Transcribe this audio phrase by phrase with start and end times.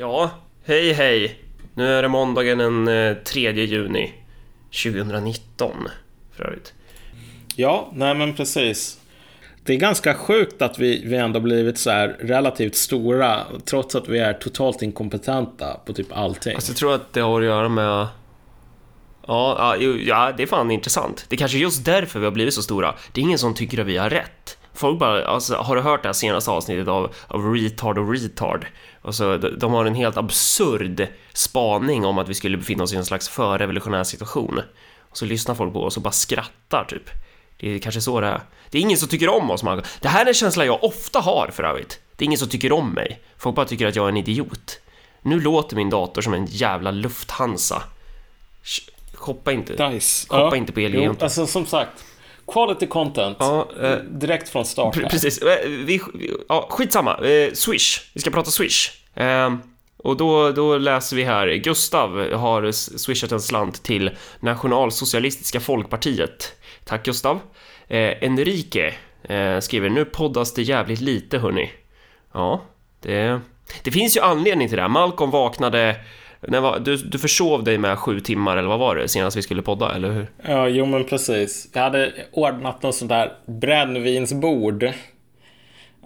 [0.00, 0.30] Ja,
[0.64, 1.40] hej hej.
[1.74, 4.12] Nu är det måndagen den eh, 3 juni
[4.84, 5.88] 2019
[6.36, 6.74] för övrigt.
[7.56, 9.00] Ja, nej men precis.
[9.64, 14.08] Det är ganska sjukt att vi, vi ändå blivit så här relativt stora trots att
[14.08, 16.54] vi är totalt inkompetenta på typ allting.
[16.54, 17.84] Alltså jag tror att det har att göra med...
[17.84, 18.06] Ja,
[19.26, 19.76] ja,
[20.06, 21.26] ja, det är fan intressant.
[21.28, 22.94] Det är kanske just därför vi har blivit så stora.
[23.12, 24.58] Det är ingen som tycker att vi har rätt.
[24.74, 28.66] Folk bara, alltså, har du hört det här senaste avsnittet av, av Retard och Retard?
[29.02, 32.96] Alltså, de, de har en helt absurd spaning om att vi skulle befinna oss i
[32.96, 34.60] en slags förrevolutionär situation.
[35.10, 37.10] Och så lyssnar folk på oss och bara skrattar typ.
[37.60, 38.40] Det är kanske så det är.
[38.70, 39.82] Det är ingen som tycker om oss, Marco.
[40.00, 42.00] Det här är en känsla jag ofta har för övrigt.
[42.16, 43.20] Det är ingen som tycker om mig.
[43.38, 44.80] Folk bara tycker att jag är en idiot.
[45.22, 47.82] Nu låter min dator som en jävla Lufthansa.
[48.64, 49.88] Sh- Shoppa inte.
[49.88, 50.26] Nice.
[50.30, 50.56] Hoppa Ja.
[50.56, 51.24] inte på Elgiganten.
[51.24, 52.04] alltså som sagt.
[52.52, 53.36] Quality content.
[53.40, 54.96] Ja, eh, Direkt från start.
[54.96, 55.08] Här.
[55.08, 55.38] Precis.
[55.38, 57.16] Eh, Vi, vi- ja, skitsamma.
[57.18, 58.10] Eh, Swish.
[58.14, 58.90] Vi ska prata Swish.
[59.14, 59.54] Eh,
[59.96, 61.48] och då, då läser vi här.
[61.48, 66.52] Gustav har swishat en slant till Nationalsocialistiska Folkpartiet.
[66.84, 67.40] Tack Gustav.
[67.88, 71.70] Eh, Enrique eh, skriver nu poddas det jävligt lite hörni.
[72.34, 72.62] Ja,
[73.02, 73.40] det,
[73.82, 74.88] det finns ju anledning till det här.
[74.88, 75.96] Malcolm vaknade
[76.48, 79.42] när var, du, du försov dig med sju timmar eller vad var det senast vi
[79.42, 80.26] skulle podda, eller hur?
[80.42, 81.68] Ja, jo men precis.
[81.72, 84.92] Jag hade ordnat något sånt där brännvinsbord.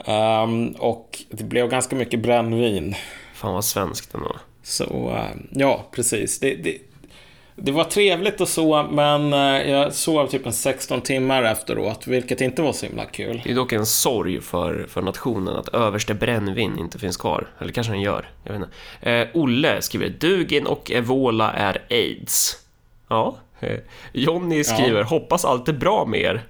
[0.06, 2.94] Ehm, och det blev ganska mycket brännvin.
[3.34, 4.36] Fan vad svenskt ändå.
[4.62, 6.40] Så eh, ja, precis.
[6.40, 6.78] Det, det,
[7.56, 12.40] det var trevligt och så, men eh, jag sov typ en 16 timmar efteråt, vilket
[12.40, 13.40] inte var så himla kul.
[13.44, 17.46] Det är dock en sorg för, för nationen att överste brännvin inte finns kvar.
[17.58, 19.10] Eller kanske den gör, jag vet inte.
[19.10, 22.58] Eh, Olle skriver Dugin och Evola är aids.
[23.08, 23.36] Ja.
[23.60, 23.78] Eh,
[24.12, 26.42] Jonny skriver hoppas allt är bra med er.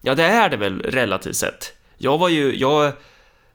[0.00, 1.72] Ja, det är det väl relativt sett.
[1.98, 2.92] Jag var ju, jag,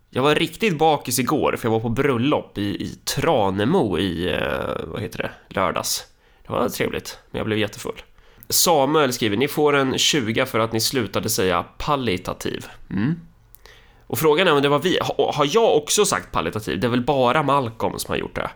[0.09, 4.85] jag var riktigt bakis igår för jag var på bröllop i, i Tranemo i, eh,
[4.85, 6.12] vad heter det, lördags.
[6.43, 8.01] Det var trevligt, men jag blev jättefull.
[8.49, 12.65] Samuel skriver, ni får en 20 för att ni slutade säga palliativ.
[12.89, 13.19] Mm.
[14.07, 14.99] Och frågan är om det var vi.
[15.01, 16.79] Ha, har jag också sagt palliativ?
[16.79, 18.49] Det är väl bara Malcolm som har gjort det?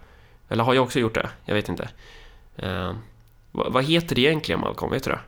[0.49, 1.29] Eller har jag också gjort det?
[1.45, 1.89] Jag vet inte.
[3.51, 4.91] Vad, vad heter det egentligen, Malcolm?
[4.91, 5.19] Vet du det?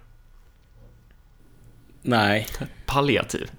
[2.02, 2.48] Nej,
[2.86, 3.52] Palliativ.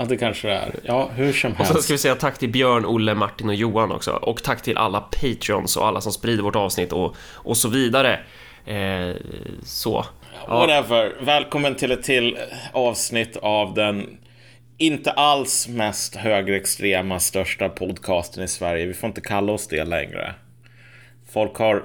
[0.00, 0.74] Ja det kanske det är.
[0.82, 1.72] Ja, hur som Och helst.
[1.72, 4.12] sen ska vi säga tack till Björn, Olle, Martin och Johan också.
[4.12, 8.20] Och tack till alla Patreons och alla som sprider vårt avsnitt och, och så vidare.
[8.66, 9.16] Eh,
[9.62, 10.04] så.
[10.46, 11.12] Ja, Whatever.
[11.20, 12.38] Välkommen till ett till
[12.72, 14.18] avsnitt av den
[14.78, 18.86] inte alls mest högerextrema största podcasten i Sverige.
[18.86, 20.34] Vi får inte kalla oss det längre.
[21.32, 21.84] Folk har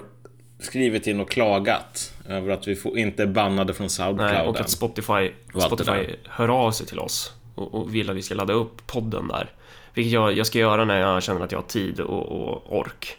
[0.60, 4.48] skrivit in och klagat över att vi får, inte är bannade från nej, Soundclouden.
[4.48, 5.32] och att Spotify,
[5.66, 9.28] Spotify hör av sig till oss och, och vill att vi ska ladda upp podden
[9.28, 9.50] där.
[9.94, 13.18] Vilket jag, jag ska göra när jag känner att jag har tid och, och ork.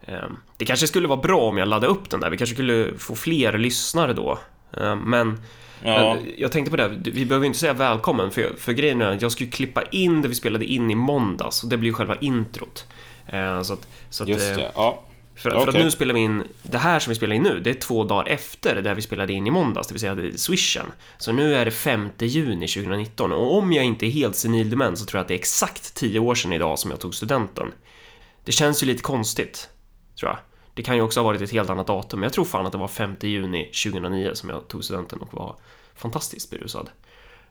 [0.00, 2.30] Eh, det kanske skulle vara bra om jag laddade upp den där.
[2.30, 4.38] Vi kanske skulle få fler lyssnare då.
[4.76, 5.38] Eh, men
[5.84, 6.16] Ja.
[6.36, 9.32] Jag tänkte på det, vi behöver inte säga välkommen för, för grejen är att jag
[9.32, 12.86] skulle klippa in det vi spelade in i måndags och det blir ju själva introt.
[13.26, 15.02] Eh, så att, så att, Just det, ja.
[15.34, 17.70] För, för att nu spelar vi in, det här som vi spelar in nu, det
[17.70, 20.86] är två dagar efter det vi spelade in i måndags, det vill säga swishen.
[21.18, 25.04] Så nu är det 5 juni 2019 och om jag inte är helt senildement så
[25.04, 27.72] tror jag att det är exakt 10 år sedan idag som jag tog studenten.
[28.44, 29.68] Det känns ju lite konstigt,
[30.20, 30.38] tror jag.
[30.74, 32.72] Det kan ju också ha varit ett helt annat datum, men jag tror fan att
[32.72, 35.56] det var 5 juni 2009 som jag tog studenten och var
[35.94, 36.90] fantastiskt berusad.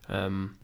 [0.09, 0.55] Ehm,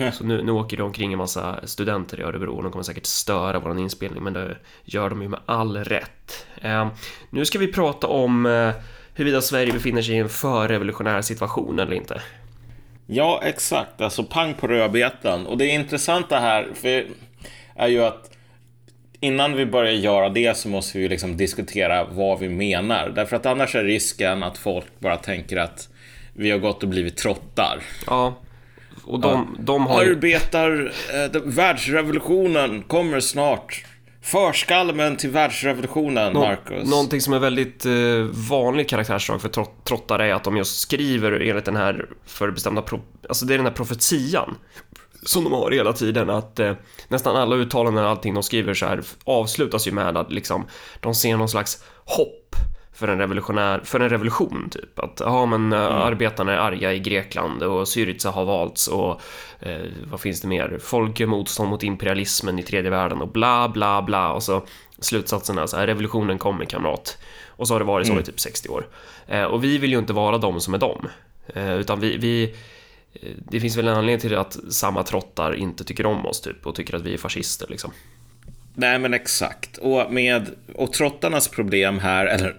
[0.12, 3.06] så nu, nu åker det omkring en massa studenter i Örebro och de kommer säkert
[3.06, 6.46] störa vår inspelning, men det gör de ju med all rätt.
[6.62, 6.88] Ehm,
[7.30, 8.70] nu ska vi prata om eh,
[9.14, 12.22] huruvida Sverige befinner sig i en förrevolutionär situation eller inte.
[13.06, 14.00] Ja, exakt.
[14.00, 15.46] Alltså pang på rödbetan.
[15.46, 17.06] Och det intressanta här för,
[17.76, 18.30] är ju att
[19.20, 23.12] innan vi börjar göra det så måste vi liksom diskutera vad vi menar.
[23.14, 25.88] Därför att annars är risken att folk bara tänker att
[26.32, 27.82] vi har gått och blivit trottar.
[28.06, 28.34] Ja,
[29.04, 30.02] och de, de har.
[30.02, 30.92] Arbetar...
[31.14, 33.84] Eh, de- världsrevolutionen kommer snart.
[34.22, 36.90] Förskalmen till världsrevolutionen, Nå- Marcus.
[36.90, 37.92] Någonting som är väldigt eh,
[38.48, 43.00] vanligt karaktärsdrag för trott, trottare är att de just skriver enligt den här förbestämda, pro,
[43.28, 44.56] alltså det är den här profetian
[45.22, 46.72] som de har hela tiden att eh,
[47.08, 50.66] nästan alla uttalanden och allting de skriver så här avslutas ju med att liksom
[51.00, 52.54] de ser någon slags hopp
[53.00, 54.98] för en revolutionär, för en revolution typ.
[54.98, 59.20] Att ja men eh, arbetarna är arga i Grekland och Syriza har valts och
[59.60, 59.78] eh,
[60.10, 60.78] vad finns det mer?
[60.80, 64.62] Folk gör motstånd mot imperialismen i tredje världen och bla bla bla och så
[64.98, 67.18] slutsatsen är så här revolutionen kommer kamrat.
[67.46, 68.86] Och så har det varit så i typ 60 år.
[69.26, 71.08] Eh, och vi vill ju inte vara de som är de.
[71.54, 72.54] Eh, utan vi, vi
[73.12, 76.66] eh, det finns väl en anledning till att samma trottar inte tycker om oss typ
[76.66, 77.92] och tycker att vi är fascister liksom.
[78.74, 79.76] Nej, men exakt.
[79.76, 82.56] Och, med, och trottarnas problem här, eller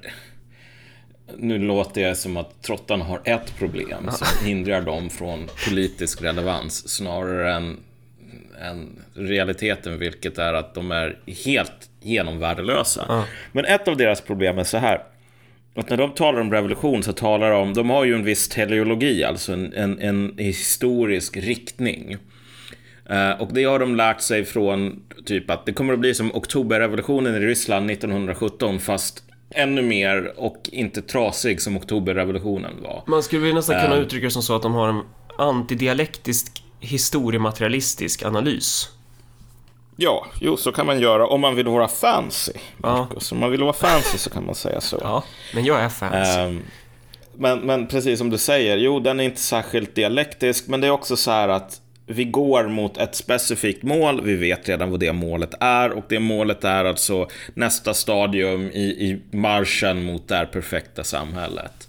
[1.38, 6.90] nu låter jag som att trottarna har ett problem som hindrar dem från politisk relevans
[6.90, 7.78] snarare än,
[8.62, 13.06] än realiteten, vilket är att de är helt genomvärdelösa.
[13.08, 13.26] Ja.
[13.52, 15.04] Men ett av deras problem är så här.
[15.76, 18.50] Att när de talar om revolution så talar de om, de har ju en viss
[18.50, 22.18] teleologi, alltså en, en, en historisk riktning.
[23.10, 26.36] Eh, och det har de lärt sig från typ att det kommer att bli som
[26.36, 33.04] oktoberrevolutionen i Ryssland 1917 fast ännu mer och inte trasig som oktoberrevolutionen var.
[33.08, 34.02] Man skulle väl nästan kunna Eh.
[34.02, 35.02] uttrycka det som så att de har en
[35.38, 38.90] antidialektisk historiematerialistisk analys.
[39.96, 42.52] Ja, jo, så kan man göra om man vill vara fancy.
[42.84, 43.08] Ja.
[43.32, 45.00] Om man vill vara fancy så kan man säga så.
[45.02, 45.24] Ja,
[45.54, 46.38] men jag är fans.
[46.38, 46.62] Ehm,
[47.36, 50.92] men, men precis som du säger, jo, den är inte särskilt dialektisk, men det är
[50.92, 55.14] också så här att vi går mot ett specifikt mål, vi vet redan vad det
[55.14, 60.46] målet är och det målet är alltså nästa stadium i, i marschen mot det här
[60.46, 61.88] perfekta samhället.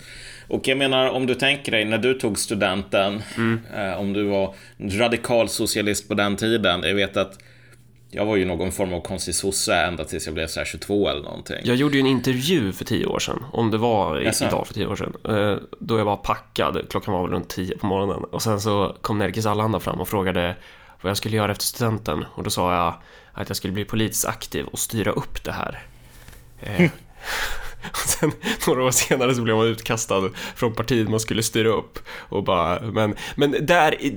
[0.49, 3.23] Och jag menar, om du tänker dig när du tog studenten,
[3.77, 7.39] eh, om du var radikal socialist på den tiden, jag vet att
[8.15, 11.09] jag var ju någon form av konstig sosse ända tills jag blev så här 22
[11.09, 11.57] eller någonting.
[11.65, 14.75] Jag gjorde ju en intervju för tio år sedan, om det var i- idag för
[14.75, 18.25] tio år sedan, eh, då jag var packad, klockan var väl runt tio på morgonen.
[18.25, 20.57] Och sen så kom Nerikes Allehanda fram och frågade
[21.03, 22.25] vad jag skulle göra efter studenten.
[22.35, 22.95] Och då sa jag
[23.33, 25.83] att jag skulle bli politiskt aktiv och styra upp det här.
[27.91, 28.33] Och sen
[28.67, 31.99] några år senare så blev man utkastad från partiet man skulle styra upp.
[32.19, 34.17] Och bara, men, men där, i,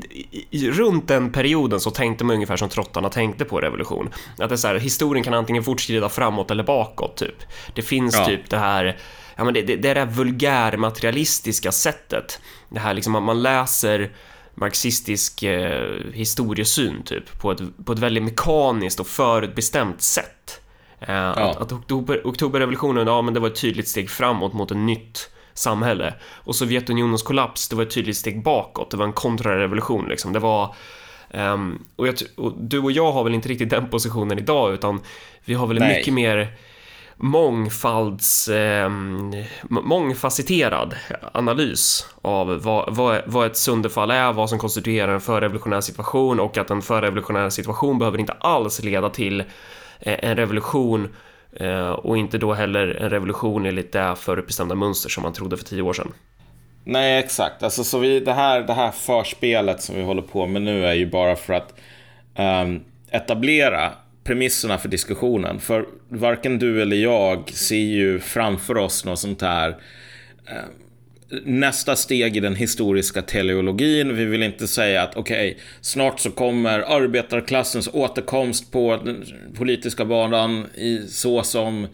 [0.51, 4.09] i, runt den perioden så tänkte man ungefär som trottarna tänkte på revolution.
[4.39, 7.43] Att det är så här, historien kan antingen fortskrida framåt eller bakåt, typ.
[7.75, 8.25] Det finns Ja.
[8.25, 8.97] typ det här,
[9.35, 12.39] ja men det, det, det är det här vulgärmaterialistiska sättet.
[12.69, 14.11] Det här liksom att man läser
[14.55, 20.61] marxistisk eh, historiesyn typ på ett, på ett väldigt mekaniskt och förutbestämt sätt.
[20.99, 24.77] Eh, att, att oktober, oktoberrevolutionen, ja men det var ett tydligt steg framåt mot ett
[24.77, 26.13] nytt samhälle.
[26.23, 28.91] Och Sovjetunionens kollaps, det var ett tydligt steg bakåt.
[28.91, 30.33] Det var en kontrarevolution liksom.
[30.33, 30.75] Det var...
[31.31, 35.01] ehm, och, jag, och du och jag har väl inte riktigt den positionen idag, utan
[35.45, 35.97] vi har väl en Nej.
[35.97, 36.47] mycket mer
[37.15, 38.47] mångfalds...
[38.47, 38.89] Eh,
[39.69, 40.95] mångfacetterad
[41.33, 46.57] analys av vad, vad, vad ett sönderfall är, vad som konstituerar en förrevolutionär situation och
[46.57, 49.43] att en förrevolutionär situation behöver inte alls leda till
[49.99, 51.15] Eh, en revolution
[51.53, 55.65] eh, och inte då heller en revolution enligt det förutbestämda mönster som man trodde för
[55.65, 56.13] tio år sedan.
[56.83, 57.63] Nej, exakt.
[57.63, 60.93] Alltså, så vi, det, här, det här förspelet som vi håller på med nu är
[60.93, 61.73] ju bara för att
[62.37, 63.91] um, etablera
[64.23, 65.59] premisserna för diskussionen.
[65.59, 70.84] För varken du eller jag ser ju framför oss något sånt här um,
[71.45, 74.15] nästa steg i den historiska teleologin.
[74.15, 79.25] Vi vill inte säga att okej, snart så kommer arbetarklassens återkomst på den
[79.55, 81.87] politiska banan i så som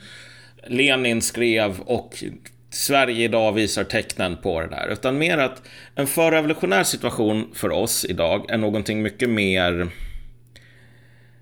[0.68, 2.24] Lenin skrev och
[2.69, 4.88] Sverige idag visar tecknen på det där.
[4.92, 5.62] Utan mer att
[5.95, 9.88] en förrevolutionär situation för oss idag är någonting mycket mer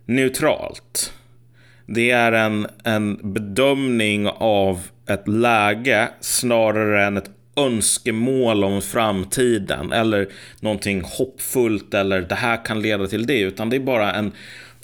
[0.05, 1.13] neutralt.
[1.85, 7.31] Det är en, en bedömning av ett läge snarare än ett
[7.65, 10.27] önskemål om framtiden eller
[10.59, 14.31] någonting hoppfullt eller det här kan leda till det, utan det är bara en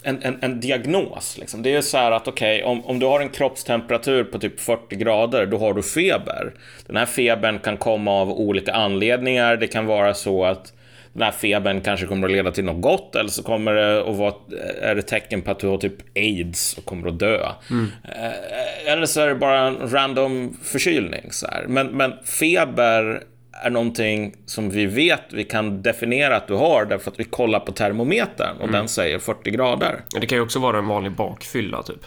[0.06, 1.38] en, en, en diagnos.
[1.38, 1.62] Liksom.
[1.62, 4.96] Det är så här att okej, om, om du har en kroppstemperatur på typ 40
[4.96, 6.52] grader, då har du feber.
[6.86, 9.56] Den här febern kan komma av olika anledningar.
[9.56, 10.72] Det kan vara så att
[11.16, 14.16] den här febern kanske kommer att leda till något gott eller så kommer det att
[14.16, 14.34] vara
[14.82, 17.40] är det tecken på att du har typ aids och kommer att dö.
[17.40, 21.32] Eh, Eller så är det bara en random förkylning.
[21.32, 21.64] Så här.
[21.68, 27.10] Men, men feber är någonting som vi vet, vi kan definiera att du har därför
[27.10, 30.00] att vi kollar på termometern och den säger 40 grader.
[30.20, 32.00] Det kan ju också vara en vanlig bakfylla, typ.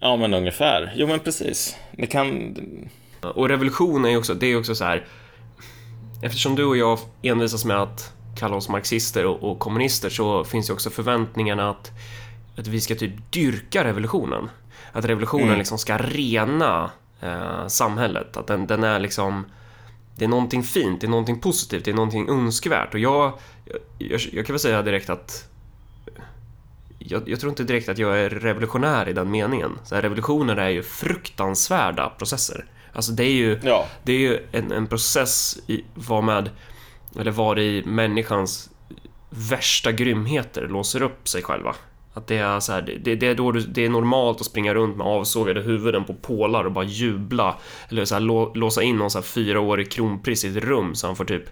[0.00, 0.92] Ja, men ungefär.
[0.96, 1.76] Jo, men precis.
[1.92, 2.56] Det kan...
[3.34, 5.04] Och revolution är ju också, det är också så här.
[6.22, 10.70] Eftersom du och jag envisas med att kalla oss marxister och, och kommunister så finns
[10.70, 11.90] ju också förväntningarna att,
[12.56, 14.50] att vi ska typ dyrka revolutionen.
[14.92, 16.90] Att revolutionen liksom ska rena
[17.20, 18.36] eh, samhället.
[18.36, 19.44] Att den, den är liksom...
[20.18, 22.94] Det är någonting fint, det är någonting positivt, det är någonting önskvärt.
[22.94, 23.32] Och jag,
[23.98, 25.48] jag, jag kan väl säga direkt att
[26.98, 29.78] jag, jag tror inte direkt att jag är revolutionär i den meningen.
[29.84, 32.64] Så här, revolutioner är ju fruktansvärda processer.
[32.92, 33.86] Alltså det är ju, Ja.
[34.02, 36.50] det är ju en, en process i, var med,
[37.20, 38.70] eller var i människans
[39.30, 41.74] värsta grymheter låser upp sig själva.
[42.14, 44.74] Att det är så här, det, det, är då du, det är normalt att springa
[44.74, 47.56] runt med avsågade huvuden på pålar och bara jubla.
[47.88, 51.06] Eller så här, lå, låsa in någon så här fyraårig kronprins i ett rum så
[51.06, 51.42] han får typ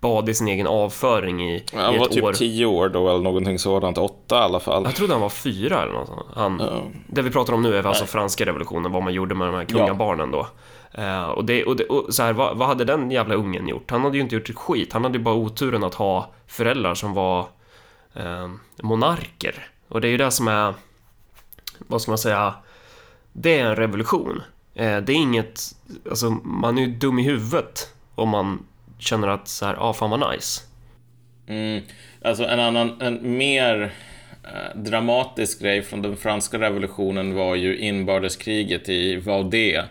[0.00, 2.32] bada i sin egen avföring i, Han i var ett typ år.
[2.32, 4.84] tio år då eller någonting sådant, åtta i alla fall.
[4.84, 6.26] Jag trodde han var fyra eller något sånt.
[6.34, 6.62] Han,
[7.06, 9.64] Det vi pratar om nu är alltså franska revolutionen, vad man gjorde med de här
[9.64, 10.46] kungabarnen då.
[10.94, 13.90] Eh, och det, och det, och så här, vad, vad hade den jävla ungen gjort?
[13.90, 14.92] Han hade ju inte gjort ett skit.
[14.92, 17.46] Han hade ju bara oturen att ha föräldrar som var
[18.14, 18.50] eh,
[18.82, 19.68] monarker.
[19.88, 20.74] Och det är ju det som är,
[21.78, 22.54] vad ska man säga,
[23.32, 24.42] det är en revolution.
[24.74, 25.60] Eh, det är inget,
[26.10, 28.66] alltså man är ju dum i huvudet om man
[28.98, 30.62] känner att så här, ah fan vad nice.
[31.46, 31.82] Mm.
[32.22, 33.92] Alltså en annan, en mer
[34.44, 39.82] eh, dramatisk grej från den franska revolutionen var ju inbördeskriget i Vaudé.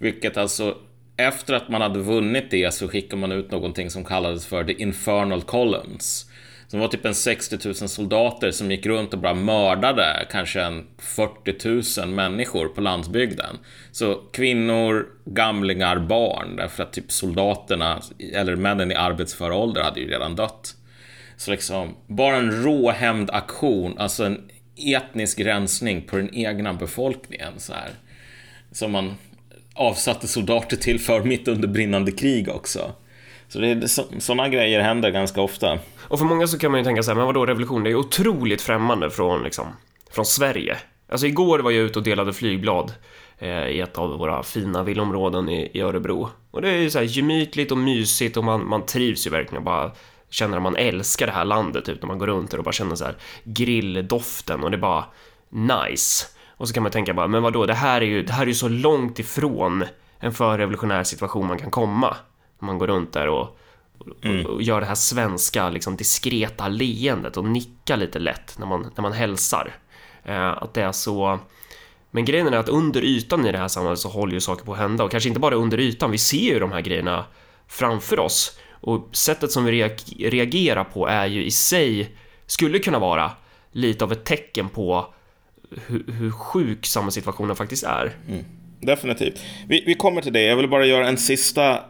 [0.00, 0.76] Vilket alltså,
[1.16, 4.82] efter att man hade vunnit det så skickade man ut någonting som kallades för The
[4.82, 6.30] Infernal Columns.
[6.68, 10.86] Som var typ en 60 000 soldater som gick runt och bara mördade kanske en
[10.98, 13.58] 40 000 människor på landsbygden.
[13.92, 18.02] Så kvinnor, gamlingar, barn, därför att typ soldaterna,
[18.34, 20.74] eller männen i arbetsför ålder hade ju redan dött.
[21.36, 23.98] Så liksom, bara en råhämndaktion.
[23.98, 27.90] alltså en etnisk rensning på den egna befolkningen så här.
[28.72, 29.14] Som man
[29.74, 32.92] avsatte soldater till för mitt under brinnande krig också.
[33.48, 35.78] Så det är, så, sådana grejer händer ganska ofta.
[36.00, 37.84] Och för många så kan man ju tänka så här, men vadå revolution?
[37.84, 39.66] Det är otroligt främmande från, liksom,
[40.10, 40.76] från Sverige.
[41.08, 42.92] Alltså igår var jag ute och delade flygblad
[43.38, 46.28] eh, i ett av våra fina villområden i, i Örebro.
[46.50, 49.56] Och det är ju så här gemytligt och mysigt och man, man trivs ju verkligen
[49.56, 49.90] och bara
[50.30, 52.72] känner att man älskar det här landet typ när man går runt där och bara
[52.72, 55.04] känner så här grilldoften och det är bara
[55.50, 56.26] nice.
[56.60, 58.46] Och så kan man tänka bara, men vadå, det här är ju, det här är
[58.46, 59.84] ju så långt ifrån
[60.18, 62.16] en förrevolutionär situation man kan komma.
[62.58, 63.58] Man går runt där och,
[63.98, 68.90] och, och gör det här svenska, liksom diskreta leendet och nickar lite lätt när man,
[68.94, 69.74] när man hälsar.
[70.24, 71.38] Eh, att det är så...
[72.10, 74.72] Men grejen är att under ytan i det här samhället så håller ju saker på
[74.72, 77.24] att hända och kanske inte bara under ytan, vi ser ju de här grejerna
[77.68, 82.98] framför oss och sättet som vi reag- reagerar på är ju i sig, skulle kunna
[82.98, 83.30] vara
[83.72, 85.14] lite av ett tecken på
[85.86, 88.12] hur, hur sjuk samhällssituationen faktiskt är.
[88.80, 89.40] Definitivt.
[89.68, 90.42] Vi, vi kommer till det.
[90.42, 91.80] Jag vill bara göra en sista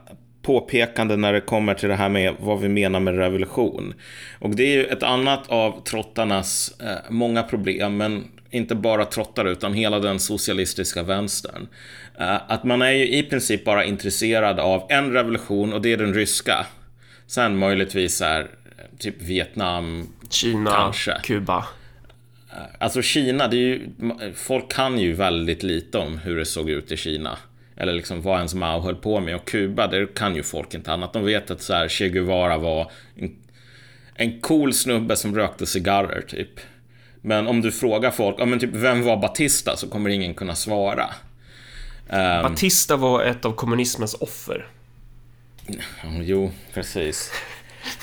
[0.42, 3.94] påpekande när det kommer till det här med vad vi menar med revolution.
[4.38, 9.44] Och det är ju ett annat av trottarnas eh, många problem, men inte bara trottar
[9.44, 11.68] utan hela den socialistiska vänstern.
[12.18, 15.96] Eh, att man är ju i princip bara intresserad av en revolution och det är
[15.96, 16.66] den ryska.
[17.26, 18.46] Sen möjligtvis är eh,
[18.98, 21.20] typ Vietnam, Kina, Kanske.
[21.24, 21.66] Kuba.
[22.78, 23.88] Alltså Kina, det är ju,
[24.34, 27.38] folk kan ju väldigt lite om hur det såg ut i Kina.
[27.76, 29.36] Eller liksom vad ens Mao höll på med.
[29.36, 31.12] Och Kuba, det kan ju folk inte annat.
[31.12, 33.36] De vet att så här, Che Guevara var en,
[34.14, 36.60] en cool snubbe som rökte cigarrer typ.
[37.20, 39.76] Men om du frågar folk, ja men typ vem var Batista?
[39.76, 41.06] Så kommer ingen kunna svara.
[42.08, 44.66] Ehm, Batista var ett av kommunismens offer.
[46.22, 47.32] jo, precis.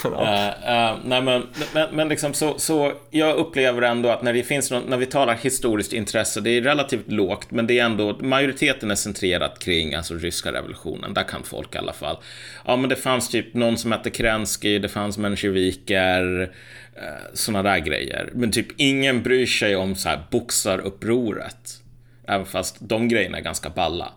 [0.03, 0.53] Men, ja.
[0.63, 4.43] Eh, eh, nej men, men, men liksom så, så jag upplever ändå att när det
[4.43, 8.17] finns någon, när vi talar historiskt intresse, det är relativt lågt, men det är ändå,
[8.19, 12.17] majoriteten är centrerat kring alltså ryska revolutionen, där kan folk i alla fall.
[12.65, 16.51] Ja men det fanns typ någon som hette Kerensky, det fanns mensjeviker,
[16.95, 18.29] eh, sådana där grejer.
[18.33, 21.81] Men typ ingen bryr sig om så här boxarupproret.
[22.27, 24.13] Även fast de grejerna är ganska balla.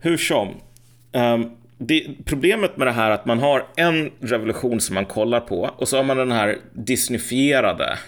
[0.00, 0.60] Hur som.
[1.12, 5.40] Um, det, problemet med det här är att man har en revolution som man kollar
[5.40, 7.98] på och så har man den här disneyfierade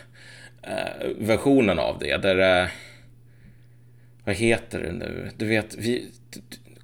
[0.62, 2.17] eh, versionen av det.
[2.17, 2.71] Där det...
[4.25, 5.31] Vad heter det nu?
[5.37, 6.11] Du vet, vi...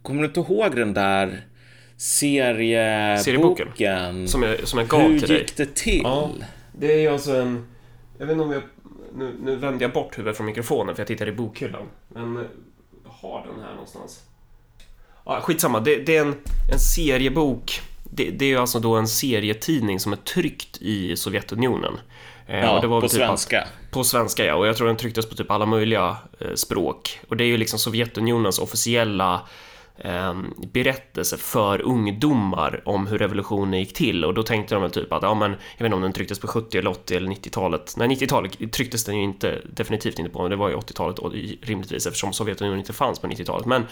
[0.03, 1.47] Kommer du inte ihåg den där
[1.97, 3.25] serieboken?
[3.25, 4.29] Serieboken?
[4.29, 5.39] Som jag, som jag gav Hur till dig.
[5.39, 6.01] gick det till?
[6.05, 6.31] Ja,
[6.79, 7.67] det är alltså en...
[8.19, 8.63] Jag vet inte om jag...
[9.15, 11.87] Nu, nu vänder jag bort huvudet från mikrofonen för jag tittar i bokhyllan.
[12.09, 12.43] Men eh,
[13.05, 14.25] jag har den här någonstans.
[15.29, 16.35] Ja, skitsamma, det, det är en,
[16.73, 17.81] en seriebok.
[18.05, 21.95] Det, det är alltså då en serietidning som är tryckt i Sovjetunionen.
[22.47, 23.65] Eh, Ja, och det var på typ att- svenska.
[23.91, 27.21] på svenska ja, och jag tror den trycktes på typ alla möjliga eh, språk.
[27.29, 29.41] Och det är ju liksom Sovjetunionens officiella
[29.99, 30.35] eh,
[30.73, 34.25] berättelse för ungdomar om hur revolutionen gick till.
[34.25, 36.39] Och då tänkte de väl typ att, ja men, jag vet inte om den trycktes
[36.39, 37.95] på 70 eller 80 eller 90-talet.
[37.97, 41.33] Nej, 90-talet trycktes den ju inte, definitivt inte på, det var ju 80-talet och
[41.63, 43.67] rimligtvis eftersom Sovjetunionen inte fanns på 90-talet.
[43.67, 43.87] Men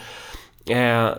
[0.70, 1.10] Eh,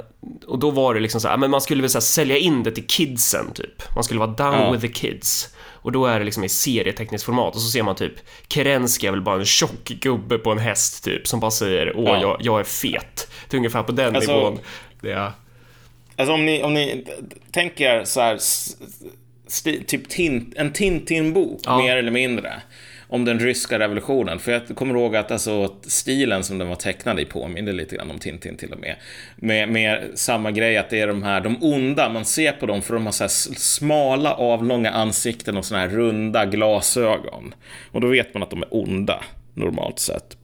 [0.47, 2.63] och då var det liksom så här, men man skulle väl så här, sälja in
[2.63, 3.95] det till kidsen typ.
[3.95, 4.71] Man skulle vara down Ja.
[4.71, 5.49] with the kids.
[5.81, 8.13] Och då är det liksom i serietekniskt format och så ser man typ
[8.47, 12.03] Kerensky är väl bara en tjock gubbe på en häst typ som bara säger åh
[12.05, 12.21] Ja.
[12.21, 13.31] jag, jag är fet.
[13.49, 14.59] Det är ungefär på den Alltså- nivån.
[15.01, 15.31] Det är,
[16.15, 17.05] Alltså om ni, om ni
[17.51, 18.37] tänker så här,
[19.47, 21.77] sti, typ tin, en Tintin-bok, Ja.
[21.77, 22.61] mer eller mindre
[23.07, 24.39] om den ryska revolutionen.
[24.39, 28.11] För jag kommer ihåg att alltså, stilen som den var tecknad i påminner lite grann
[28.11, 28.95] om Tintin till och med.
[29.35, 32.81] Med, med samma grej att det är de här, de onda, man ser på dem
[32.81, 37.53] för de har så här smala avlånga ansikten och såna här runda glasögon.
[37.91, 39.23] Och då vet man att de är onda,
[39.53, 40.37] normalt sett.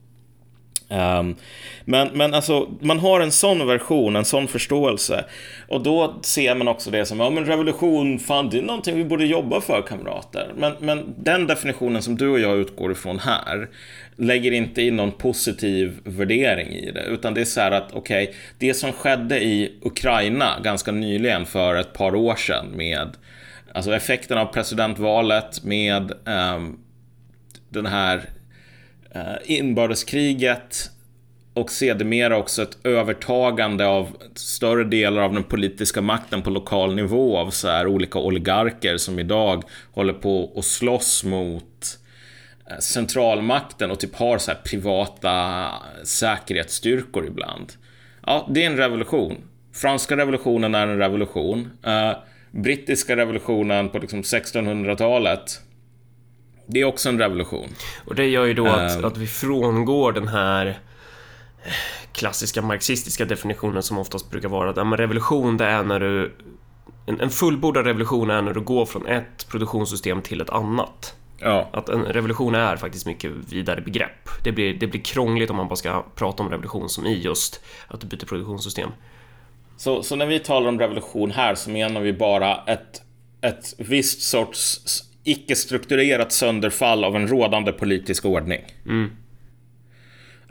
[0.88, 1.36] Um,
[1.84, 5.24] men, men alltså, man har en sån version, en sån förståelse.
[5.68, 9.04] Och då ser man också det som, ja men revolution, fan det är någonting vi
[9.04, 10.52] borde jobba för kamrater.
[10.56, 13.68] Men, men den definitionen som du och jag utgår ifrån här,
[14.16, 17.04] lägger inte in någon positiv värdering i det.
[17.04, 21.46] Utan det är så här att, okej, okay, det som skedde i Ukraina ganska nyligen
[21.46, 23.16] för ett par år sedan med,
[23.72, 26.78] alltså effekten av presidentvalet med um,
[27.68, 28.22] den här
[29.14, 30.90] Eh, inbördeskriget
[31.54, 37.38] och sedermera också ett övertagande av större delar av den politiska makten på lokal nivå
[37.38, 41.98] av så här olika oligarker som idag håller på att slåss mot
[42.70, 45.66] eh, centralmakten och typ har så här privata
[46.04, 47.72] säkerhetsstyrkor ibland.
[48.26, 49.36] Ja, det är en revolution.
[49.72, 51.70] Franska revolutionen är en revolution.
[51.86, 52.16] Uh,
[52.50, 55.60] brittiska revolutionen på liksom 1600-talet
[56.66, 57.68] det är också en revolution.
[58.04, 60.78] Och det gör ju då att, uh, att vi frångår den här
[62.12, 66.34] klassiska marxistiska definitionen som oftast brukar vara att ja, revolution det är när du
[67.06, 71.14] en, en fullbordad revolution är när du går från ett produktionssystem till ett annat.
[71.38, 71.68] Ja.
[71.72, 74.28] Att en revolution är faktiskt mycket vidare begrepp.
[74.44, 77.60] Det blir, det blir krångligt om man bara ska prata om revolution som i just
[77.88, 78.90] att du byter produktionssystem.
[79.76, 83.02] Så, så när vi talar om revolution här så menar vi bara ett,
[83.40, 84.80] ett visst sorts
[85.24, 88.60] icke-strukturerat sönderfall av en rådande politisk ordning.
[88.86, 89.10] Mm.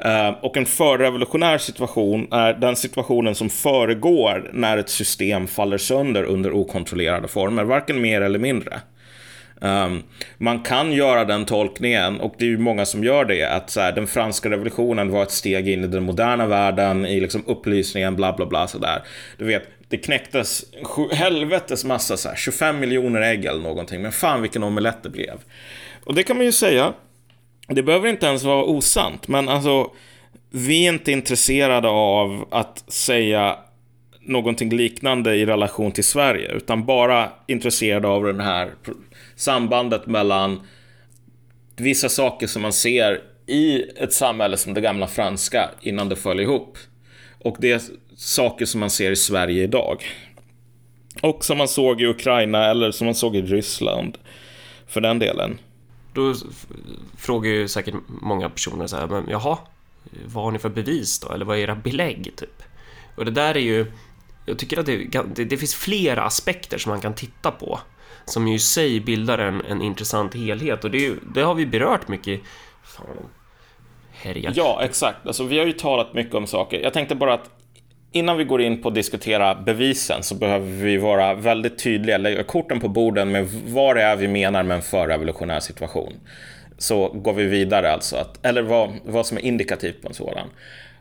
[0.05, 6.23] Uh, och en förrevolutionär situation är den situationen som föregår när ett system faller sönder
[6.23, 8.81] under okontrollerade former, varken mer eller mindre.
[9.63, 10.03] Um,
[10.37, 13.81] man kan göra den tolkningen, och det är ju många som gör det, att så
[13.81, 18.15] här, den franska revolutionen var ett steg in i den moderna världen, i liksom upplysningen,
[18.15, 19.03] bla bla bla sådär.
[19.37, 19.63] Du vet,
[19.93, 20.65] det knäcktes
[21.11, 25.41] helvetes massa så här, 25 miljoner ägg eller någonting, men fan vilken omelett det blev.
[26.03, 26.93] Och det kan man ju säga,
[27.67, 29.91] det behöver inte ens vara osant, men alltså,
[30.49, 33.57] vi är inte intresserade av att säga
[34.21, 38.71] någonting liknande i relation till Sverige, utan bara intresserade av den här
[39.35, 40.67] sambandet mellan
[41.75, 46.39] vissa saker som man ser i ett samhälle som det gamla franska innan det föll
[46.39, 46.77] ihop.
[47.39, 47.83] Och det
[48.23, 50.03] saker som man ser i Sverige idag.
[51.21, 54.17] Och som man såg i Ukraina eller som man såg i Ryssland.
[54.87, 55.59] För den delen.
[56.13, 56.35] Då
[57.17, 59.57] frågar ju säkert många personer så här, men jaha,
[60.25, 61.31] vad har ni för bevis då?
[61.31, 62.63] Eller vad är era belägg typ?
[63.15, 63.91] Och det där är ju,
[64.45, 67.79] jag tycker att det, det, det finns flera aspekter som man kan titta på
[68.25, 72.07] som ju i sig bildar en, en intressant helhet och det, det har vi berört
[72.07, 72.41] mycket.
[72.83, 73.05] Fan.
[74.53, 75.27] Ja, exakt.
[75.27, 76.79] Alltså, vi har ju talat mycket om saker.
[76.79, 77.49] Jag tänkte bara att
[78.13, 82.43] innan vi går in på att diskutera bevisen så behöver vi vara väldigt tydliga, lägga
[82.43, 86.13] korten på borden med vad det är vi menar med en förrevolutionär situation.
[86.77, 90.47] Så går vi vidare alltså, att, eller vad, vad som är indikativt på en sådan.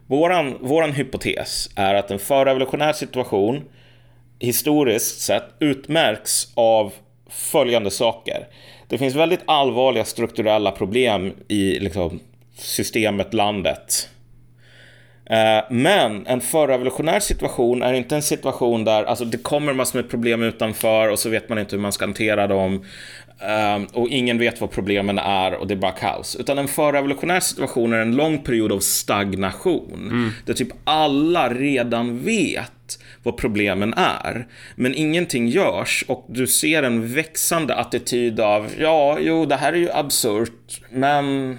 [0.07, 3.65] Våran, våran hypotes är att en förrevolutionär situation
[4.39, 6.93] historiskt sett utmärks av
[7.31, 8.47] följande saker.
[8.89, 12.21] Det finns väldigt allvarliga strukturella problem i liksom,
[12.55, 14.09] systemet, landet.
[15.31, 20.11] Eh, men en förrevolutionär situation är inte en situation där alltså, det kommer massor med
[20.11, 22.85] problem utanför och så vet man inte hur man ska hantera dem.
[23.41, 26.37] Eh, och ingen vet vad problemen är och det är bara kaos.
[26.37, 30.09] Utan en förrevolutionär situation är en lång period av stagnation.
[30.11, 30.31] Mm.
[30.47, 32.73] Där typ alla redan vet
[33.23, 34.47] vad problemen är.
[34.75, 39.77] Men ingenting görs och du ser en växande attityd av ja, jo, det här är
[39.77, 41.59] ju absurt, men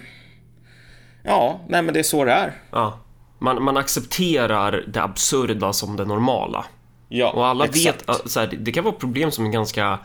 [1.23, 2.51] ja, nej men det är så det är.
[2.71, 3.02] Ja.
[3.43, 6.65] Man, man accepterar det absurda som det normala.
[7.09, 8.09] Ja, Och alla exakt.
[8.09, 9.99] vet, så här, det kan vara problem som är ganska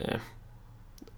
[0.00, 0.16] eh,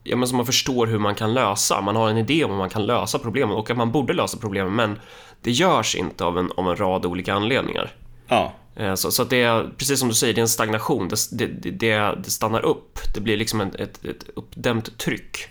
[0.04, 1.80] ja, men som man förstår hur man kan lösa.
[1.80, 4.38] Man har en idé om hur man kan lösa problemen och att man borde lösa
[4.38, 4.98] problemen, men
[5.42, 7.90] det görs inte av en, av en rad olika anledningar.
[8.28, 8.52] Ja.
[8.76, 11.08] Eh, så, så att det är, precis som du säger, det är en stagnation.
[11.08, 12.98] Det, det, det, det stannar upp.
[13.14, 15.48] Det blir liksom ett, ett, ett uppdämt tryck.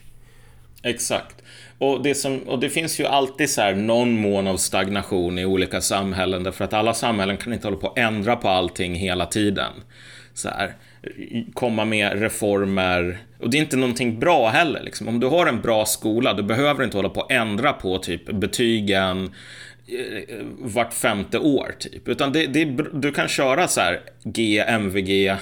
[0.84, 1.36] Exakt.
[1.80, 5.46] Och det, som, och det finns ju alltid så här någon mån av stagnation i
[5.46, 9.26] olika samhällen därför att alla samhällen kan inte hålla på att ändra på allting hela
[9.26, 9.72] tiden.
[10.34, 10.74] Så här,
[11.54, 13.18] komma med reformer.
[13.40, 14.84] Och det är inte någonting bra heller.
[14.84, 15.08] Liksom.
[15.08, 18.26] Om du har en bra skola, du behöver inte hålla på att ändra på typ
[18.26, 19.34] betygen
[19.88, 22.08] eh, vart femte år typ.
[22.08, 25.36] Utan det, det, du kan köra så här G, MVG,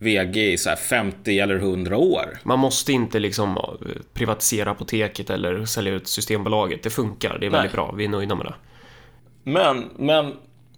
[0.00, 2.38] VG i så 50 eller 100 år.
[2.42, 6.82] Man måste inte liksom eh, privatisera apoteket eller sälja ut Systembolaget.
[6.82, 7.94] Det funkar, det är väldigt bra.
[7.96, 8.54] Vi är nöjda med det.
[9.44, 10.32] Men, men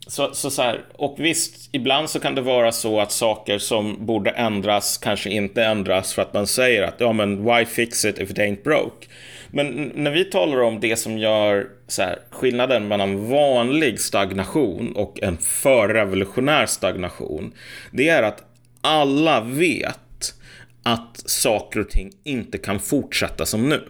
[0.07, 4.07] så, så, så här, och visst, ibland så kan det vara så att saker som
[4.07, 8.19] borde ändras kanske inte ändras för att man säger att ja, men why fix it
[8.19, 9.07] if it ain't broke?
[9.51, 15.23] Men när vi talar om det som gör så här, skillnaden mellan vanlig stagnation och
[15.23, 17.55] en förrevolutionär stagnation,
[17.91, 18.52] det är att
[18.83, 20.35] alla vet
[20.83, 23.83] att saker och ting inte kan fortsätta som nu.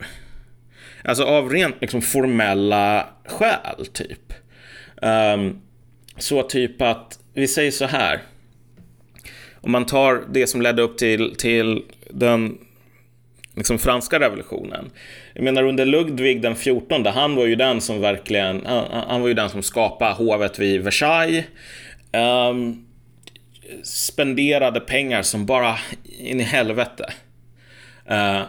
[1.04, 4.32] Alltså av rent liksom, formella skäl, typ.
[5.02, 5.60] Um,
[6.16, 8.22] så typ att, vi säger så här.
[9.60, 12.58] Om man tar det som ledde upp till, till den
[13.54, 14.90] liksom franska revolutionen.
[15.34, 19.28] Jag menar under Ludvig den 14, han var ju den som verkligen, han, han var
[19.28, 21.44] ju den som skapade hovet vid Versailles.
[22.12, 22.86] Um,
[23.82, 25.78] spenderade pengar som bara
[26.18, 27.12] in i helvete.
[28.10, 28.42] Uh,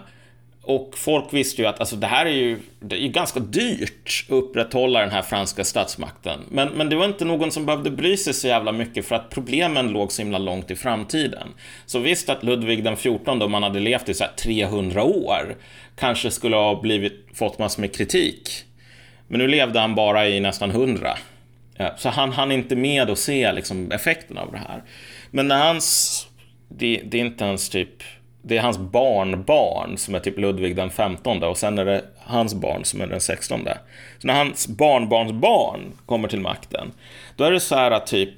[0.66, 4.26] och folk visste ju att alltså, det här är ju, det är ju ganska dyrt
[4.28, 6.40] att upprätthålla den här franska statsmakten.
[6.50, 9.30] Men, men det var inte någon som behövde bry sig så jävla mycket för att
[9.30, 11.48] problemen låg så himla långt i framtiden.
[11.86, 15.56] Så visst att Ludvig den 14, om han hade levt i så 300 år,
[15.96, 18.50] kanske skulle ha blivit, fått massor med kritik.
[19.28, 21.18] Men nu levde han bara i nästan 100.
[21.76, 24.84] Eh, så han hann inte med att se liksom, effekten av det här.
[25.36, 26.28] Men när hans,
[26.70, 28.04] det, det är inte ens typ
[28.42, 32.54] det är hans barnbarn som är typ Ludvig den 15 och sen är det hans
[32.54, 33.68] barn som är den 16.
[34.20, 36.92] Så när hans barnbarnsbarn kommer till makten,
[37.36, 38.30] då är det så här att typ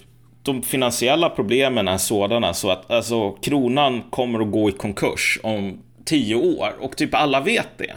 [0.43, 5.83] de finansiella problemen är sådana så att alltså, kronan kommer att gå i konkurs om
[6.05, 7.93] tio år och typ alla vet det.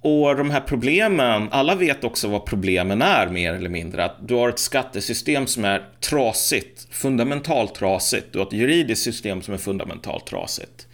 [0.00, 4.04] Och de här problemen, alla vet också vad problemen är mer eller mindre.
[4.04, 8.26] Att du har ett skattesystem som är trasigt, fundamentalt trasigt.
[8.32, 10.86] Du har ett juridiskt system som är fundamentalt trasigt.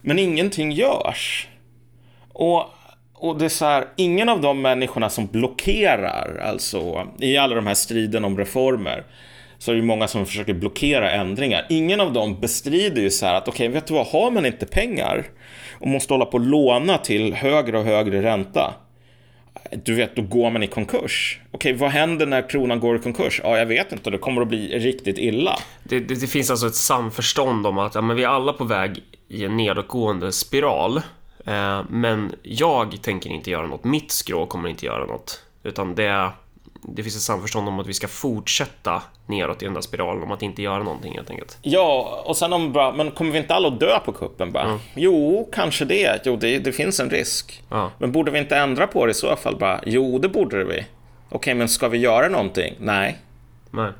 [0.00, 1.48] Men ingenting görs.
[2.32, 2.66] Och,
[3.14, 7.66] och det är så här, ingen av de människorna som blockerar, alltså i alla de
[7.66, 9.04] här striden om reformer,
[9.58, 11.66] så är det många som försöker blockera ändringar.
[11.68, 14.46] Ingen av dem bestrider ju så här att okej, okay, vet du vad, har man
[14.46, 15.26] inte pengar
[15.80, 18.74] och måste hålla på och låna till högre och högre ränta,
[19.84, 21.40] du vet, då går man i konkurs.
[21.50, 23.40] Okej, vad händer när kronan går i konkurs?
[23.44, 25.58] Ja, jag vet inte, det kommer att bli riktigt illa.
[25.82, 28.64] Det, det, det finns alltså ett samförstånd om att ja, men vi är alla på
[28.64, 30.96] väg i en nedåtgående spiral.
[31.46, 35.44] Eh, men jag tänker inte göra något, mitt skrå kommer inte göra något.
[35.62, 36.30] Utan det,
[36.82, 40.32] det finns ett samförstånd om att vi ska fortsätta neråt i den där spiralen, om
[40.32, 41.58] att inte göra någonting helt enkelt.
[41.62, 44.64] Ja, och sen om bara, men kommer vi inte alla att dö på kuppen bara?
[44.64, 44.78] Mm.
[44.94, 46.20] Jo, kanske det.
[46.24, 47.62] Jo, det, det finns en risk.
[47.68, 47.90] Ja.
[47.98, 49.80] Men borde vi inte ändra på det i så fall bara?
[49.86, 50.86] Jo, det borde vi.
[51.28, 52.74] Okej, men ska vi göra någonting?
[52.78, 53.18] Nej.
[53.70, 53.92] Nej.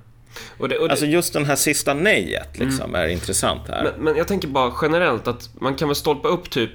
[0.58, 0.92] Och det, och det...
[0.92, 3.00] Alltså just den här sista nejet liksom mm.
[3.00, 3.82] är intressant här.
[3.84, 6.70] Men, men jag tänker bara generellt att man kan väl stolpa upp typ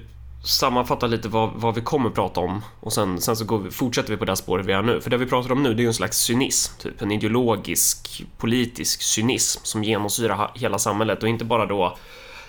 [0.45, 2.62] sammanfatta lite vad, vad vi kommer prata om.
[2.79, 5.01] Och sen, sen så går vi, fortsätter vi på det spåret vi är nu.
[5.01, 7.01] För det vi pratar om nu det är ju en slags cynism, typ.
[7.01, 11.23] En ideologisk politisk cynism som genomsyrar hela samhället.
[11.23, 11.97] Och inte bara då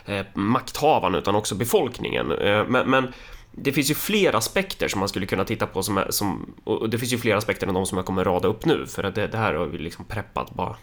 [0.04, 2.32] eh, makthavarna utan också befolkningen.
[2.32, 3.12] Eh, men, men,
[3.58, 6.90] det finns ju fler aspekter som man skulle kunna titta på som, är, som och
[6.90, 8.86] det finns ju fler aspekter än de som jag kommer rada upp nu.
[8.86, 10.76] För att det, det här har vi liksom preppat bara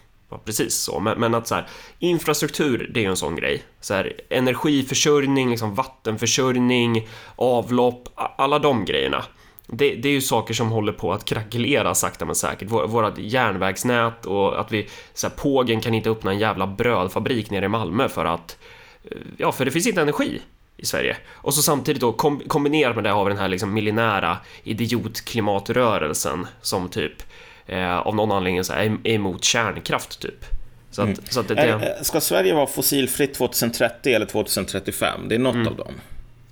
[0.44, 1.00] precis så.
[1.00, 3.62] Men, men, att så här, infrastruktur, det är ju en sån grej.
[3.80, 9.24] Så här, energiförsörjning, liksom vattenförsörjning, avlopp, alla de grejerna.
[9.66, 12.70] Det, det, är ju saker som håller på att krackelera sakta men säkert.
[12.70, 17.64] Vårat järnvägsnät och att vi, så här, Pågen kan inte öppna en jävla brödfabrik nere
[17.64, 18.58] i Malmö för att,
[19.04, 20.40] eh, ja, för det finns inte energi
[20.76, 21.16] i Sverige.
[21.32, 22.12] Och så samtidigt då
[22.48, 27.22] kombinerat med det har vi den här liksom miljonära idiotklimatrörelsen som typ
[27.66, 30.44] eh, av någon anledning så är, är emot kärnkraft typ.
[30.90, 31.20] Så att, mm.
[31.28, 32.04] så att det, det...
[32.04, 35.28] Ska Sverige vara fossilfritt 2030 eller 2035?
[35.28, 35.68] Det är något mm.
[35.68, 35.94] av dem.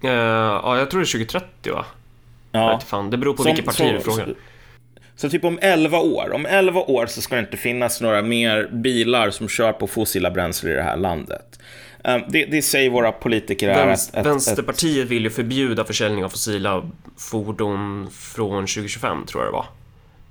[0.05, 1.85] Uh, ja, jag tror det är 2030 va?
[2.53, 2.81] Ja.
[2.87, 4.27] Fan, det beror på som, vilket parti du frågar.
[4.27, 4.35] Så,
[5.17, 8.69] så typ om 11 år, om 11 år så ska det inte finnas några mer
[8.73, 11.59] bilar som kör på fossila bränslen i det här landet.
[12.05, 16.25] Um, det, det, säger våra politiker Vänst, är att, Vänsterpartiet ett, vill ju förbjuda försäljning
[16.25, 19.67] av fossila fordon från 2025, tror jag det var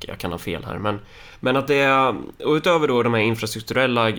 [0.07, 0.99] jag kan ha fel här, men,
[1.39, 4.15] men att det är, och utöver då de här infrastrukturella eh,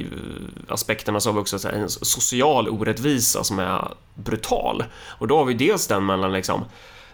[0.69, 4.85] aspekterna så har vi också en social orättvisa som är brutal.
[5.19, 6.65] Och då har vi dels den mellan liksom,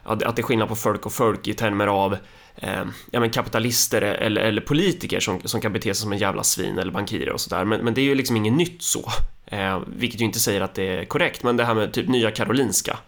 [0.02, 2.16] att det är skillnad på folk och folk i termer av
[2.56, 6.42] eh, ja, men kapitalister eller, eller politiker som, som kan bete sig som en jävla
[6.42, 7.64] svin eller bankirer och sådär.
[7.64, 9.10] Men, men det är ju liksom inget nytt så.
[9.46, 12.30] Eh, vilket ju inte säger att det är korrekt, men det här med typ Nya
[12.30, 12.98] Karolinska.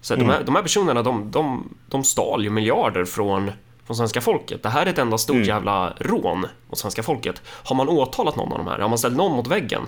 [0.00, 0.26] Så mm.
[0.26, 3.50] de, här, de här personerna, de, de, de stal ju miljarder från
[3.86, 4.62] från svenska folket.
[4.62, 5.48] Det här är ett enda stort mm.
[5.48, 7.42] jävla rån mot svenska folket.
[7.46, 8.78] Har man åtalat någon av de här?
[8.78, 9.82] Har man ställt någon mot väggen?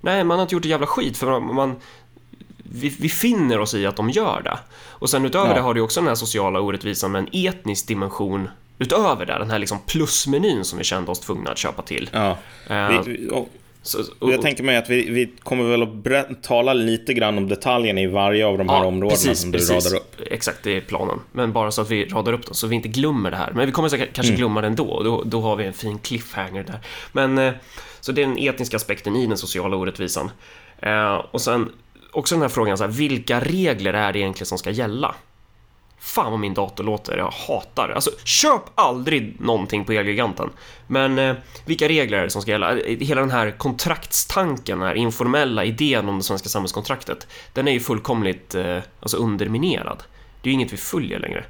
[0.00, 1.76] Nej, man har inte gjort ett jävla skit för man, man
[2.56, 4.58] vi, vi finner oss i att de gör det.
[4.88, 5.54] Och sen utöver Ja.
[5.54, 9.50] det har du också den här sociala orättvisan med en etnisk dimension utöver det, den
[9.50, 12.10] här liksom plusmenyn som vi kände oss tvungna att köpa till.
[12.12, 12.36] Ja.
[12.66, 13.30] Eh, Vi,
[13.86, 15.82] så, och jag tänker mig att vi, vi kommer väl
[16.18, 19.96] att tala lite grann om detaljerna i varje av de här områdena som du radar
[19.96, 20.16] upp.
[20.30, 21.20] Exakt, det är planen.
[21.32, 23.52] Men bara så att vi radar upp dem så vi inte glömmer det här.
[23.54, 24.38] Men vi kommer säkert kanske Mm.
[24.38, 24.84] glömma det ändå.
[24.84, 26.78] och Då, då har vi en fin cliffhanger där.
[27.12, 27.52] Men eh,
[28.00, 30.30] så det är den etniska aspekten i den sociala orättvisan.
[30.78, 31.72] Eh, och sen
[32.12, 35.14] också den här frågan så här, vilka regler är det egentligen som ska gälla?
[36.04, 37.94] Fan vad min dator låter, jag hatar det.
[37.94, 40.50] Alltså, köp aldrig någonting på Elgiganten.
[40.86, 41.34] Men eh,
[41.66, 42.78] vilka regler är det som ska gälla?
[42.78, 47.72] Eh, Hela den här kontraktstanken, den här informella idén om det svenska samhällskontraktet, den är
[47.72, 50.02] ju fullkomligt eh, alltså underminerad.
[50.42, 51.44] Det är ju inget vi följer längre.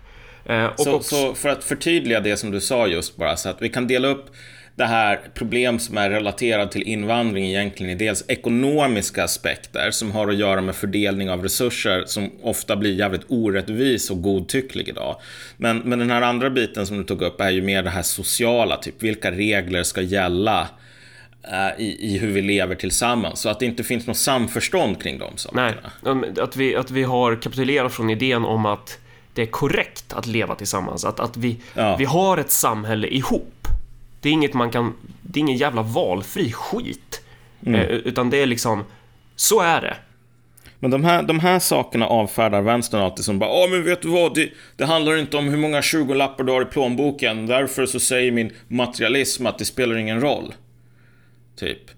[0.45, 3.63] Eh, Så, också, så för att förtydliga det som du sa just bara, så att
[3.63, 4.27] vi kan dela upp
[4.77, 10.29] det här problem som är relaterat till invandring egentligen i dels ekonomiska aspekter som har
[10.29, 15.17] att göra med fördelning av resurser som ofta blir jävligt orättvis och godtycklig idag.
[15.57, 18.03] Men, men den här andra biten som du tog upp är ju mer det här
[18.03, 20.69] sociala, typ vilka regler ska gälla
[21.43, 23.41] eh, i, i hur vi lever tillsammans.
[23.41, 25.73] Så att det inte finns något samförstånd kring de sakerna.
[26.03, 28.99] nej, att vi, att vi har kapitulerat från idén om att
[29.35, 31.05] det är korrekt att leva tillsammans.
[31.05, 31.97] Att, att vi, Ja.
[31.97, 33.64] vi har ett samhälle ihop.
[34.25, 37.25] Det är inget man kan, det är ingen jävla valfri skit.
[37.67, 37.81] Mm.
[37.81, 38.85] Eh, utan det är liksom,
[39.37, 39.97] så är det.
[40.79, 44.09] Men de här, de här sakerna avfärdar vänstern alltid som bara Ja men vet du
[44.09, 48.01] vad, det, det handlar inte om hur många 20-lappar du har i plånboken Därför så
[48.01, 50.55] säger min materialism att det spelar ingen roll
[51.57, 51.91] Typ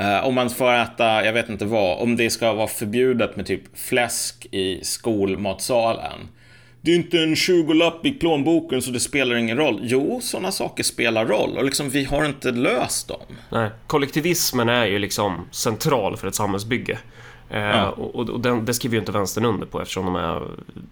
[0.00, 3.46] Eh, Om man får äta, jag vet inte vad, om det ska vara förbjudet med
[3.46, 6.28] typ fläsk i skolmatsalen
[6.88, 9.80] det är inte en 20-lapp i plånboken så det spelar ingen roll.
[9.82, 13.20] Jo, sådana saker spelar roll och liksom vi har inte löst dem.
[13.50, 16.98] Nej, kollektivismen är ju liksom central för ett samhällsbygge.
[17.50, 20.42] Eh, Och, och- och den, det skriver ju inte vänstern under på eftersom de är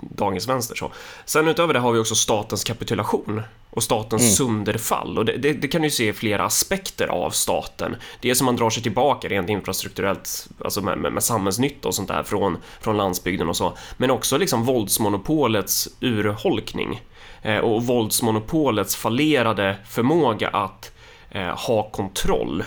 [0.00, 0.74] dagens vänster.
[0.74, 0.90] Så.
[1.24, 5.18] Sen utöver det har vi också statens kapitulation och statens sönderfall.
[5.18, 7.96] Och det, det, det kan du ju se i flera aspekter av staten.
[8.20, 11.94] Det är som man drar sig tillbaka rent infrastrukturellt, alltså med, med, med samhällsnytta och
[11.94, 13.72] sånt där från, från landsbygden och så.
[13.96, 17.02] Men också liksom våldsmonopolets urholkning
[17.42, 20.92] eh, och våldsmonopolets fallerade förmåga att
[21.30, 22.64] eh, ha kontroll.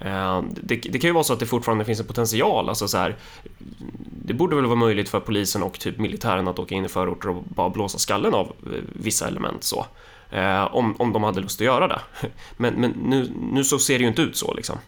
[0.00, 2.98] Ehm, det, det kan ju vara så att det fortfarande finns en potential, alltså så
[2.98, 3.16] här,
[4.24, 7.28] det borde väl vara möjligt för polisen och typ militären att åka in i förorter
[7.28, 9.86] och bara blåsa skallen av eh, vissa element så.
[10.30, 12.00] Ehm, om, om de hade lust att göra det.
[12.56, 14.78] Men, men nu, nu så ser det ju inte ut så liksom.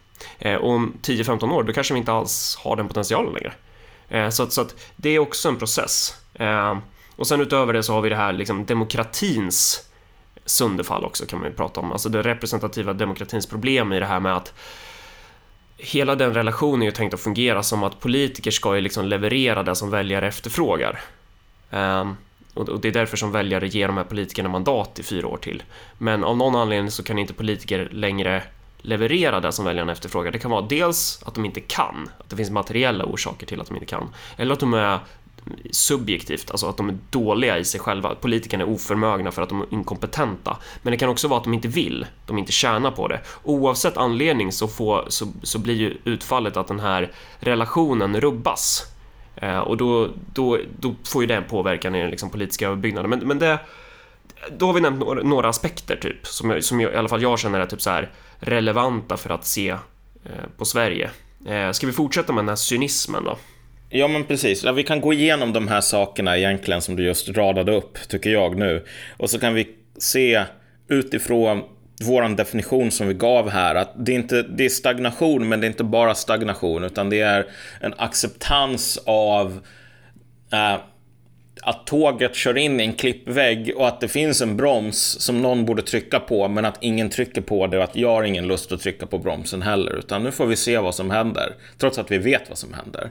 [0.60, 3.52] Och om 10-15 år, då kanske vi inte alls har den potentialen längre.
[4.30, 6.16] Så, att, så att det är också en process.
[7.16, 9.88] Och sen utöver det så har vi det här liksom demokratins
[10.44, 11.92] sönderfall också kan man ju prata om.
[11.92, 14.54] Alltså det representativa demokratins problem i det här med att
[15.82, 19.62] hela den relationen är ju tänkt att fungera som att politiker ska ju liksom leverera
[19.62, 21.00] det som väljare efterfrågar.
[21.70, 22.16] Um,
[22.54, 25.62] och det är därför som väljare ger de här politikerna mandat i fyra år till.
[25.98, 28.42] Men av någon anledning så kan inte politiker längre
[28.78, 30.32] leverera det som väljarna efterfrågar.
[30.32, 33.66] Det kan vara dels att de inte kan, att det finns materiella orsaker till att
[33.66, 34.98] de inte kan, eller att de är
[35.70, 38.14] subjektivt, alltså att de är dåliga i sig själva.
[38.14, 40.56] Politikerna är oförmögna för att de är inkompetenta.
[40.82, 43.20] Men det kan också vara att de inte vill, de inte tjänar på det.
[43.42, 48.86] Oavsett anledning så, får, så, så blir ju utfallet att den här relationen rubbas.
[49.36, 53.10] Eh, och då, då, då får ju det en påverkan i den liksom politiska överbyggnaden.
[53.10, 53.58] Men, men det,
[54.58, 57.22] då har vi nämnt några, några aspekter typ, som, jag, som jag, i alla fall
[57.22, 59.68] jag känner är typ så här relevanta för att se
[60.24, 61.10] eh, på Sverige.
[61.46, 63.38] Eh, ska vi fortsätta med den här cynismen då?
[63.94, 64.64] Ja, men precis.
[64.64, 68.30] Ja, vi kan gå igenom de här sakerna egentligen som du just radade upp, tycker
[68.30, 68.84] jag nu.
[69.16, 70.44] Och så kan vi se
[70.88, 71.62] utifrån
[72.02, 75.66] vår definition som vi gav här, att det är, inte, det är stagnation, men det
[75.66, 77.46] är inte bara stagnation, utan det är
[77.80, 79.60] en acceptans av
[80.52, 80.76] eh,
[81.62, 85.64] att tåget kör in i en klippvägg och att det finns en broms som någon
[85.64, 88.72] borde trycka på, men att ingen trycker på det och att jag har ingen lust
[88.72, 92.10] att trycka på bromsen heller, utan nu får vi se vad som händer, trots att
[92.10, 93.10] vi vet vad som händer.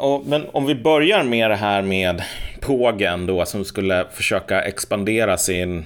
[0.00, 2.22] Och, men om vi börjar med det här med
[2.60, 5.84] Pågen då som skulle försöka expandera sin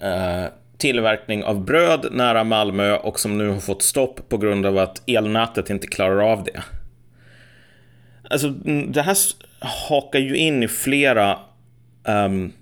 [0.00, 0.44] eh,
[0.78, 5.02] tillverkning av bröd nära Malmö och som nu har fått stopp på grund av att
[5.06, 6.62] elnätet inte klarar av det.
[8.30, 8.48] Alltså
[8.88, 9.16] det här
[9.88, 11.38] hakar ju in i flera
[12.04, 12.52] um,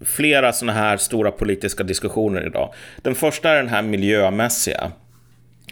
[0.00, 2.74] flera sådana här stora politiska diskussioner idag.
[3.02, 4.92] Den första är den här miljömässiga.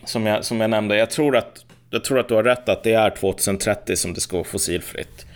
[0.04, 2.82] Som jag, som jag nämnde, jag tror, att, jag tror att du har rätt att
[2.84, 5.26] det är 2030 som det ska vara fossilfritt.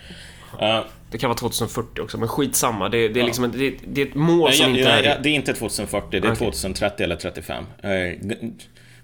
[0.61, 0.79] Eh,
[1.11, 2.89] Det kan vara 2040 också, men skitsamma.
[2.89, 4.99] Det, det, är, liksom, ett- det, det är ett mål nej, som jag, inte jag,
[4.99, 5.03] är...
[5.03, 6.35] jag, det är inte 2040, det är Okej.
[6.35, 7.63] 2030 eller 35.
[7.81, 8.17] Jag är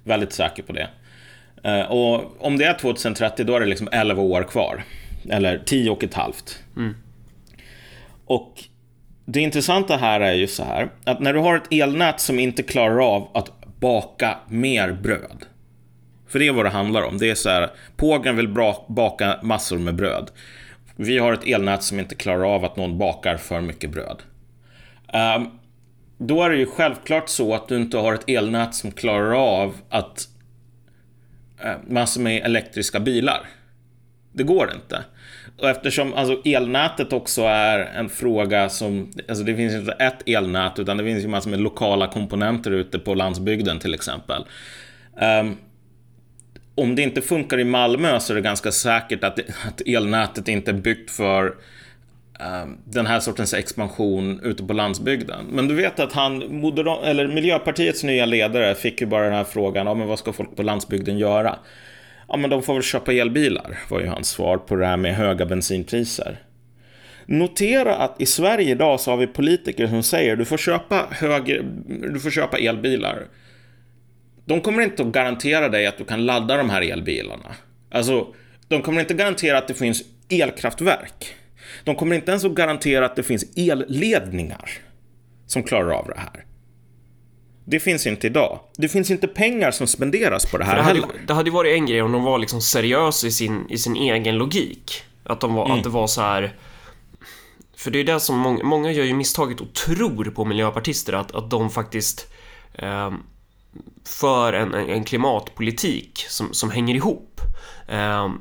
[0.04, 0.90] väldigt säker på det.
[1.64, 4.84] Eh, och om det är 2030 då är det liksom 11 år kvar.
[5.30, 6.60] Eller 10 och ett halvt.
[6.78, 6.96] Mm.
[8.26, 8.64] Och
[9.26, 12.64] det intressanta här är ju så här att när du har ett elnät som inte
[12.64, 15.46] klarar av att baka mer bröd.
[16.28, 17.18] För det är vad det handlar om.
[17.18, 20.32] Det är så här, pågen vill bra, baka massor med bröd.
[20.96, 24.22] Vi har ett elnät som inte klarar av att någon bakar för mycket bröd.
[25.38, 25.60] Um,
[26.18, 29.76] då är det ju självklart så att du inte har ett elnät som klarar av
[29.90, 30.28] att
[31.66, 33.40] uh, massor med elektriska bilar.
[34.32, 35.04] Det går inte.
[35.58, 40.80] Och eftersom alltså, elnätet också är en fråga som, alltså det finns inte ett elnät
[40.80, 44.46] utan det finns ju massor med lokala komponenter ute på landsbygden till exempel.
[45.42, 45.58] Um,
[46.78, 50.72] om det inte funkar i Malmö så är det ganska säkert att, att elnätet inte
[50.72, 51.56] är byggt för
[52.40, 55.46] ehm, den här sortens expansion ute på landsbygden.
[55.52, 59.44] Men du vet att han, Moderat, eller Miljöpartiets nya ledare fick ju bara den här
[59.44, 61.56] frågan, ja men vad ska folk på landsbygden göra?
[62.28, 65.16] Ja men de får väl köpa elbilar, var ju hans svar på det här med
[65.16, 66.40] höga bensinpriser.
[67.26, 71.62] Notera att i Sverige idag så har vi politiker som säger du får köpa, högre,
[72.14, 73.28] du får köpa elbilar.
[74.48, 77.56] De kommer inte att garantera dig att du kan ladda de här elbilarna.
[77.92, 78.28] Alltså,
[78.68, 81.34] de kommer inte garantera att det finns elkraftverk.
[81.84, 84.70] De kommer inte ens att garantera att det finns elledningar
[85.48, 86.46] som klarar av det här.
[87.66, 88.60] Det finns inte idag.
[88.78, 91.10] Det finns inte pengar som spenderas på det här det hade, heller.
[91.28, 93.96] det hade ju varit en grej om de var liksom seriösa i sin, i sin
[93.96, 95.04] egen logik.
[95.24, 95.78] Att, de var, Mm.
[95.78, 96.56] att det var så här...
[97.78, 101.36] För det är det som många, många gör ju misstaget och tror på miljöpartister att,
[101.36, 102.34] att de faktiskt
[102.74, 103.12] eh,
[104.06, 107.42] för en, en klimatpolitik som, som hänger ihop.
[107.88, 108.32] Eh,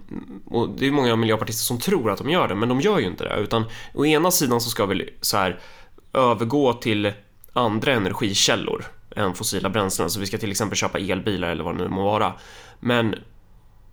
[0.46, 3.07] och det är många miljöpartister som tror att de gör det, men de gör ju
[3.07, 3.37] inte det.
[3.37, 5.61] Utan å ena sidan så ska vi så här
[6.12, 7.12] övergå till
[7.53, 8.85] andra energikällor
[9.16, 10.11] än fossila bränslen.
[10.11, 12.33] Så vi ska till exempel köpa elbilar eller vad det nu må vara.
[12.81, 13.14] Men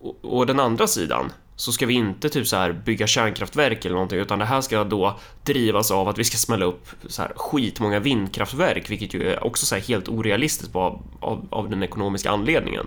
[0.00, 3.94] å, å den andra sidan så ska vi inte typ så här bygga kärnkraftverk eller
[3.94, 7.32] någonting utan det här ska då drivas av att vi ska smälla upp så här
[7.36, 12.30] skitmånga vindkraftverk vilket ju är också så helt orealistiskt på, av, av, av den ekonomiska
[12.30, 12.86] anledningen.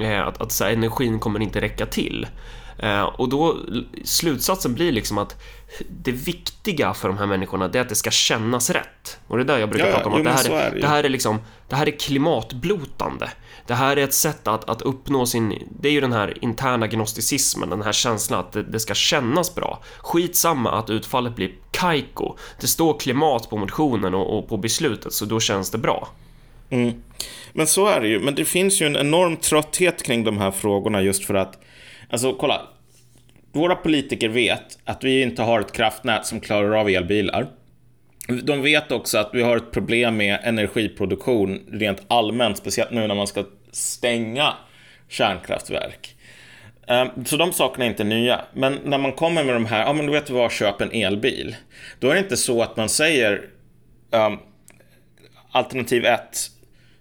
[0.00, 2.26] Eh, att att så här, energin kommer inte räcka till.
[2.78, 3.56] Eh, och då
[4.04, 5.42] slutsatsen blir liksom att
[5.88, 9.18] det viktiga för de här människorna det är att det ska kännas rätt.
[9.26, 10.80] Och det är där jag brukar Ja, ja, prata om jo, att det här, är
[10.80, 13.30] det här är liksom det här är klimatblotande.
[13.66, 15.68] Det här är ett sätt att, att uppnå sin...
[15.80, 19.54] Det är ju den här interna gnosticismen, den här känslan att det, det ska kännas
[19.54, 19.82] bra.
[19.98, 22.36] Skitsamma att utfallet blir kajko.
[22.60, 26.08] Det står klimat på motionen och, och på beslutet, så då känns det bra.
[26.70, 27.02] Mm.
[27.52, 28.20] Men så är det ju.
[28.20, 31.58] Men det finns ju en enorm trötthet kring de här frågorna just för att,
[32.10, 32.62] alltså kolla.
[33.52, 37.48] Våra politiker vet att vi inte har ett kraftnät som klarar av elbilar.
[38.26, 43.14] De vet också att vi har ett problem med energiproduktion rent allmänt, speciellt nu när
[43.14, 44.54] man ska stänga
[45.08, 46.16] kärnkraftverk.
[46.86, 48.40] Ehm, så de sakerna är inte nya.
[48.54, 51.56] Men när man kommer med de här, ja men du vet vad, köp en elbil.
[51.98, 53.42] Då är det inte så att man säger
[54.10, 54.38] um,
[55.50, 56.38] alternativ ett,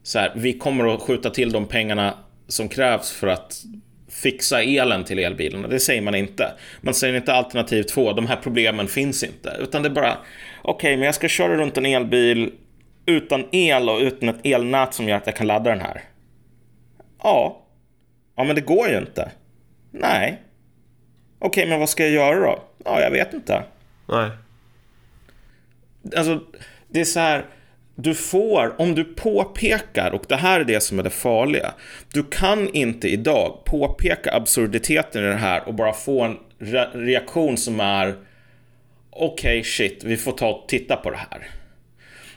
[0.04, 2.14] så här, vi kommer att skjuta till de pengarna
[2.48, 3.64] som krävs för att
[4.10, 5.68] fixa elen till elbilarna.
[5.68, 6.54] Det säger man inte.
[6.82, 9.58] Man säger inte alternativ två, de här problemen finns inte.
[9.60, 10.18] Utan det är bara,
[10.66, 12.54] okej, men jag ska köra runt en elbil
[13.06, 16.02] utan el och utan ett elnät som gör att jag kan ladda den här.
[17.24, 17.62] Ja.
[18.36, 19.32] Ja, men det går ju inte.
[19.92, 20.42] Nej.
[21.40, 22.64] Okej, men vad ska jag göra då?
[22.86, 23.64] Ja, jag vet inte.
[24.08, 24.30] Nej.
[26.18, 26.40] Alltså,
[26.88, 27.46] det är så här.
[27.98, 31.74] Du får, om du påpekar, och det här är det som är det farliga.
[32.14, 37.58] Du kan inte idag påpeka absurditeten i det här och bara få en re- reaktion
[37.58, 38.16] som är
[39.16, 41.50] okej, shit, vi får ta och titta på det här.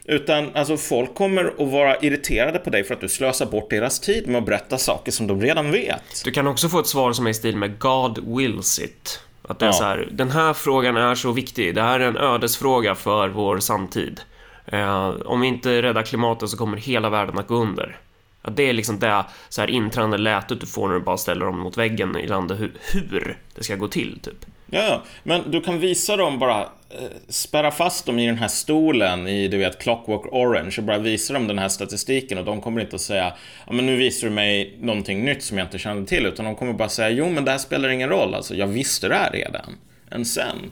[0.04, 4.00] Utan alltså folk kommer att vara irriterade på dig för att du slösar bort deras
[4.00, 6.24] tid med att berätta saker som de redan vet.
[6.24, 9.20] Du kan också få ett svar som är i stil med God wills it.
[9.42, 9.72] Att det är Ja.
[9.72, 11.74] så här, den här frågan är så viktig.
[11.74, 14.20] Det här är en ödesfråga för vår samtid.
[14.66, 17.96] Eh, om vi inte räddar klimatet så kommer hela världen att gå under.
[18.42, 21.46] Att det är liksom det så här intränade lätet du får när du bara ställer
[21.46, 24.44] dem mot väggen i landet hur, hur det ska gå till, typ.
[24.70, 28.48] Ja, ja, men du kan visa dem bara, eh, spärra fast dem i den här
[28.48, 32.60] stolen i, du vet, Clockwork Orange och bara visa dem den här statistiken och de
[32.60, 33.32] kommer inte att säga,
[33.66, 36.56] ja men nu visar du mig någonting nytt som jag inte kände till, utan de
[36.56, 39.30] kommer bara säga, jo men det här spelar ingen roll, alltså jag visste det här
[39.30, 39.76] redan,
[40.10, 40.70] än sen.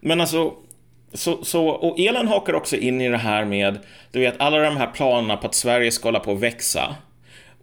[0.00, 0.54] Men alltså,
[1.12, 3.78] så, så, och elen hakar också in i det här med,
[4.12, 6.96] du vet, alla de här planerna på att Sverige ska hålla på att växa.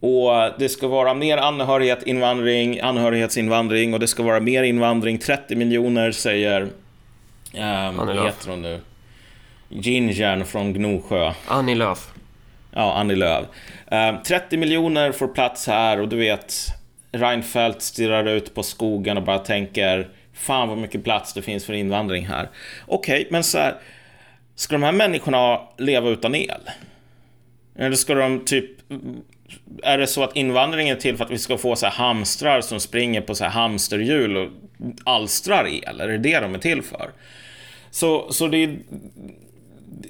[0.03, 5.17] Och det ska vara mer anhörighet, invandring, anhörighetsinvandring och det ska vara mer invandring.
[5.17, 6.61] 30 miljoner säger...
[6.61, 8.25] Um, vad Lööf.
[8.25, 8.79] heter hon nu?
[9.69, 11.33] Gingern från Gnosjö.
[11.47, 12.11] Annie Lööf.
[12.71, 13.45] Ja, Annie Lööf.
[13.87, 16.53] Ehm, 30 miljoner får plats här och du vet...
[17.11, 21.73] Reinfeldt stirrar ut på skogen och bara tänker Fan vad mycket plats det finns för
[21.73, 22.49] invandring här.
[22.87, 23.75] Okej, okay, men så här,
[24.55, 26.69] Ska de här människorna leva utan el?
[27.75, 28.69] Eller ska de typ...
[29.83, 32.61] Är det så att invandringen är till för att vi ska få så här hamstrar
[32.61, 34.49] som springer på så här hamsterhjul och
[35.03, 36.01] alstrar el?
[36.01, 37.11] Är det det de är till för?
[37.91, 38.77] Så, så det är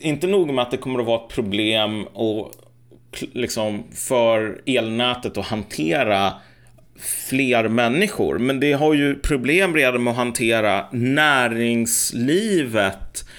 [0.01, 2.51] inte nog med att det kommer att vara ett problem och
[3.33, 6.33] liksom för elnätet att hantera
[7.29, 8.37] fler människor.
[8.37, 13.29] Men det har ju problem redan med att hantera näringslivet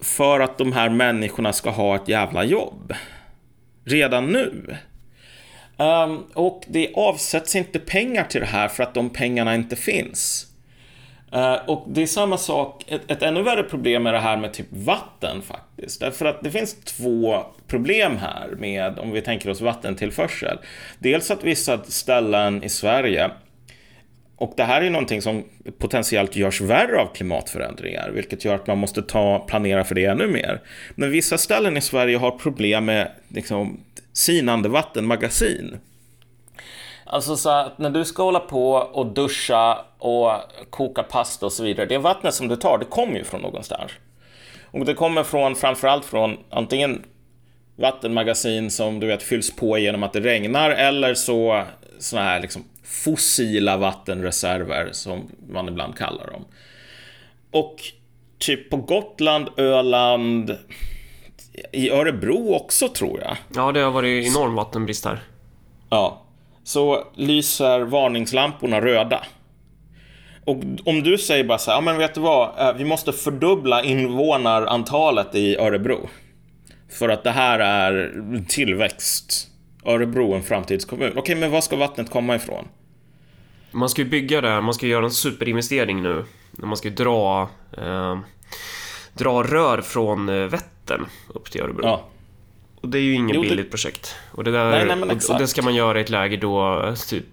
[0.00, 2.94] för att de här människorna ska ha ett jävla jobb.
[3.84, 4.76] Redan nu.
[5.80, 10.46] Um, och det avsätts inte pengar till det här för att de pengarna inte finns.
[11.34, 14.52] Uh, och det är samma sak, ett, ett ännu värre problem är det här med
[14.52, 16.00] typ vatten faktiskt.
[16.00, 20.58] Därför att det finns två problem här med, om vi tänker oss vattentillförsel.
[20.98, 23.30] Dels att vissa ställen i Sverige
[24.40, 25.44] och det här är någonting som
[25.78, 30.26] potentiellt görs värre av klimatförändringar, vilket gör att man måste ta, planera för det ännu
[30.26, 30.60] mer.
[30.94, 33.80] Men vissa ställen i Sverige har problem med liksom,
[34.12, 35.78] sinande vattenmagasin.
[37.04, 40.32] Alltså så att när du ska hålla på och duscha och
[40.70, 43.92] koka pasta och så vidare, det vattnet som du tar, det kommer ju från någonstans.
[44.64, 47.02] Och det kommer från, framförallt från antingen
[47.76, 51.64] vattenmagasin som du vet fylls på genom att det regnar eller så
[51.98, 56.44] såna här liksom fossila vattenreserver som man ibland kallar dem.
[57.50, 57.76] Och
[58.38, 60.56] typ på Gotland, Öland,
[61.72, 63.36] i Örebro också tror jag.
[63.54, 65.20] Ja, det har varit enorm vattenbrist här.
[65.90, 66.22] Ja,
[66.64, 69.24] så lyser varningslamporna röda.
[70.44, 73.12] Och om du säger bara så här, ja men vet du vad, eh, vi måste
[73.12, 76.08] fördubbla invånarantalet i Örebro.
[76.98, 79.46] För att det här är tillväxt.
[79.84, 81.12] Örebro en framtidskommun.
[81.16, 82.68] Okej, men var ska vattnet komma ifrån?
[83.70, 86.24] Man ska ju bygga det man ska göra en superinvestering nu.
[86.50, 88.18] Man ska ju dra, eh,
[89.12, 91.84] dra rör från eh, Vättern upp till Örebro.
[91.84, 92.04] Ja.
[92.80, 93.70] Och det är ju inget jo, billigt det...
[93.70, 94.14] projekt.
[94.32, 96.82] Och det, där, nej, nej, och, och det ska man göra i ett läge då
[96.82, 97.24] eh, typ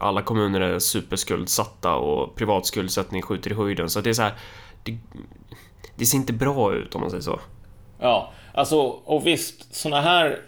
[0.00, 3.90] alla kommuner är superskuldsatta och privatskuldsättning skjuter i höjden.
[3.90, 4.34] Så det är så här,
[4.82, 4.98] det,
[5.96, 7.40] det ser inte bra ut om man säger så.
[8.00, 10.40] Ja, alltså och visst, såna här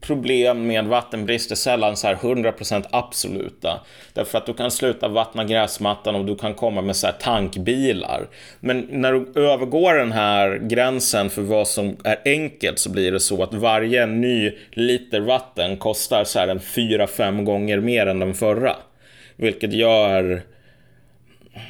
[0.00, 3.80] problem med vattenbrist är sällan så här 100% absoluta.
[4.12, 8.26] Därför att du kan sluta vattna gräsmattan och du kan komma med så här tankbilar.
[8.60, 13.20] Men när du övergår den här gränsen för vad som är enkelt så blir det
[13.20, 18.34] så att varje ny liter vatten kostar så här en 4-5 gånger mer än den
[18.34, 18.76] förra.
[19.36, 20.42] Vilket gör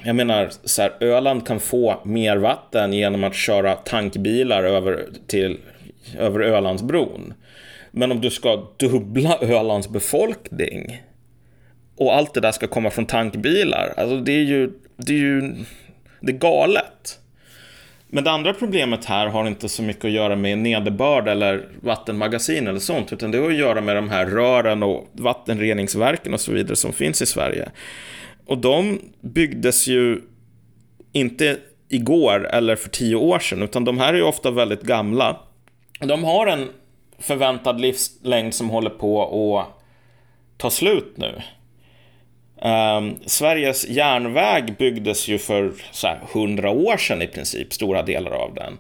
[0.05, 5.59] jag menar, så här, Öland kan få mer vatten genom att köra tankbilar över, till,
[6.19, 7.35] över Ölandsbron.
[7.99, 11.03] Men om du ska dubbla Ölands befolkning
[11.97, 15.55] och allt det där ska komma från tankbilar, alltså det är ju, det är ju
[16.21, 17.19] det är galet.
[18.09, 22.67] Men det andra problemet här har inte så mycket att göra med nederbörd eller vattenmagasin
[22.67, 26.53] eller sånt, utan det har att göra med de här rören och vattenreningsverken och så
[26.53, 27.69] vidare som finns i Sverige.
[28.47, 30.21] Och de byggdes ju
[31.13, 31.57] inte
[31.89, 35.41] igår eller för tio år sedan, utan de här är ju ofta väldigt gamla.
[36.01, 36.69] De har en
[37.19, 39.23] förväntad livslängd som håller på
[39.59, 39.83] att
[40.57, 41.43] ta slut nu.
[42.63, 48.31] Um, Sveriges järnväg byggdes ju för så här, 100 år sedan i princip, stora delar
[48.31, 48.79] av den.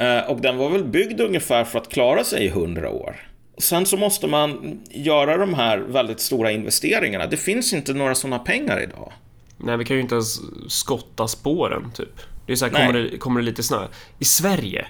[0.00, 3.16] Uh, och den var väl byggd ungefär för att klara sig i 100 år.
[3.58, 7.26] Sen så måste man göra de här väldigt stora investeringarna.
[7.26, 9.12] Det finns inte några sådana pengar idag.
[9.56, 12.20] Nej, vi kan ju inte ens skotta spåren, typ.
[12.46, 13.86] Det är så här, kommer det, kommer det lite snö?
[14.18, 14.86] I Sverige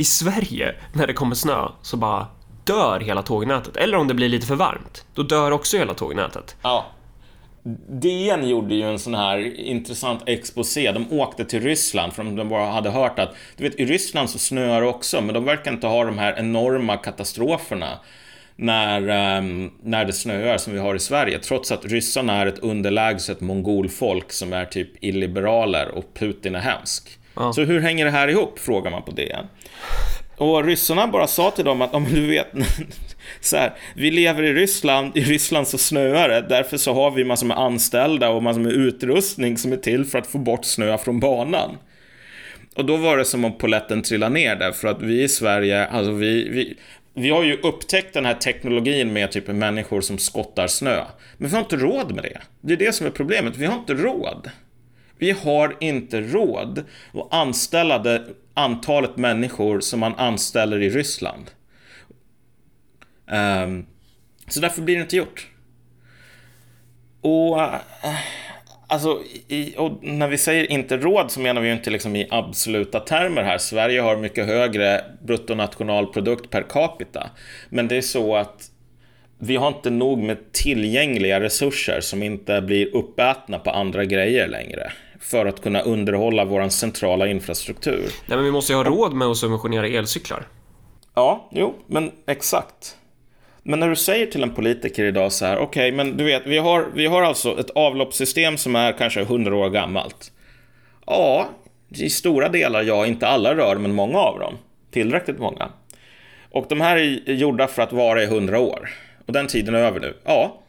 [0.00, 2.26] i Sverige, när det kommer snö, så bara
[2.64, 3.76] dör hela tågnätet.
[3.76, 6.56] Eller om det blir lite för varmt, då dör också hela tågnätet.
[6.62, 6.86] Ja.
[7.88, 10.92] DN gjorde ju en sån här intressant exposé.
[10.92, 14.38] De åkte till Ryssland för de bara hade hört att, du vet, i Ryssland så
[14.38, 17.98] snöar det också, men de verkar inte ha de här enorma katastroferna
[18.56, 19.00] när,
[19.38, 21.38] um, när det snöar som vi har i Sverige.
[21.38, 27.19] Trots att ryssarna är ett underlägset mongolfolk som är typ illiberaler och Putin är hemsk.
[27.34, 27.52] Ja.
[27.52, 28.58] Så hur hänger det här ihop?
[28.58, 29.46] Frågar man på DN.
[30.36, 32.46] Och ryssarna bara sa till dem att, om du vet,
[33.40, 37.24] så här, vi lever i Ryssland, i Ryssland så snöar det, därför så har vi
[37.24, 40.98] massor med anställda och massor med utrustning som är till för att få bort snö
[40.98, 41.78] från banan.
[42.76, 45.86] Och då var det som om poletten trillade ner där, för att vi i Sverige,
[45.86, 46.76] alltså vi, vi,
[47.14, 51.04] vi har ju upptäckt den här teknologin med typ människor som skottar snö.
[51.36, 52.40] Men vi har inte råd med det.
[52.60, 54.50] Det är det som är problemet, vi har inte råd.
[55.20, 61.50] Vi har inte råd att anställa det antalet människor som man anställer i Ryssland.
[63.64, 63.86] Um,
[64.48, 65.48] så därför blir det inte gjort.
[67.20, 67.74] Och eh,
[68.86, 72.28] alltså, i, och när vi säger inte råd så menar vi ju inte liksom i
[72.30, 73.58] absoluta termer här.
[73.58, 77.30] Sverige har mycket högre bruttonationalprodukt per capita.
[77.68, 78.70] Men det är så att
[79.38, 84.92] vi har inte nog med tillgängliga resurser som inte blir uppätna på andra grejer längre
[85.20, 88.10] för att kunna underhålla vår centrala infrastruktur.
[88.26, 90.46] Nej, men vi måste ju ha råd med att subventionera elcyklar.
[91.14, 92.96] Ja, jo, men exakt.
[93.62, 96.46] Men när du säger till en politiker idag så här, okej, okay, men du vet,
[96.46, 100.32] vi har, vi har alltså ett avloppssystem som är kanske 100 år gammalt.
[101.06, 101.48] Ja,
[101.88, 104.58] i stora delar ja, inte alla rör, men många av dem.
[104.90, 105.68] Tillräckligt många.
[106.50, 108.90] Och de här är gjorda för att vara i 100 år.
[109.26, 110.16] Och den tiden är över nu.
[110.24, 110.59] Ja.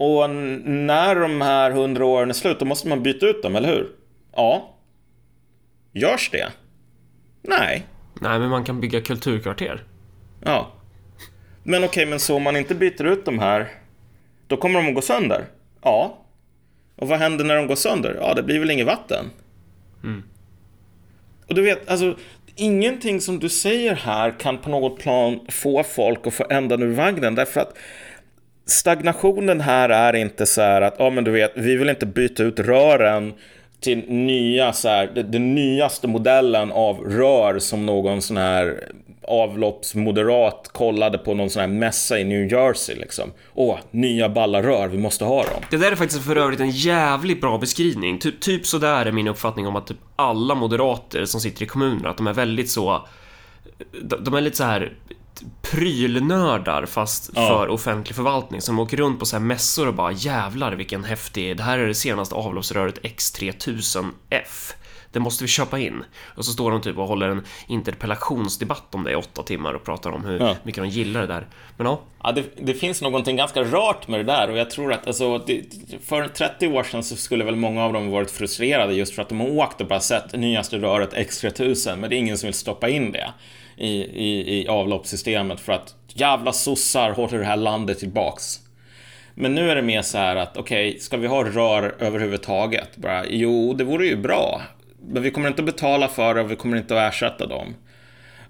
[0.00, 3.68] Och när de här 100 åren är slut, då måste man byta ut dem, eller
[3.68, 3.88] hur?
[4.36, 4.74] Ja.
[5.92, 6.52] Görs det?
[7.42, 7.86] Nej.
[8.20, 9.84] Nej, men man kan bygga kulturkvarter.
[10.44, 10.72] Ja.
[11.62, 13.68] Men okej, okay, men så om man inte byter ut de här,
[14.46, 15.44] då kommer de att gå sönder?
[15.82, 16.18] Ja.
[16.96, 18.16] Och vad händer när de går sönder?
[18.20, 19.30] Ja, det blir väl inget vatten?
[20.02, 20.22] Mm.
[21.46, 22.16] Och du vet, alltså,
[22.56, 26.94] ingenting som du säger här kan på något plan få folk att få ändan ur
[26.94, 27.76] vagnen, därför att
[28.70, 32.42] stagnationen här är inte så här att, ja men du vet, vi vill inte byta
[32.42, 33.34] ut rören
[33.80, 38.88] till nya, så här, den nyaste modellen av rör som någon sån här
[39.22, 43.32] avloppsmoderat kollade på någon sån här mässa i New Jersey liksom.
[43.54, 45.62] Åh, nya balla rör, vi måste ha dem.
[45.70, 48.18] Det där är faktiskt för övrigt en jävligt bra beskrivning.
[48.18, 52.08] Ty typ sådär är min uppfattning om att typ alla moderater som sitter i kommuner,
[52.08, 53.06] att de är väldigt så...
[54.20, 54.92] De är lite så här
[55.62, 57.48] prylnördar fast ja.
[57.48, 61.56] för offentlig förvaltning som åker runt på så här mässor och bara jävlar vilken häftig,
[61.56, 64.74] det här är det senaste avloppsröret X3000F
[65.12, 66.04] det måste vi köpa in.
[66.36, 69.84] Och så står de typ och håller en interpellationsdebatt om det i åtta timmar och
[69.84, 70.56] pratar om hur ja.
[70.62, 71.46] mycket de gillar det där.
[71.76, 72.00] Men ja.
[72.22, 75.38] ja det, det, finns någonting ganska rart med det där och jag tror att alltså,
[75.38, 75.62] det,
[76.06, 79.28] för 30 år sedan så skulle väl många av dem varit frustrerade just för att
[79.28, 82.54] de har åkt och bara sett nyaste röret X3000 men det är ingen som vill
[82.54, 83.32] stoppa in det
[83.78, 88.60] i, i, i avloppssystemet för att jävla sossar håller det här landet tillbaks.
[89.34, 92.96] Men nu är det mer så här att okej, okay, ska vi ha rör överhuvudtaget?
[92.96, 94.62] Bara, jo, det vore ju bra.
[95.02, 97.74] Men vi kommer inte att betala för det och vi kommer inte att ersätta dem.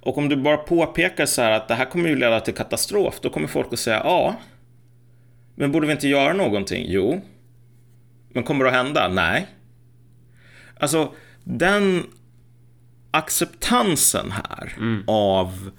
[0.00, 3.20] Och om du bara påpekar så här att det här kommer ju leda till katastrof,
[3.20, 4.34] då kommer folk att säga ja.
[5.54, 6.84] Men borde vi inte göra någonting?
[6.88, 7.20] Jo.
[8.28, 9.08] Men kommer det att hända?
[9.08, 9.46] Nej.
[10.80, 11.12] Alltså,
[11.44, 12.06] den
[13.10, 15.02] acceptansen här mm.
[15.06, 15.70] av...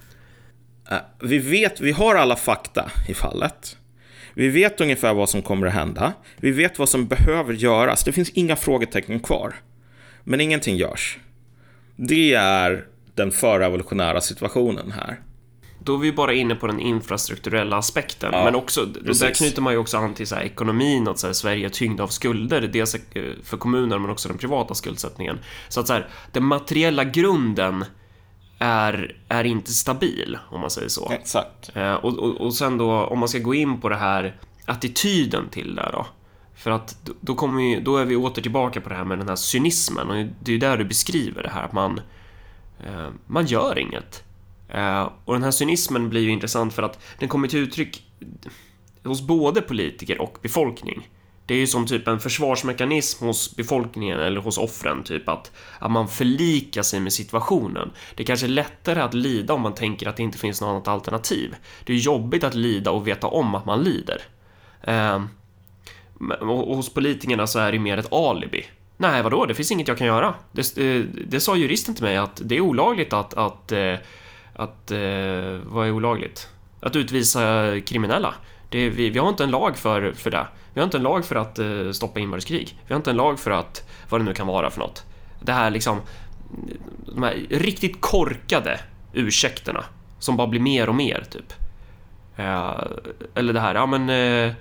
[0.92, 3.78] Uh, vi vet, vi har alla fakta i fallet.
[4.34, 6.14] Vi vet ungefär vad som kommer att hända.
[6.38, 8.04] Vi vet vad som behöver göras.
[8.04, 9.56] Det finns inga frågetecken kvar.
[10.24, 11.18] Men ingenting görs.
[11.96, 15.20] Det är den förrevolutionära situationen här.
[15.84, 19.20] Då är vi bara inne på den infrastrukturella aspekten, ja, men också, precis.
[19.20, 21.70] där knyter man ju också an till så här, ekonomin, att så här, Sverige är
[21.70, 22.96] tyngd av skulder, dels
[23.44, 25.40] för kommuner men också den privata skuldsättningen.
[25.70, 27.86] Så att så här, den materiella grunden
[28.60, 31.12] är, är inte stabil, om man säger så.
[31.12, 31.72] Exakt.
[31.76, 35.50] Eh, och, och, och sen då, om man ska gå in på det här attityden
[35.50, 36.06] till det då.
[36.56, 39.30] För att då, kommer vi, då är vi åter tillbaka på det här med den
[39.30, 42.02] här cynismen och det är ju där du beskriver det här att man,
[42.86, 44.24] eh, man gör inget.
[44.70, 48.04] Eh, och den här cynismen blir ju intressant för att den kommer till uttryck
[49.04, 51.10] hos både politiker och befolkning.
[51.46, 55.92] Det är ju som typ en försvarsmekanism hos befolkningen eller hos offren, typ att, att
[55.92, 57.92] man förlikar sig med situationen.
[58.16, 60.68] Det är kanske är lättare att lida om man tänker att det inte finns något
[60.68, 61.56] annat alternativ.
[61.84, 64.22] Det är jobbigt att lida och veta om att man lider.
[64.82, 65.24] Eh,
[66.42, 68.66] och hos politikerna så är det mer ett alibi.
[68.98, 69.46] Nej, vadå?
[69.46, 70.34] Det finns inget jag kan göra.
[70.52, 73.34] Det, det, det sa juristen till mig att det är olagligt att...
[73.34, 73.96] att, eh,
[74.60, 76.50] att, eh, vad är olagligt?
[76.80, 78.34] Att utvisa kriminella.
[78.70, 80.48] Det, vi, vi, har inte en lag för, för det.
[80.74, 82.80] Vi har inte en lag för att eh, stoppa inbördeskrig.
[82.88, 85.06] Vi har inte en lag för att, vad det nu kan vara för något.
[85.42, 86.02] Det här liksom,
[87.06, 88.80] de här riktigt korkade
[89.14, 89.84] ursäkterna
[90.20, 91.54] som bara blir mer och mer, typ.
[92.36, 92.82] Eh,
[93.36, 94.10] eller det här, ja men...
[94.10, 94.54] eh,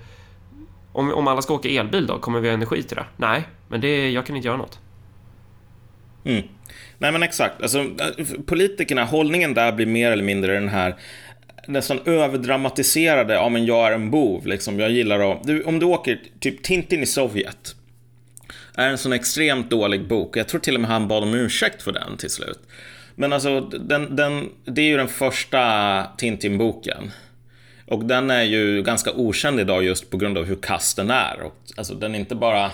[0.91, 3.05] om, om alla ska åka elbil då, kommer vi ha energi till det?
[3.17, 4.79] Nej, men det, jag kan inte göra något.
[6.23, 6.43] Mm.
[6.99, 7.85] Nej men exakt, alltså,
[8.45, 10.95] politikerna, hållningen där blir mer eller mindre den här
[11.67, 15.43] nästan överdramatiserade, ja men jag är en bov, liksom, jag gillar att...
[15.43, 17.75] Du, om du åker, typ Tintin i Sovjet,
[18.75, 20.37] är en sån extremt dålig bok.
[20.37, 22.59] Jag tror till och med han bad om ursäkt för den till slut.
[23.15, 27.11] Men alltså, den, den, det är ju den första Tintin-boken.
[27.85, 31.41] Och den är ju ganska okänd idag just på grund av hur kass den är.
[31.41, 32.71] Och, alltså, den är inte bara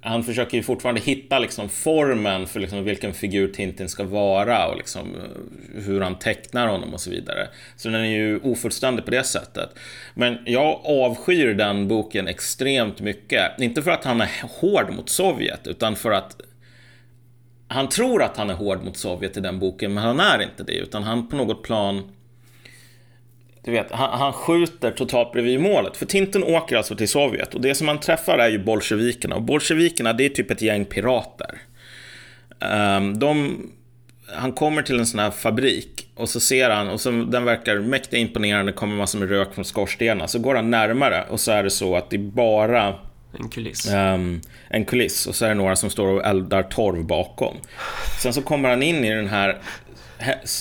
[0.00, 4.76] han försöker ju fortfarande hitta liksom formen för liksom vilken figur Tintin ska vara och
[4.76, 7.48] liksom eh, hur han tecknar honom och så vidare.
[7.76, 9.70] Så den är ju ofullständig på det sättet.
[10.14, 13.60] Men jag avskyr den boken extremt mycket.
[13.60, 14.30] Inte för att han är
[14.60, 16.40] hård mot Sovjet, utan för att
[17.68, 20.62] han tror att han är hård mot Sovjet i den boken, men han är inte
[20.62, 22.12] det, utan han på något plan
[23.68, 25.96] du vet, han, han skjuter totalt bredvid målet.
[25.96, 29.36] För Tintin åker alltså till Sovjet och det som han träffar är ju bolsjevikerna.
[29.36, 31.58] Och bolsjevikerna, det är typ ett gäng pirater.
[32.60, 33.62] Um, de,
[34.36, 37.76] han kommer till en sån här fabrik och så ser han, och så, den verkar
[37.76, 40.28] mäktigt imponerande, kommer massor med rök från skorstenarna.
[40.28, 42.94] Så går han närmare och så är det så att det är bara
[43.38, 43.92] en kuliss.
[43.92, 47.56] Um, en kuliss och så är det några som står och eldar torv bakom.
[48.22, 49.58] Sen så kommer han in i den här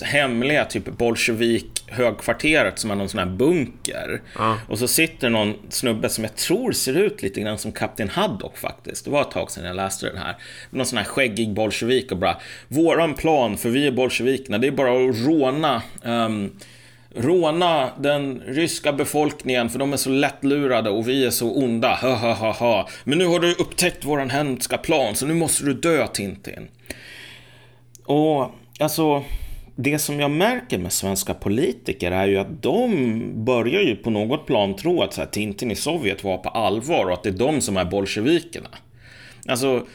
[0.04, 4.22] hemliga typ bolsjevik högkvarteret som är någon sån här bunker.
[4.36, 4.58] Ja.
[4.70, 8.58] Och så sitter någon snubbe som jag tror ser ut lite grann som Kapten Haddock
[8.58, 9.06] faktiskt.
[9.06, 10.38] Det var ett tag sedan jag läste den här.
[10.70, 14.72] Någon sån här skäggig bolsjevik och bara Våran plan, för vi är bolsjevikerna, det är
[14.72, 16.52] bara att råna um,
[17.16, 21.96] råna den ryska befolkningen för de är så lättlurade och vi är så onda.
[21.96, 22.90] Ha, ha, ha, ha.
[23.04, 26.68] Men nu har du upptäckt våran hemska plan så nu måste du dö Tintin.
[28.06, 29.24] Och alltså
[29.80, 34.46] det som jag märker med svenska politiker är ju att de börjar ju på något
[34.46, 37.34] plan tro att så här, Tintin i Sovjet var på allvar och att det är
[37.34, 38.70] de som är bolsjevikerna.
[39.48, 39.86] Alltså,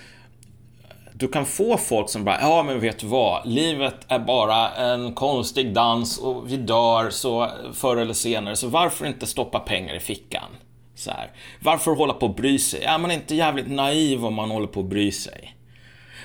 [1.12, 5.14] du kan få folk som bara, ja men vet du vad, livet är bara en
[5.14, 10.00] konstig dans och vi dör så förr eller senare, så varför inte stoppa pengar i
[10.00, 10.50] fickan?
[10.94, 11.30] Så här.
[11.60, 12.82] Varför hålla på och bry sig?
[12.82, 15.54] Är man inte jävligt naiv om man håller på och bry sig?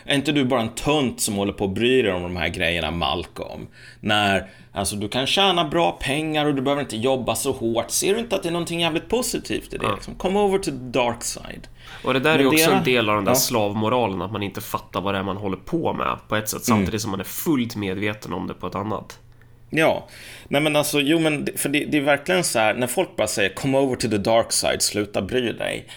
[0.08, 2.50] Är inte du bara en tunt som håller på att bry dig om de här
[2.50, 3.68] grejerna, Malcolm?
[4.00, 7.92] När, alltså du kan tjäna bra pengar och du behöver inte jobba så hårt.
[7.92, 9.86] Ser du inte att det är någonting jävligt positivt i det?
[9.86, 9.96] Ja.
[9.96, 11.68] Liksom, come over to the dark side.
[12.04, 13.36] Och det där Men är också en del av den där ja.
[13.36, 16.64] slavmoralen, att man inte fattar vad det är man håller på med på ett sätt,
[16.64, 17.00] samtidigt mm.
[17.00, 19.20] som man är fullt medveten om det på ett annat.
[19.70, 20.08] Ja,
[20.48, 23.28] nej men alltså, jo men för det, det är verkligen så här, när folk bara
[23.28, 25.88] säger come over to the dark side, sluta bry dig.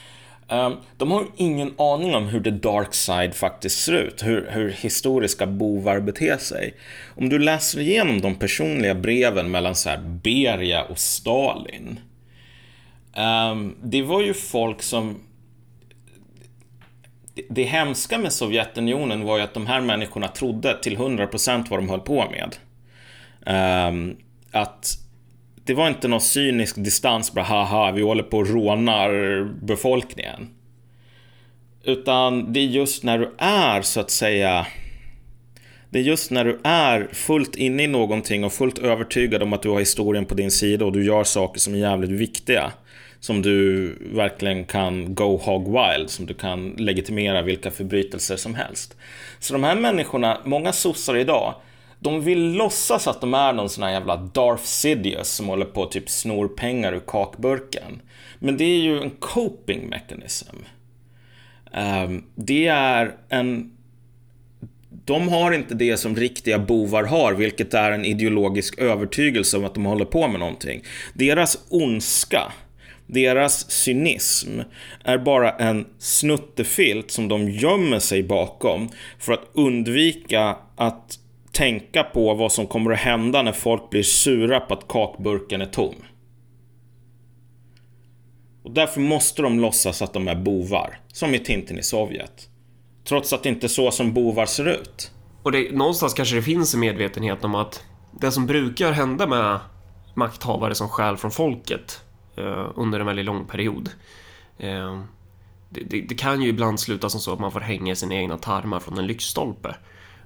[0.50, 4.70] Ehm, de har ingen aning om hur the dark side faktiskt ser ut, hur, hur,
[4.70, 6.74] historiska bovar beter sig.
[7.16, 12.00] Om du läser igenom de personliga breven mellan så här Beria och Stalin.
[13.14, 15.20] Ehm, det var ju folk som...
[17.48, 21.88] Det, hemska med Sovjetunionen var ju att de här människorna trodde till 100% vad de
[21.88, 22.56] höll på med.
[23.46, 24.16] Ehm,
[24.50, 24.98] att
[25.64, 30.48] det var inte någon cynisk distans, bara haha, vi håller på och rånar befolkningen.
[31.84, 34.66] Utan det är just när du är, så att säga,
[35.90, 39.62] det är just när du är fullt inne i någonting och fullt övertygad om att
[39.62, 42.72] du har historien på din sida och du gör saker som är jävligt viktiga.
[43.22, 48.96] Som du verkligen kan go hog wild, som du kan legitimera vilka förbrytelser som helst.
[49.38, 51.54] Så de här människorna, många sossar idag,
[52.00, 55.80] de vill låtsas att de är någon sån här jävla Darth Sidious som håller på
[55.80, 58.02] och typ snor pengar ur kakburken.
[58.38, 60.56] Men det är ju en coping mechanism.
[61.74, 63.72] Um, det är en...
[65.04, 69.74] De har inte det som riktiga bovar har, vilket är en ideologisk övertygelse om att
[69.74, 70.82] de håller på med någonting.
[71.14, 72.52] Deras ondska,
[73.06, 74.60] deras cynism
[75.04, 78.88] är bara en snuttefilt som de gömmer sig bakom
[79.18, 81.18] för att undvika att
[81.52, 85.66] tänka på vad som kommer att hända när folk blir sura på att kakburken är
[85.66, 85.94] tom.
[88.62, 92.48] Och därför måste de låtsas att de är bovar, som i Tintin i Sovjet.
[93.04, 95.10] Trots att det inte är så som bovar ser ut.
[95.42, 97.84] Och det, någonstans kanske det finns en medvetenhet om att
[98.20, 99.60] det som brukar hända med
[100.14, 102.00] makthavare som skäl från folket
[102.36, 103.90] eh, under en väldigt lång period.
[104.58, 105.00] Eh,
[105.68, 108.38] det, det, det, kan ju ibland sluta som så att man får hänga sina egna
[108.38, 109.76] tarmar från en lyktstolpe.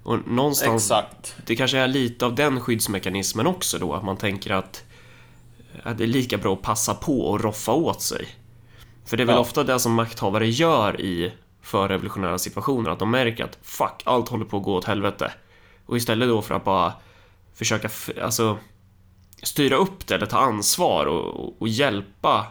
[0.05, 1.37] Och någonstans, Exakt.
[1.47, 4.85] det kanske är lite av den skyddsmekanismen också då, att man tänker att,
[5.83, 8.27] att det är lika bra att passa på och roffa åt sig.
[9.05, 9.41] För det är väl ja.
[9.41, 11.33] ofta det som makthavare gör i
[11.63, 15.33] förrevolutionära situationer, att de märker att fuck, allt håller på att gå åt helvete.
[15.87, 16.93] Och istället då för att bara
[17.55, 17.91] försöka,
[18.23, 18.59] alltså,
[19.43, 22.47] styra upp det eller ta ansvar och, och, hjälpa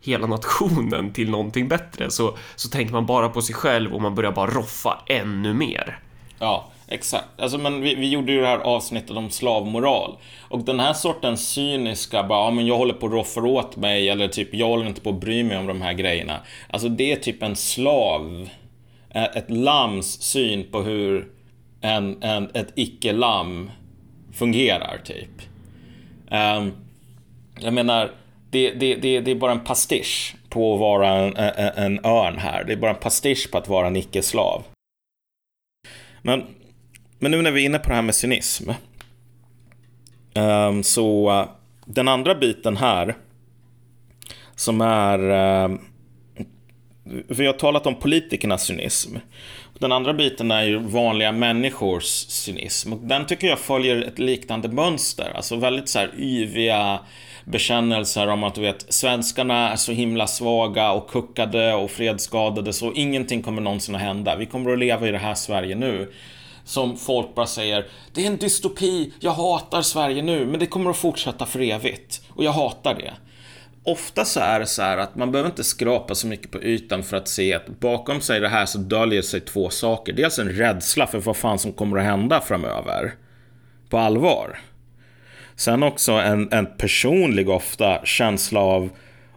[0.00, 4.14] hela nationen till någonting bättre så, så tänker man bara på sig själv och man
[4.14, 6.00] börjar bara roffa ännu mer.
[6.38, 7.40] Ja, Exakt.
[7.40, 10.18] Alltså, men vi, vi gjorde ju det här avsnittet om slavmoral.
[10.48, 14.08] Och den här sortens cyniska, bara, ja, men jag håller på att roffa åt mig,
[14.08, 16.40] eller typ, jag håller inte på att bry mig om de här grejerna.
[16.70, 18.48] Alltså, det är typ en slav,
[19.10, 21.32] ett lams syn på hur
[21.80, 23.70] en, en, ett icke-lamm
[24.32, 25.42] fungerar, typ.
[26.30, 26.72] Um,
[27.60, 28.10] jag menar,
[28.50, 32.38] det, det, det, det är bara en pastisch på att vara en, en, en örn
[32.38, 32.64] här.
[32.64, 34.62] Det är bara en pastisch på att vara en icke-slav.
[36.22, 36.46] Men,
[37.18, 38.70] men nu när vi är inne på det här med cynism.
[40.34, 41.48] Ehm, så eh,
[41.84, 43.16] den andra biten här.
[44.54, 45.18] Som är...
[45.30, 45.76] Eh,
[47.28, 49.16] vi har talat om politikernas cynism.
[49.78, 52.92] Den andra biten är ju vanliga människors cynism.
[52.92, 55.32] Och den tycker jag följer ett liknande mönster.
[55.34, 57.00] Alltså väldigt så här yviga
[57.44, 62.92] bekännelser om att du vet, svenskarna är så himla svaga och kuckade och fredsskadade så
[62.92, 64.36] ingenting kommer någonsin att hända.
[64.36, 66.12] Vi kommer att leva i det här Sverige nu.
[66.68, 70.90] Som folk bara säger, det är en dystopi, jag hatar Sverige nu, men det kommer
[70.90, 72.22] att fortsätta för evigt.
[72.28, 73.12] Och jag hatar det.
[73.84, 77.02] Ofta så är det så här att man behöver inte skrapa så mycket på ytan
[77.02, 80.12] för att se att bakom sig det här så döljer sig två saker.
[80.12, 83.14] Dels en rädsla för vad fan som kommer att hända framöver.
[83.88, 84.58] På allvar.
[85.56, 88.90] Sen också en, en personlig ofta känsla av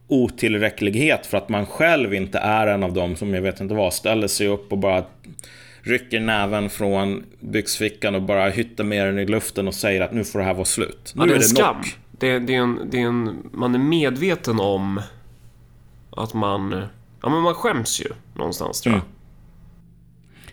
[0.08, 3.94] otillräcklighet för att man själv inte är en av dem som jag vet inte vad
[3.94, 5.06] ställer sig upp och bara
[5.84, 10.24] rycker näven från byxfickan och bara hyttar med den i luften och säger att nu
[10.24, 11.14] får det här vara slut.
[11.16, 11.76] Ja, nu det är en skam.
[11.76, 11.86] nog.
[12.12, 13.50] Det, det, är en, det är en...
[13.54, 15.02] Man är medveten om
[16.10, 16.72] att man...
[17.22, 19.04] Ja, men man skäms ju någonstans, tror jag.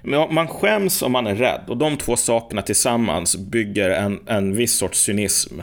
[0.02, 4.56] Men Man skäms om man är rädd och de två sakerna tillsammans bygger en, en
[4.56, 5.60] viss sorts cynism.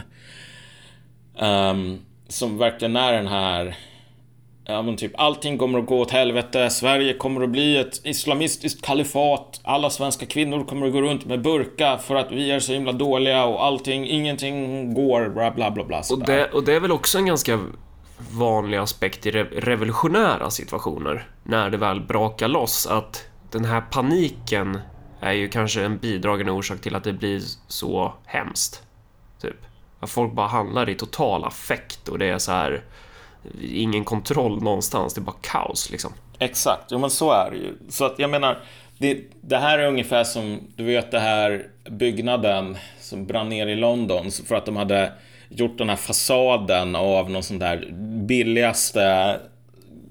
[1.39, 1.97] Ehm,
[2.27, 3.77] som verkligen är den här...
[4.67, 8.85] Ja men typ allting kommer att gå åt helvete, Sverige kommer att bli ett islamistiskt
[8.85, 12.73] kalifat, alla svenska kvinnor kommer att gå runt med burka för att vi är så
[12.73, 16.01] himla dåliga och allting, ingenting går, bla bla bla bla.
[16.11, 17.59] Och det, och det är väl också en ganska
[18.31, 21.27] vanlig aspekt i re revolutionära situationer.
[21.43, 24.79] När det väl brakar loss, att den här paniken
[25.19, 28.83] är ju kanske en bidragande orsak till att det blir så hemskt.
[29.41, 29.57] Typ.
[29.99, 32.83] Att folk bara handlar i total affekt och det är så här
[33.61, 36.13] ingen kontroll någonstans, det är bara kaos liksom.
[36.39, 37.73] Exakt, jo men så är det ju.
[37.89, 38.57] Så att jag menar,
[38.97, 43.75] det, det här är ungefär som, du vet det här byggnaden som brann ner i
[43.75, 45.11] London för att de hade
[45.49, 47.87] gjort den här fasaden av någon sån där
[48.27, 49.03] billigaste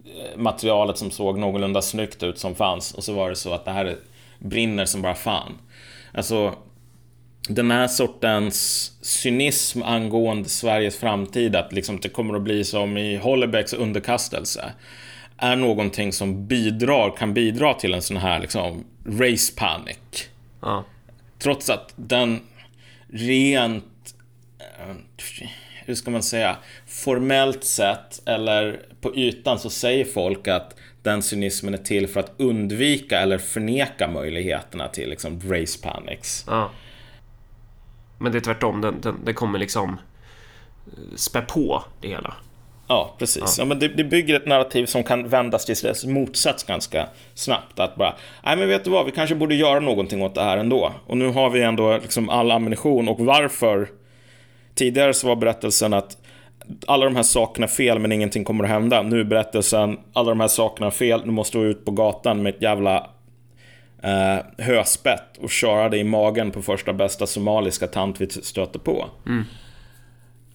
[0.04, 3.64] eh, materialet som såg någorlunda snyggt ut som fanns och så var det så att
[3.64, 3.96] det här
[4.38, 5.58] brinner som bara fan.
[6.14, 6.54] Alltså,
[7.48, 13.16] den här sortens cynism angående Sveriges framtid, att liksom det kommer att bli som i
[13.16, 14.72] Hollebecks underkastelse,
[15.36, 20.28] är någonting som bidrar, kan bidra till en sån här liksom race panic.
[20.62, 20.84] Ja.
[21.38, 22.40] Trots att den
[23.12, 24.14] rent,
[24.58, 24.94] eh,
[25.84, 31.74] hur ska man säga, formellt sett eller på ytan så säger folk att den cynismen
[31.74, 36.44] är till för att undvika eller förneka möjligheterna till liksom race panics.
[36.46, 36.70] ja.
[38.18, 39.98] Men det är tvärtom, den, den, det kommer liksom
[40.86, 42.34] eh, spä på det hela.
[42.88, 43.56] Ja, precis.
[43.58, 43.64] Ja.
[43.64, 47.80] men det, det bygger ett narrativ som kan vändas till dess motsats ganska snabbt.
[47.80, 50.56] Att bara, nej men vet du vad, vi kanske borde göra någonting åt det här
[50.56, 50.92] ändå.
[51.06, 53.88] Och nu har vi ändå liksom all ammunition och varför?
[54.74, 56.16] Tidigare så var berättelsen att
[56.86, 59.02] alla de här sakerna fel men ingenting kommer att hända.
[59.02, 62.42] Nu är berättelsen, alla de här sakerna är fel, nu måste vi ut på gatan
[62.42, 63.10] med ett jävla
[64.04, 69.10] eh, höspett och köra det i magen på första bästa somaliska tant vi stöter på.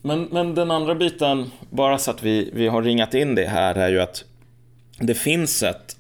[0.02, 3.76] Men, men den andra biten, bara så att vi, vi har ringat in det här,
[3.76, 4.24] är ju att
[5.00, 5.96] det finns ett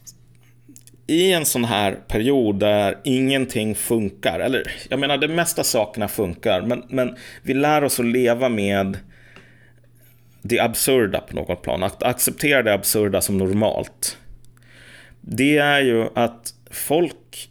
[1.07, 6.61] i en sån här period där ingenting funkar, eller jag menar de mesta sakerna funkar,
[6.61, 8.97] men, men vi lär oss att leva med
[10.41, 14.17] det absurda på något plan, att acceptera det absurda som normalt.
[15.21, 17.49] Det är ju att folk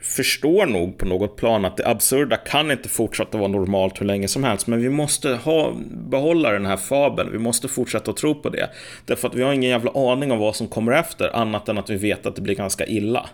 [0.00, 4.28] förstår nog på något plan att det absurda kan inte fortsätta vara normalt hur länge
[4.28, 4.66] som helst.
[4.66, 7.32] Men vi måste ha, behålla den här fabeln.
[7.32, 8.70] Vi måste fortsätta att tro på det.
[9.06, 11.36] Därför att vi har ingen jävla aning om vad som kommer efter.
[11.36, 13.30] Annat än att vi vet att det blir ganska illa.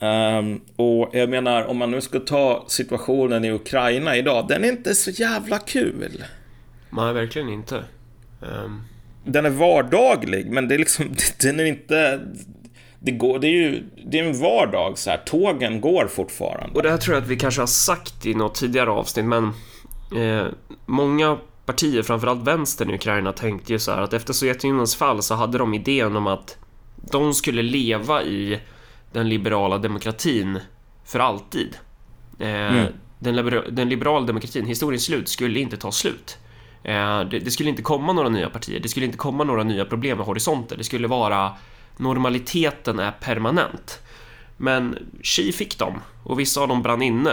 [0.00, 4.48] Ehm, och jag menar, om man nu ska ta situationen i Ukraina idag.
[4.48, 6.24] Den är inte så jävla kul.
[6.90, 7.76] Nej, verkligen inte.
[8.42, 8.82] Ehm,
[9.24, 11.06] Den är vardaglig, men det är liksom,
[11.42, 12.20] den är inte...
[13.00, 15.18] Det, går, det är ju det är en vardag så här.
[15.18, 16.76] Tågen går fortfarande.
[16.76, 19.44] och det här tror jag att vi kanske har sagt i något tidigare avsnitt, men
[20.16, 20.46] eh,
[20.86, 25.34] många partier, framförallt vänstern i Ukraina, tänkte ju så här att efter Sovjetunionens fall så
[25.34, 26.58] hade de idén om att
[27.10, 28.60] de skulle leva i
[29.12, 30.58] den liberala demokratin
[31.04, 31.76] för alltid.
[32.38, 32.84] Eh,
[33.18, 36.38] den, libera- den liberala demokratin, historiens slut, skulle inte ta slut.
[36.84, 39.84] Eh, det, det skulle inte komma några nya partier, det skulle inte komma några nya
[39.84, 40.78] problem med horisonten.
[40.78, 41.52] Det skulle vara
[41.98, 44.00] normaliteten är permanent.
[44.56, 47.32] Men Xi fick dem och vissa av dem brann inne.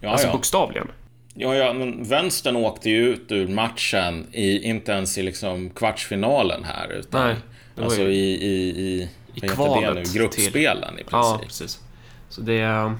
[0.00, 0.32] Ja, alltså ja.
[0.32, 0.88] bokstavligen.
[1.34, 6.64] Ja, ja, men vänstern åkte ju ut ur matchen, i, inte ens i liksom kvartsfinalen
[6.64, 7.36] här, utan Nej,
[7.74, 10.18] var alltså ju- i, i, i, I kvalet det nu?
[10.18, 11.12] Gruppspelen i princip.
[11.12, 11.80] Ja, precis.
[12.28, 12.60] Så det...
[12.60, 12.94] är-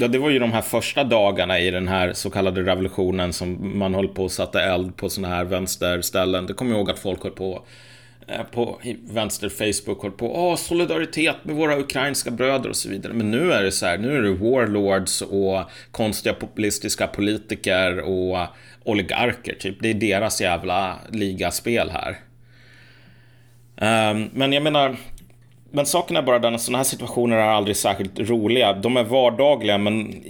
[0.00, 3.78] Ja, det var ju de här första dagarna i den här så kallade revolutionen som
[3.78, 6.46] man höll på och satte eld på såna här vänsterställen.
[6.46, 7.62] Det kommer jag ihåg att folk höll på
[8.28, 13.12] Eh, på vänster Facebook hållit på Åh, solidaritet med våra ukrainska bröder och så vidare.
[13.12, 18.46] Men nu är det så här, nu är det warlords och konstiga populistiska politiker och
[18.84, 19.76] oligarker, typ.
[19.80, 22.18] Det är deras jävla ligaspel här.
[24.10, 24.96] Um, men jag menar,
[25.70, 28.72] men saken är bara den att sådana här situationer är aldrig särskilt roliga.
[28.72, 30.24] De är vardagliga, men,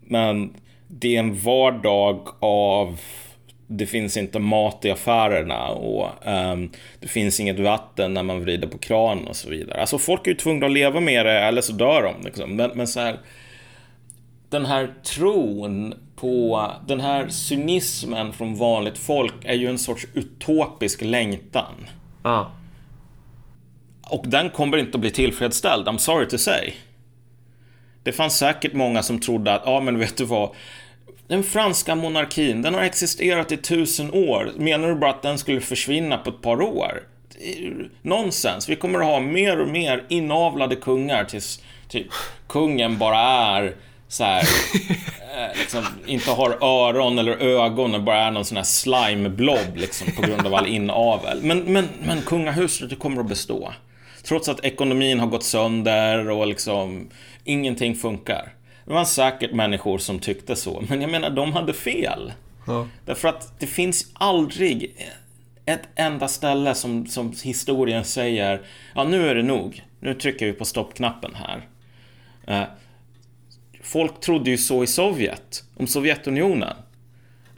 [0.00, 0.54] men
[0.88, 3.00] det är en vardag av
[3.72, 8.68] det finns inte mat i affärerna och ehm, det finns inget vatten när man vrider
[8.68, 9.80] på kranen och så vidare.
[9.80, 12.24] Alltså folk är ju tvungna att leva med det eller så dör de.
[12.24, 12.56] Liksom.
[12.56, 13.18] Men, men så här,
[14.48, 21.02] den här tron på den här cynismen från vanligt folk är ju en sorts utopisk
[21.02, 21.74] längtan.
[22.22, 22.52] Ja.
[24.02, 26.72] Och den kommer inte att bli tillfredsställd, I'm sorry to say.
[28.02, 30.50] Det fanns säkert många som trodde att, ja men vet du vad,
[31.26, 34.52] den franska monarkin, den har existerat i tusen år.
[34.56, 37.02] Menar du bara att den skulle försvinna på ett par år?
[38.02, 38.68] Nonsens.
[38.68, 42.06] Vi kommer att ha mer och mer inavlade kungar tills typ,
[42.48, 43.74] kungen bara är
[44.08, 44.38] så här,
[45.36, 50.12] eh, liksom, inte har öron eller ögon och bara är någon sån här slime-blob liksom,
[50.12, 51.42] på grund av all inavel.
[51.42, 53.72] Men, men, men kungahuset kommer att bestå.
[54.24, 57.10] Trots att ekonomin har gått sönder och liksom
[57.44, 58.52] ingenting funkar.
[58.90, 62.32] Det var säkert människor som tyckte så, men jag menar, de hade fel.
[62.66, 62.86] Ja.
[63.04, 64.96] Därför att det finns aldrig
[65.64, 68.60] ett enda ställe som, som historien säger
[68.94, 69.84] ja, nu är det nog.
[70.00, 71.68] Nu trycker vi på stoppknappen här.
[72.46, 72.68] Eh,
[73.82, 76.76] folk trodde ju så i Sovjet, om Sovjetunionen.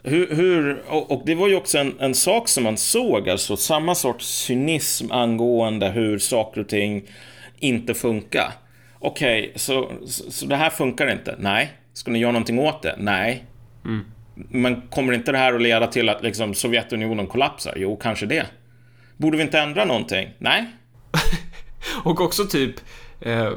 [0.03, 3.57] Hur, hur, och, och det var ju också en, en sak som man såg, alltså
[3.57, 7.03] samma sorts cynism angående hur saker och ting
[7.59, 8.53] inte funkar.
[9.05, 11.35] Okej, så, så, så det här funkar inte?
[11.39, 11.73] Nej.
[11.93, 12.95] Ska ni göra någonting åt det?
[12.97, 13.45] Nej.
[14.35, 17.73] Men kommer inte det här att leda till att liksom Sovjetunionen kollapsar?
[17.77, 18.45] Jo, kanske det.
[19.17, 20.29] Borde vi inte ändra någonting?
[20.37, 20.65] Nej.
[22.03, 22.75] Och också typ...
[23.21, 23.51] Eh,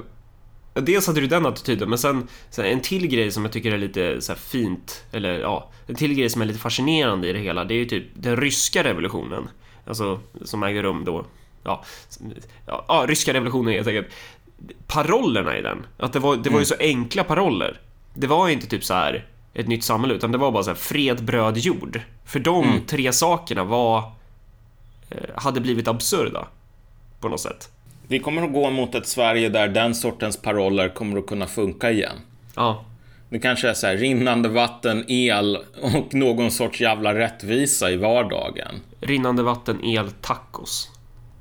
[0.74, 3.78] dels hade du den attityden, men sen, sen en till grej som jag tycker är
[3.78, 7.64] lite så fint, eller ja, en till grej som är lite fascinerande i det hela,
[7.64, 9.48] det är ju typ den ryska revolutionen.
[9.86, 11.26] Alltså, som ägde rum då.
[11.64, 11.84] Ja,
[12.66, 14.08] ja, ja ryska revolutionen helt enkelt.
[14.86, 17.80] Parollerna i den, att det var, det var ju så enkla paroller.
[18.14, 20.70] Det var ju inte typ så här ett nytt samhälle, utan det var bara så
[20.70, 22.00] här fred, bröd, jord.
[22.24, 23.98] För de tre sakerna var...
[25.10, 26.46] eh, hade blivit absurda.
[27.20, 27.68] På något sätt.
[28.08, 31.90] Vi kommer att gå mot ett Sverige där den sortens paroller kommer att kunna funka
[31.90, 32.16] igen.
[32.54, 32.84] Ja,
[33.28, 38.74] Det kanske är så här rinnande vatten, el och någon sorts jävla rättvisa i vardagen.
[39.00, 40.90] rinnande vatten, el, tacos.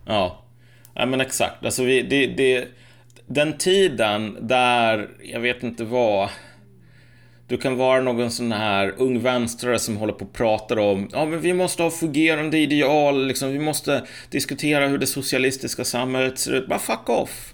[0.06, 0.42] Ja,
[0.94, 1.66] ja men exakt.
[1.66, 2.68] Alltså vi, det, det,
[3.28, 6.30] den tiden där, jag vet inte vad,
[7.48, 11.26] du kan vara någon sån här ung vänstrare som håller på och pratar om ja
[11.26, 16.52] men vi måste ha fungerande ideal, liksom, vi måste diskutera hur det socialistiska samhället ser
[16.54, 16.68] ut.
[16.68, 17.54] Bara fuck off.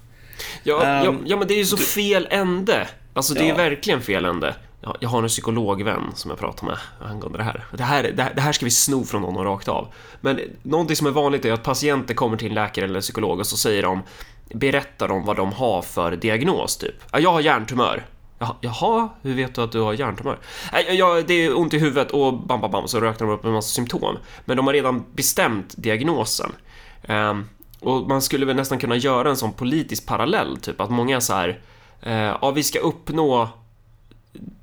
[0.62, 2.88] Ja, ja, Ehm, ja men det är ju så fel ände.
[3.14, 3.54] Alltså det är Ja.
[3.54, 4.54] verkligen fel ände.
[4.80, 7.64] Ja, Jag har en psykologvän som jag pratar med angående det här.
[7.76, 8.34] Det här, det här.
[8.34, 9.88] det här ska vi sno från honom rakt av.
[10.20, 13.46] Men någonting som är vanligt är att patienter kommer till en läkare eller psykolog och
[13.46, 14.02] så säger de
[14.54, 16.94] berättar de vad de har för diagnos typ.
[17.12, 18.06] Ja, jag har hjärntumör.
[18.60, 20.38] Jaha, hur vet du att du har hjärntumör?
[20.88, 23.52] Ja, det är ont i huvudet och bam, bam, bam, så räknar de upp en
[23.52, 24.16] massa symptom.
[24.44, 26.52] Men de har redan bestämt diagnosen.
[27.02, 27.48] Ehm,
[27.80, 31.20] och man skulle väl nästan kunna göra en sån politisk parallell, typ att många är
[31.20, 31.60] så här,
[32.02, 33.48] eh, ja, vi ska uppnå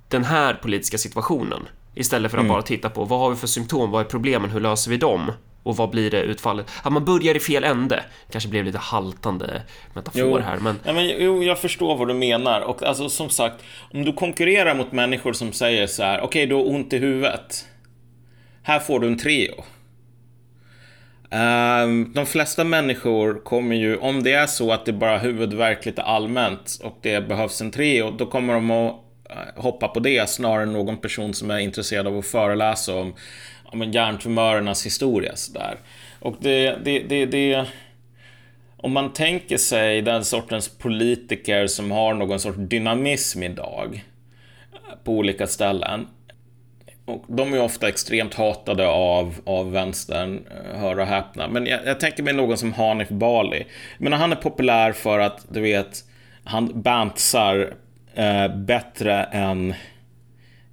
[0.08, 1.68] den här politiska situationen.
[1.96, 4.60] Istället för att bara titta på vad har vi för symptom, vad är problemen, hur
[4.60, 5.32] löser vi dem?
[5.70, 6.72] Och vad blir det utfallet?
[6.84, 8.04] Att man börjar i fel ände.
[8.32, 9.62] Kanske blev lite haltande
[9.94, 10.38] metafor Jo.
[10.40, 12.62] här, men Ja, men, jo, jag förstår vad du menar.
[12.62, 13.64] Och alltså, som sagt,
[13.94, 17.66] om du konkurrerar mot människor som säger så här, okej, du har ont i huvudet.
[18.64, 19.64] Här får du en Treo.
[21.32, 25.86] Ehm, de flesta människor kommer ju, om det är så att det bara är huvudvärk
[25.86, 28.96] lite allmänt och det behövs en Treo, då kommer de att
[29.30, 33.14] eh, hoppa på det snarare än någon person som är intresserad av att föreläsa om,
[33.72, 35.36] om hjärntumörernas historia.
[35.36, 35.78] Så där.
[36.20, 37.66] Och det, det, det, det
[38.82, 44.06] om man tänker sig den sortens politiker som har någon sorts dynamism idag
[44.74, 46.08] eh, på olika ställen.
[47.06, 51.48] Och de är ofta extremt hatade av, av vänstern, eh, hör och häpna.
[51.48, 53.66] Men jag, jag tänker mig någon som Hanif Bali.
[53.98, 56.04] Men han är populär för att, du vet,
[56.44, 57.74] han bantsar
[58.14, 59.74] eh, bättre än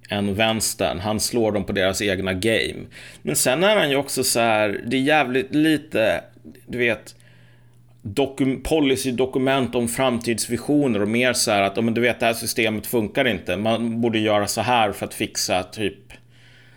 [0.09, 0.99] än vänstern.
[0.99, 2.85] Han slår dem på deras egna game.
[3.21, 6.23] Men sen är han ju också så här, det är jävligt lite,
[6.67, 7.15] du vet,
[8.01, 12.87] dokum, policydokument om framtidsvisioner och mer så här att, men du vet, det här systemet
[12.87, 13.57] funkar inte.
[13.57, 15.97] Man borde göra så här för att fixa typ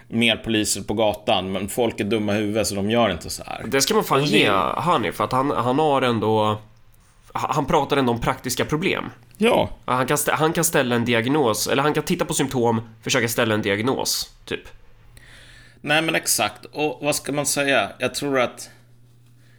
[0.09, 3.43] mer poliser på gatan, men folk är dumma i huvudet så de gör inte så
[3.47, 3.65] här.
[3.67, 6.59] Det ska man fan ge Hanif, för att han, han har ändå...
[7.35, 9.11] Han pratar ändå om praktiska problem.
[9.39, 9.71] Ja.
[9.85, 13.55] Han kan, han kan ställa en diagnos, eller han kan titta på symptom, försöka ställa
[13.55, 14.69] en diagnos, typ.
[15.81, 16.65] Nej, men exakt.
[16.65, 17.93] Och vad ska man säga?
[17.99, 18.71] Jag tror att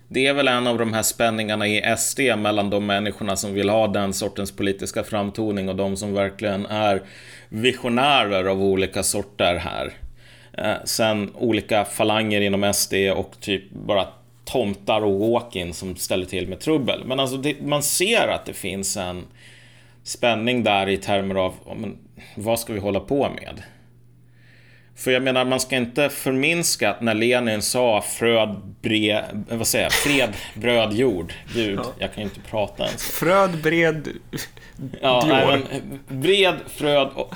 [0.07, 3.69] det är väl en av de här spänningarna i SD mellan de människorna som vill
[3.69, 7.01] ha den sortens politiska framtoning och de som verkligen är
[7.49, 9.93] visionärer av olika sorter här.
[10.57, 14.07] Eh, sen olika falanger inom SD och typ bara
[14.45, 17.05] tomtar och walk-in som ställer till med trubbel.
[17.05, 19.23] Men alltså det, man ser att det finns en
[20.03, 21.97] spänning där i termer av men,
[22.35, 23.63] vad ska vi hålla på med?
[24.95, 29.85] För jag menar, man ska inte förminska att när Lenin sa fröd, bre, vad säger
[29.85, 31.33] jag, fred, bröd, jord.
[31.53, 31.93] Gud, ja.
[31.99, 33.03] jag kan ju inte prata ens.
[33.03, 34.07] Fröd, bred,
[35.01, 37.33] ja, nej, men, Bred, fröd och...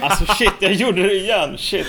[0.00, 1.86] Alltså shit, jag gjorde det igen, shit.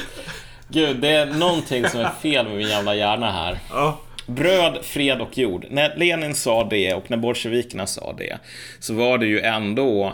[0.68, 3.60] Gud, det är någonting som är fel med min jävla hjärna här.
[3.70, 4.00] Ja.
[4.28, 5.66] Bröd, fred och jord.
[5.70, 8.38] När Lenin sa det och när bolsjevikerna sa det
[8.80, 10.14] så var det ju ändå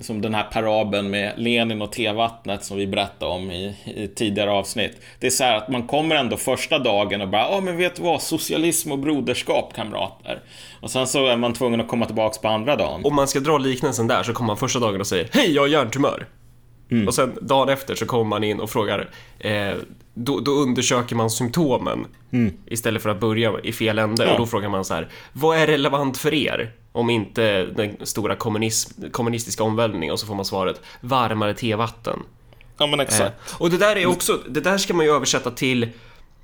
[0.00, 4.50] som den här parabeln med Lenin och tevattnet som vi berättade om i, i, tidigare
[4.50, 5.00] avsnitt.
[5.18, 7.96] Det är så här att man kommer ändå första dagen och bara, ja men vet
[7.96, 10.42] du vad, socialism och broderskap kamrater.
[10.80, 13.00] Och sen så är man tvungen att komma tillbaks på andra dagen.
[13.04, 15.62] Om man ska dra liknelsen där så kommer man första dagen och säger, hej jag
[15.62, 16.26] har hjärntumör.
[16.90, 17.08] Mm.
[17.08, 19.74] Och sen dagen efter så kommer man in och frågar, eh,
[20.14, 22.54] då, då, undersöker man symptomen mm.
[22.66, 24.24] istället för att börja i fel ände.
[24.24, 24.32] Ja.
[24.32, 26.72] Och då frågar man så här, vad är relevant för er?
[26.92, 28.36] Om inte den stora
[29.12, 32.18] kommunistiska omvälvningen och så får man svaret, varmare tevatten.
[32.78, 33.50] Ja men exakt.
[33.50, 35.88] Eh, och det där är också, det där ska man ju översätta till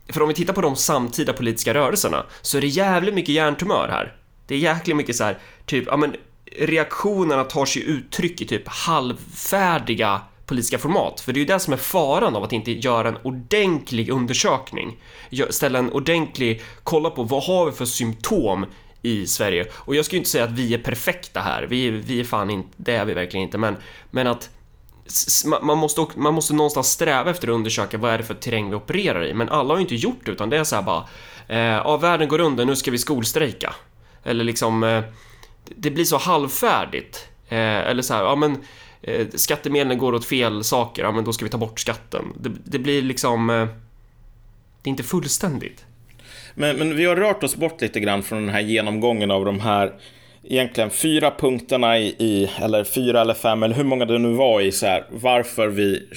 [0.09, 3.89] för om vi tittar på de samtida politiska rörelserna så är det jävligt mycket hjärntumör
[3.89, 4.17] här.
[4.47, 6.17] Det är jäkligt mycket så här, typ, ja men
[6.57, 11.21] reaktionerna tar sig uttryck i typ halvfärdiga politiska format.
[11.21, 14.97] För det är ju det som är faran av att inte göra en ordentlig undersökning.
[15.51, 18.67] Ställa en ordentlig, kolla på vad har vi för symptom
[19.03, 19.67] i Sverige.
[19.73, 22.51] Och jag ska ju inte säga att vi är perfekta här, vi, vi är fan
[22.51, 23.77] inte, det är vi verkligen inte, men,
[24.11, 24.51] men att
[25.63, 28.77] man måste, man måste någonstans sträva efter att undersöka vad är det för terräng vi
[28.77, 31.05] opererar i, men alla har ju inte gjort det, utan det är så här bara,
[31.49, 33.75] eh, ja, världen går under, nu ska vi skolstrejka.
[34.25, 35.03] Eller liksom, eh,
[35.65, 37.29] det blir så halvfärdigt.
[37.49, 38.59] Eh, eller så här, ja men
[39.03, 42.25] eh, skattemedlen går åt fel saker, ja men då ska vi ta bort skatten.
[42.41, 43.51] Det, det blir liksom...
[43.51, 43.67] Eh,
[44.83, 45.85] det är inte fullständigt.
[46.55, 49.61] Men, men vi har rört oss bort lite grann från den här genomgången av de
[49.61, 49.93] här
[50.45, 54.61] egentligen fyra punkterna i, i eller fyra eller fem, eller hur många det nu var
[54.61, 56.09] i så här, varför vi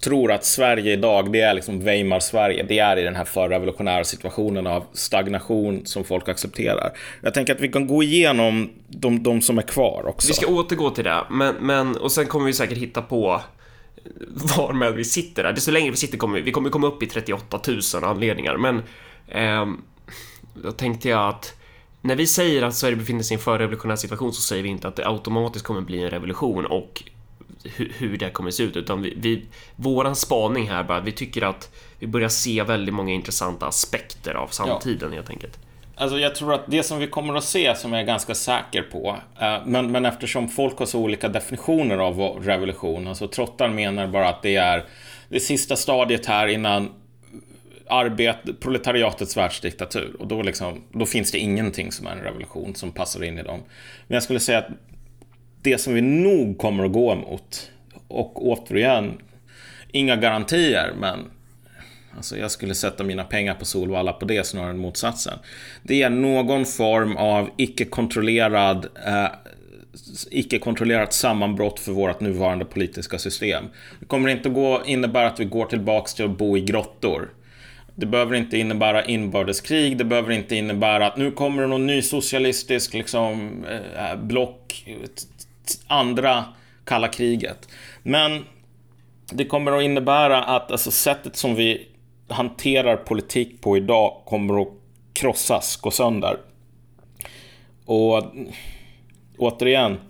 [0.00, 2.62] tror att Sverige idag, det är liksom Weimar-Sverige.
[2.62, 6.92] Det är i den här förrevolutionära situationen av stagnation som folk accepterar.
[7.20, 10.28] Jag tänker att vi kan gå igenom de, de som är kvar också.
[10.28, 13.40] Vi ska återgå till det, men, men och sen kommer vi säkert hitta på
[14.56, 15.52] var med vi sitter där.
[15.52, 17.60] Desto längre vi sitter kommer vi, vi kommer komma upp i 38
[17.94, 18.82] 000 anledningar, men
[19.28, 19.66] eh,
[20.54, 21.54] då tänkte jag att
[22.00, 24.88] när vi säger att Sverige befinner sig i en förrevolutionär situation så säger vi inte
[24.88, 27.02] att det automatiskt kommer bli en revolution och
[27.64, 29.44] hur, hur det kommer se ut, utan vi, vi,
[29.76, 34.48] våran spaning här bara, vi tycker att vi börjar se väldigt många intressanta aspekter av
[34.48, 35.16] samtiden ja.
[35.16, 35.58] helt enkelt.
[35.96, 38.82] Alltså jag tror att det som vi kommer att se, som jag är ganska säker
[38.82, 44.06] på, eh, men, men eftersom folk har så olika definitioner av revolution, alltså Trottar menar
[44.06, 44.84] bara att det är
[45.28, 46.90] det sista stadiet här innan
[47.86, 50.16] arbet, proletariatets världsdiktatur.
[50.18, 53.42] Och då, liksom, då finns det ingenting som är en revolution som passar in i
[53.42, 53.60] dem.
[54.06, 54.68] Men jag skulle säga att
[55.64, 57.70] det som vi nog kommer att gå emot,
[58.08, 59.18] och återigen,
[59.92, 61.18] inga garantier, men
[62.16, 65.38] alltså jag skulle sätta mina pengar på Solvalla på det snarare än motsatsen.
[65.82, 69.26] Det är någon form av icke-kontrollerad eh,
[70.30, 73.64] icke-kontrollerat sammanbrott för vårt nuvarande politiska system.
[74.00, 77.30] Det kommer inte gå, innebära att vi går tillbaks till att bo i grottor.
[77.94, 82.02] Det behöver inte innebära inbördeskrig, det behöver inte innebära att nu kommer det någon ny
[82.02, 83.64] socialistisk liksom,
[83.96, 84.84] eh, block,
[85.86, 86.44] andra
[86.84, 87.68] kalla kriget.
[88.02, 88.44] Men
[89.32, 91.88] det kommer att innebära att alltså, sättet som vi
[92.28, 94.68] hanterar politik på idag kommer att
[95.12, 96.36] krossas, gå sönder.
[97.84, 98.22] Och
[99.38, 100.00] återigen,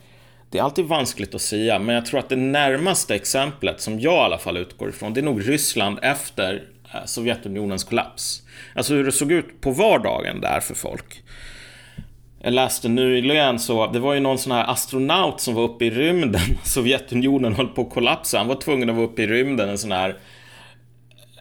[0.50, 4.14] det är alltid vanskligt att säga, men jag tror att det närmaste exemplet som jag
[4.14, 8.42] i alla fall utgår ifrån, det är nog Ryssland efter eh, Sovjetunionens kollaps.
[8.74, 11.23] Alltså hur det såg ut på vardagen där för folk
[12.44, 15.90] jag läste nyligen så, det var ju någon sån här astronaut som var uppe i
[15.90, 16.40] rymden.
[16.64, 18.38] Sovjetunionen höll på att kollapsa.
[18.38, 20.08] Han var tvungen att vara uppe i rymden en sån här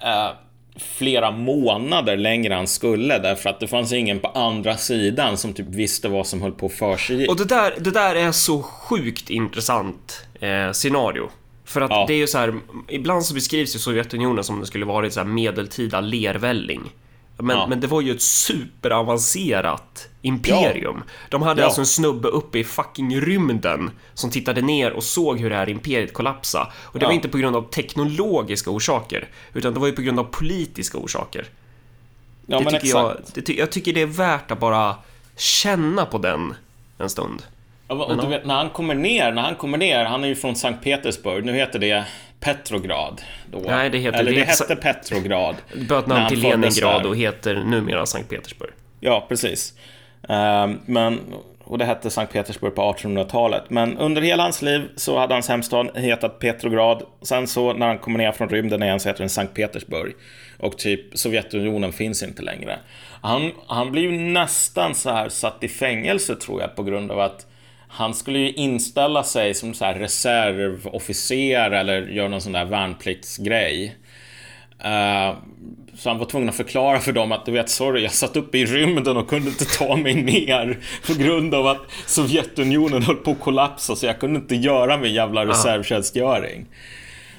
[0.04, 0.30] eh,
[0.78, 5.68] flera månader längre än skulle därför att det fanns ingen på andra sidan som typ
[5.70, 7.28] visste vad som höll på att för sig.
[7.28, 11.30] Och det där, det där är så sjukt intressant eh, scenario.
[11.66, 12.06] För att ja.
[12.08, 12.54] det är ju så här,
[12.90, 16.82] ibland så beskrivs ju Sovjetunionen som det skulle vara ett så här medeltida lervälling.
[17.38, 17.68] Men, ja.
[17.68, 21.04] men det var ju ett superavancerat imperium.
[21.06, 21.12] Ja.
[21.30, 21.66] De hade ja.
[21.66, 25.70] alltså en snubbe uppe i fucking rymden som tittade ner och såg hur det här
[25.70, 26.72] imperiet kollapsade.
[26.76, 30.20] Och det var inte på grund av teknologiska orsaker, utan det var ju på grund
[30.20, 31.48] av politiska orsaker.
[32.46, 33.32] Ja, det men tycker exakt.
[33.36, 34.96] Jag, det, jag tycker det är värt att bara
[35.38, 36.54] känna på den
[36.98, 37.44] en stund.
[37.88, 40.36] Ja, och du vet, när han kommer ner, när han kommer ner, han är ju
[40.36, 42.06] från Sankt Petersburg, nu heter det
[42.40, 43.22] Petrograd.
[43.52, 43.60] Då.
[43.60, 44.20] Nej, det heter...
[44.20, 45.56] Eller det, det hette Petrograd.
[45.76, 48.72] Bytte namn till Leningrad och heter numera Sankt Petersburg.
[49.00, 49.74] Ja, precis.
[50.30, 51.20] Uh, men,
[51.64, 53.64] och det hette Sankt Petersburg på 1800-talet.
[53.70, 57.04] Men under hela hans liv så hade hans hemstad hetat Petrograd.
[57.22, 60.14] Sen så när han kommer ner från rymden igen så heter den Sankt Petersburg.
[60.60, 62.80] Och typ Sovjetunionen finns inte längre.
[63.22, 67.20] Han, han blir ju nästan så här satt i fängelse tror jag på grund av
[67.20, 67.46] att
[67.96, 73.96] han skulle ju inställa sig som så här reservofficer eller göra någon sån där värnpliktsgrej.
[74.86, 75.38] Uh,
[75.96, 78.58] så han var tvungen att förklara för dem att du vet, sorry, jag satt uppe
[78.58, 80.78] i rymden och kunde inte ta mig ner
[81.08, 85.14] på grund av att Sovjetunionen höll på att kollapsa så jag kunde inte göra min
[85.14, 86.66] jävla reservtjänstgöring.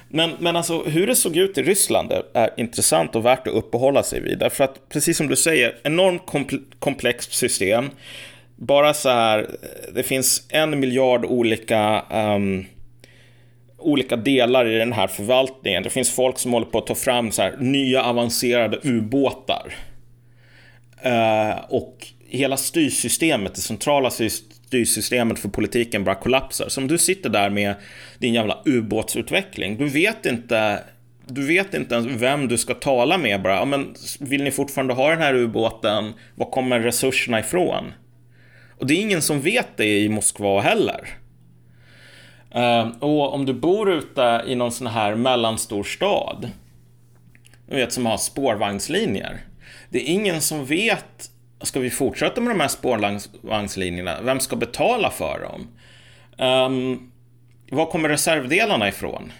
[0.09, 4.03] Men, men alltså hur det såg ut i Ryssland är intressant och värt att uppehålla
[4.03, 4.39] sig vid.
[4.39, 6.21] Därför att, precis som du säger, enormt
[6.79, 7.89] komplext system
[8.55, 9.49] bara så här,
[9.93, 12.65] det finns en miljard olika um,
[13.77, 15.83] olika delar i den här förvaltningen.
[15.83, 19.73] Det finns folk som håller på att ta fram så här, nya avancerade ubåtar.
[21.05, 26.69] Uh, och hela styrsystemet, det centrala styrsystemet för politiken bara kollapsar.
[26.69, 27.75] Så om du sitter där med
[28.19, 30.83] din jävla ubåtsutveckling, du vet inte
[31.27, 33.55] du vet inte ens vem du ska tala med bara.
[33.55, 36.13] Ja, men vill ni fortfarande ha den här ubåten?
[36.35, 37.93] Var kommer resurserna ifrån?
[38.77, 41.09] Och det är ingen som vet det i Moskva heller.
[42.51, 46.51] Ehm, och om du bor ute i någon sån här mellanstor stad,
[47.69, 49.41] du vet som har spårvagnslinjer.
[49.89, 51.29] Det är ingen som vet,
[51.61, 54.21] ska vi fortsätta med de här spårvagnslinjerna?
[54.21, 55.67] Vem ska betala för dem?
[56.47, 57.11] Um,
[57.69, 59.31] var kommer reservdelarna ifrån?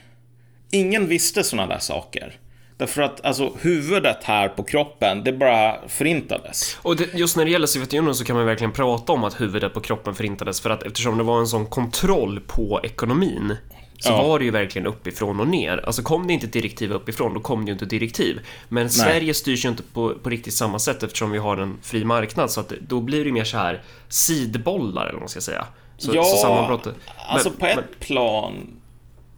[0.72, 2.34] Ingen visste sådana där saker.
[2.78, 6.78] Därför att alltså, huvudet här på kroppen, det bara förintades.
[6.82, 9.74] Och det, just när det gäller Sovjetunionen så kan man verkligen prata om att huvudet
[9.74, 13.58] på kroppen förintades för att eftersom det var en sån kontroll på ekonomin
[14.00, 14.24] så ja.
[14.24, 15.86] var det ju verkligen uppifrån och ner.
[15.86, 18.40] Alltså kom det inte direktiv uppifrån, då kom det ju inte direktiv.
[18.70, 18.90] Men Nej.
[18.90, 22.52] Sverige styrs ju inte på, på riktigt samma sätt eftersom vi har en fri marknad,
[22.52, 25.66] så att då blir det mer så här sidbollar, eller vad man ska säga.
[25.98, 26.48] Så, ja, så
[27.28, 28.54] alltså på ett men, plan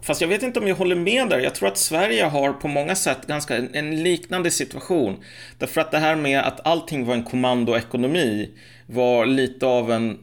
[0.02, 1.40] Fast jag vet inte om jag håller med där.
[1.40, 5.24] Jag tror att Sverige har på många sätt ganska en liknande situation.
[5.58, 8.50] Därför att det här med att allting var en kommandoekonomi
[8.86, 10.20] var lite av en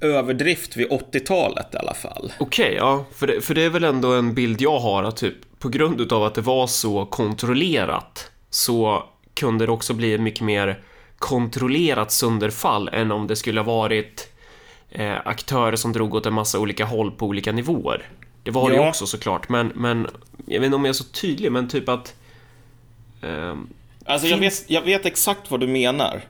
[0.00, 2.32] överdrift vid 80-talet i alla fall.
[2.38, 3.04] Okej, okay, ja.
[3.14, 6.00] För det, för det är väl ändå en bild jag har att typ på grund
[6.00, 9.04] utav att det var så kontrollerat så
[9.34, 10.82] kunde det också bli mycket mer
[11.18, 14.32] kontrollerat sönderfall än om det skulle ha varit
[14.90, 18.08] eh, aktörer som drog åt en massa olika håll på olika nivåer.
[18.42, 18.76] Det var ja.
[18.76, 20.06] det ju också såklart, men, men
[20.46, 22.14] jag vet inte om jag är så tydlig, men typ att...
[23.22, 23.54] Eh,
[24.04, 26.22] alltså jag vet, jag vet exakt vad du menar.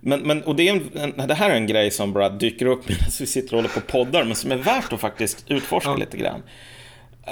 [0.00, 2.80] Men, men, och det, är en, det här är en grej som bara dyker upp
[2.88, 5.90] medan vi sitter och håller på och poddar, men som är värt att faktiskt utforska
[5.90, 5.96] ja.
[5.96, 6.42] lite grann.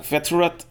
[0.03, 0.67] För jag tror att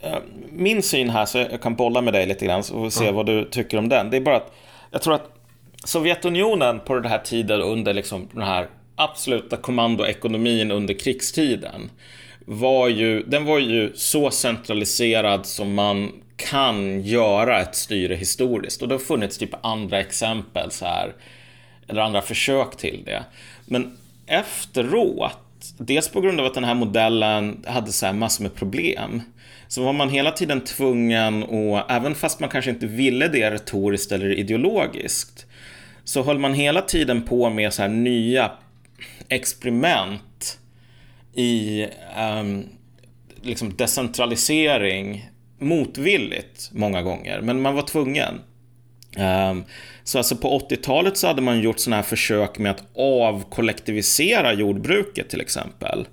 [0.00, 0.18] äh,
[0.52, 3.12] min syn här, så jag kan bolla med dig lite grann och se ja.
[3.12, 4.10] vad du tycker om den.
[4.10, 4.52] Det är bara att
[4.90, 5.38] jag tror att
[5.84, 11.90] Sovjetunionen på den här tiden under liksom den här absoluta kommandoekonomin under krigstiden
[12.46, 18.82] var ju, den var ju så centraliserad som man kan göra ett styre historiskt.
[18.82, 21.14] Och det har funnits typ andra exempel så här,
[21.88, 23.24] eller andra försök till det.
[23.66, 25.38] Men efteråt,
[25.78, 29.22] dels på grund av att den här modellen hade så här massor med problem,
[29.68, 34.12] så var man hela tiden tvungen och även fast man kanske inte ville det retoriskt
[34.12, 35.46] eller ideologiskt,
[36.04, 38.50] så höll man hela tiden på med så här nya
[39.28, 40.58] experiment
[41.34, 41.86] i
[42.40, 42.68] um,
[43.42, 45.28] liksom decentralisering
[45.58, 48.40] motvilligt många gånger, men man var tvungen.
[49.50, 49.64] Um,
[50.04, 55.28] så alltså på 80-talet så hade man gjort sådana här försök med att avkollektivisera jordbruket
[55.30, 56.06] till exempel.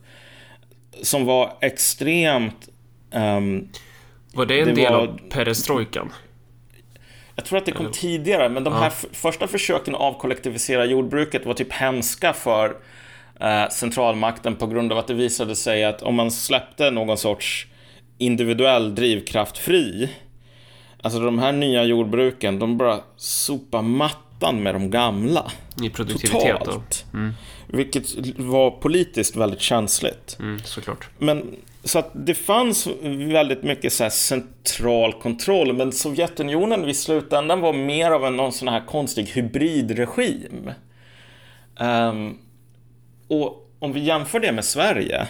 [1.01, 2.69] Som var extremt...
[3.11, 3.69] Um,
[4.33, 6.11] var det en det del var, av perestrojkan?
[7.35, 11.45] Jag tror att det kom tidigare, men de här f- första försöken att avkollektivisera jordbruket
[11.45, 12.75] var typ hemska för
[13.39, 17.67] eh, centralmakten på grund av att det visade sig att om man släppte någon sorts
[18.17, 20.09] individuell drivkraft fri,
[21.01, 25.51] alltså de här nya jordbruken, de bara sopar mattan med de gamla.
[25.83, 26.59] I produktivitet.
[26.59, 27.05] Totalt.
[27.67, 30.37] Vilket var politiskt väldigt känsligt.
[30.39, 31.09] Mm, såklart.
[31.17, 32.87] Men så att det fanns
[33.33, 38.67] väldigt mycket så central kontroll, men Sovjetunionen i slutändan var mer av en någon sån
[38.67, 40.71] här konstig hybridregim.
[41.79, 42.37] Ehm,
[43.29, 45.27] och om vi jämför det med Sverige.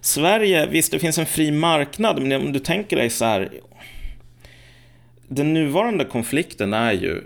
[0.00, 3.52] Sverige, visst det finns en fri marknad, men om du tänker dig så här.
[5.28, 7.22] Den nuvarande konflikten är ju,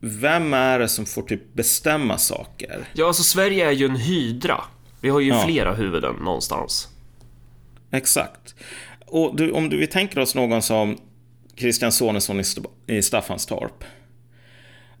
[0.00, 2.84] vem är det som får typ bestämma saker?
[2.92, 4.60] Ja, alltså Sverige är ju en hydra.
[5.00, 5.42] Vi har ju Ja.
[5.46, 6.88] flera huvuden någonstans.
[7.90, 8.54] Exakt.
[9.06, 10.98] Och du, om du, vi tänker oss någon som
[11.56, 13.84] Christian Sonesson i, St- i Staffanstorp.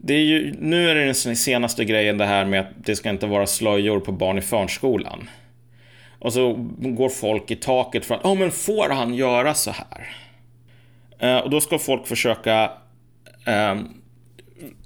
[0.00, 3.10] Det är ju, nu är det den senaste grejen det här med att det ska
[3.10, 5.30] inte vara slöjor på barn i förskolan.
[6.18, 10.08] Och så går folk i taket för att, ja men får han göra så här?
[11.18, 12.70] Eh, och då ska folk försöka
[13.46, 13.76] eh,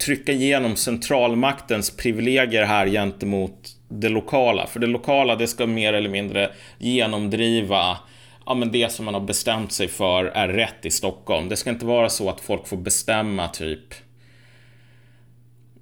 [0.04, 4.66] trycka igenom centralmaktens privilegier här gentemot det lokala.
[4.66, 7.98] För det lokala, det ska mer eller mindre genomdriva
[8.46, 11.48] ja, men det som man har bestämt sig för är rätt i Stockholm.
[11.48, 13.94] Det ska inte vara så att folk får bestämma typ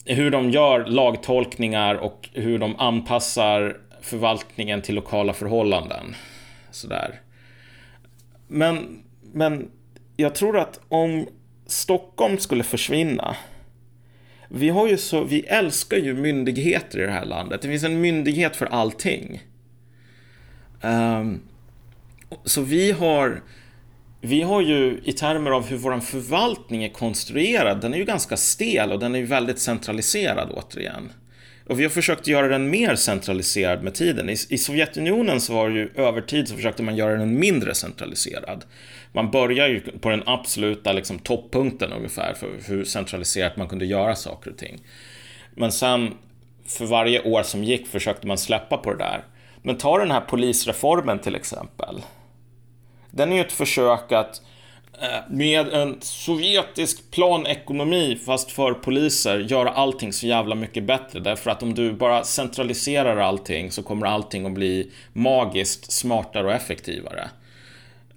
[0.05, 6.14] hur de gör lagtolkningar och hur de anpassar förvaltningen till lokala förhållanden.
[6.70, 7.20] Sådär.
[8.48, 9.02] Men,
[9.32, 9.70] men
[10.16, 11.27] jag tror att om
[11.66, 13.36] Stockholm skulle försvinna
[14.52, 17.62] vi har ju så, vi älskar ju myndigheter i det här landet.
[17.62, 19.43] Det finns en myndighet för allting.
[20.82, 21.40] Um,
[22.44, 23.43] så vi har,
[24.20, 28.36] vi har ju i termer av hur vår förvaltning är konstruerad, den är ju ganska
[28.36, 31.12] stel och den är ju väldigt centraliserad återigen.
[31.66, 34.28] Och vi har försökt göra den mer centraliserad med tiden.
[34.28, 37.74] I, I Sovjetunionen så var det ju över tid så försökte man göra den mindre
[37.74, 38.64] centraliserad.
[39.12, 44.14] Man börjar ju på den absoluta liksom, toppunkten ungefär för hur centraliserat man kunde göra
[44.14, 44.80] saker och ting.
[45.55, 46.14] Men sen
[46.66, 49.24] för varje år som gick försökte man släppa på det där.
[49.62, 52.02] Men ta den här polisreformen till exempel.
[53.11, 54.43] Den är ju ett försök att
[55.03, 61.20] eh, med en sovjetisk planekonomi fast för poliser göra allting så jävla mycket bättre.
[61.20, 66.53] Därför att om du bara centraliserar allting så kommer allting att bli magiskt smartare och
[66.53, 67.31] effektivare.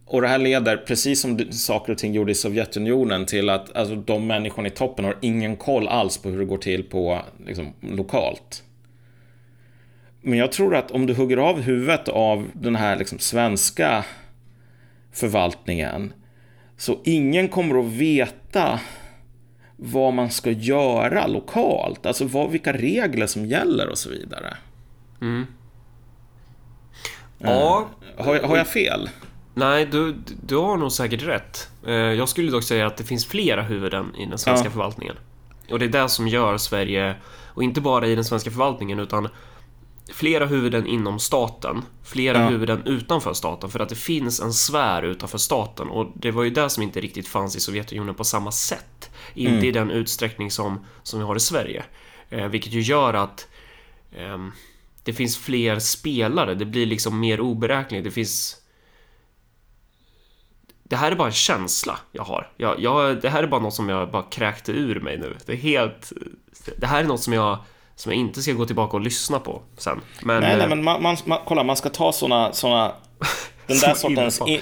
[0.06, 3.95] Och det här leder, precis som saker och ting gjorde i Sovjetunionen, till att alltså,
[3.95, 7.74] de människorna i toppen har ingen koll alls på hur det går till på liksom,
[7.82, 8.64] lokalt.
[10.22, 14.06] Men jag tror att om du hugger av huvudet av den här liksom, svenska
[15.14, 16.14] förvaltningen
[16.77, 18.80] så ingen kommer att veta
[19.76, 22.06] vad man ska göra lokalt.
[22.06, 24.57] Alltså vad, vilka regler som gäller och så vidare.
[27.40, 27.88] Ja,
[28.18, 29.10] Har, har jag fel?
[29.53, 30.15] nej, du,
[30.45, 31.69] du har nog säkert rätt.
[31.88, 34.72] Eh, Jag skulle dock säga att det finns flera huvuden i den svenska Ja.
[34.72, 35.15] förvaltningen.
[35.72, 37.15] Och det är det som gör Sverige,
[37.53, 39.30] och inte bara i den svenska förvaltningen, utan
[40.11, 42.49] flera huvuden inom staten, flera Ja.
[42.49, 46.49] huvuden utanför staten, för att det finns en sfär utanför staten och det var ju
[46.49, 49.11] det som inte riktigt fanns i Sovjetunionen på samma sätt.
[49.34, 51.84] Inte i den utsträckning som, som vi har i Sverige.
[52.30, 53.47] Eh, vilket ju gör att
[54.17, 54.51] ehm,
[55.03, 58.59] det finns fler spelare, det blir liksom mer oberäkneligt, det finns
[60.84, 62.51] det här är bara en känsla jag har.
[62.57, 65.38] Jag, jag, det här är bara något som jag bara kräkte ur mig nu.
[65.45, 66.11] Det är helt...
[66.77, 67.57] Det här är något som jag,
[67.95, 70.02] som jag inte ska gå tillbaka och lyssna på sen.
[70.22, 72.91] Men, Nej, nej, eh, men man, man, man, kolla, man ska ta såna, såna
[73.68, 74.49] den där sortens, info.
[74.49, 74.61] i,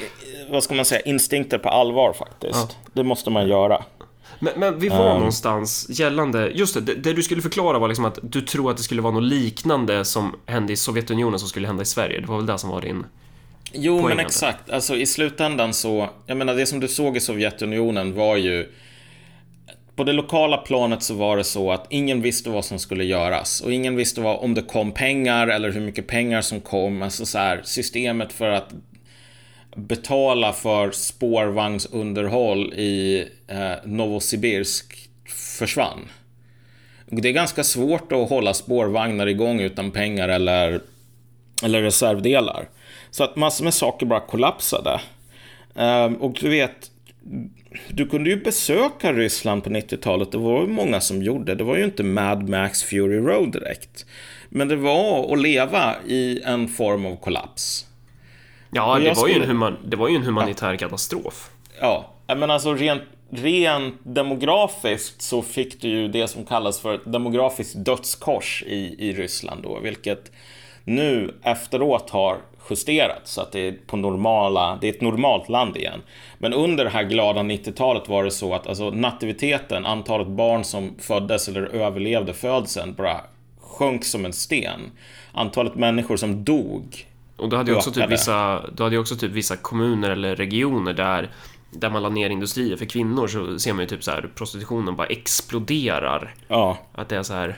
[0.50, 2.78] vad ska man säga, instinkter på allvar faktiskt.
[2.94, 3.84] Det måste man göra.
[4.40, 5.18] men, men vi var Ehm.
[5.18, 6.52] någonstans gällande...
[6.54, 9.02] Just det, det, det du skulle förklara var liksom att du tror att det skulle
[9.02, 12.20] vara något liknande som hände i Sovjetunionen som skulle hända i Sverige.
[12.22, 13.06] Det var väl det som var din...
[13.74, 14.18] Jo, Poängen.
[14.18, 14.70] men exakt.
[14.70, 18.72] Alltså i slutändan så, jag menar det som du såg i Sovjetunionen var ju
[20.02, 23.62] på det lokala planet så var det så att ingen visste vad som skulle göras
[23.62, 27.02] och ingen visste vad, om det kom pengar eller hur mycket pengar som kom.
[27.02, 28.74] Alltså så här, systemet för att
[29.76, 35.10] betala för spårvagnsunderhåll i eh, Novosibirsk
[35.58, 36.00] försvann.
[37.06, 40.82] Det är ganska svårt att hålla spårvagnar igång utan pengar eller,
[41.64, 42.70] eller reservdelar.
[43.12, 45.02] Så att massor med saker bara kollapsade.
[45.76, 46.92] Eh, och du vet,
[47.90, 50.32] du kunde ju besöka Ryssland på 90-talet.
[50.32, 51.56] Det var ju många som gjorde.
[51.56, 54.06] Det var ju inte Mad Max Fury Road direkt.
[54.50, 57.86] Men det var att leva i en form av kollaps.
[58.72, 61.50] Ja, det var, ju en human, det var ju en humanitär katastrof.
[61.80, 67.12] Ja, men alltså rent rent demografiskt så fick du ju det som kallas för ett
[67.12, 70.32] demografiskt dödskors i, i Ryssland då, vilket
[70.84, 72.38] nu efteråt har
[72.72, 76.02] justerats så att det är på normala, det är ett normalt land igen.
[76.38, 80.96] Men under det här glada 90-talet var det så att alltså, nativiteten, antalet barn som
[81.00, 83.22] föddes eller överlevde födseln bara
[83.60, 84.80] sjönk som en sten.
[85.32, 87.08] Antalet människor som dog
[87.38, 90.94] Och du hade ju också, typ vissa, du hade också typ vissa kommuner eller regioner
[90.94, 91.30] där
[91.72, 94.96] där man la ner industrier för kvinnor så ser man ju typ så här prostitutionen
[94.96, 96.34] bara exploderar.
[96.48, 96.78] Ja.
[96.92, 97.58] Att det är så här.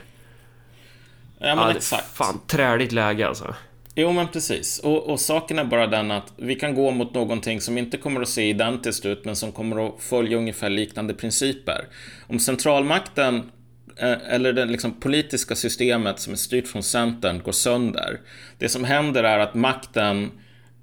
[1.39, 2.17] Ja, men exakt.
[2.17, 3.55] Fan, träligt läge alltså.
[3.95, 4.79] Jo, men precis.
[4.79, 8.21] Och, och saken är bara den att vi kan gå mot någonting som inte kommer
[8.21, 11.87] att se identiskt ut, men som kommer att följa ungefär liknande principer.
[12.27, 13.51] Om centralmakten
[13.97, 18.19] eh, eller det liksom politiska systemet som är styrt från centern går sönder.
[18.57, 20.31] Det som händer är att makten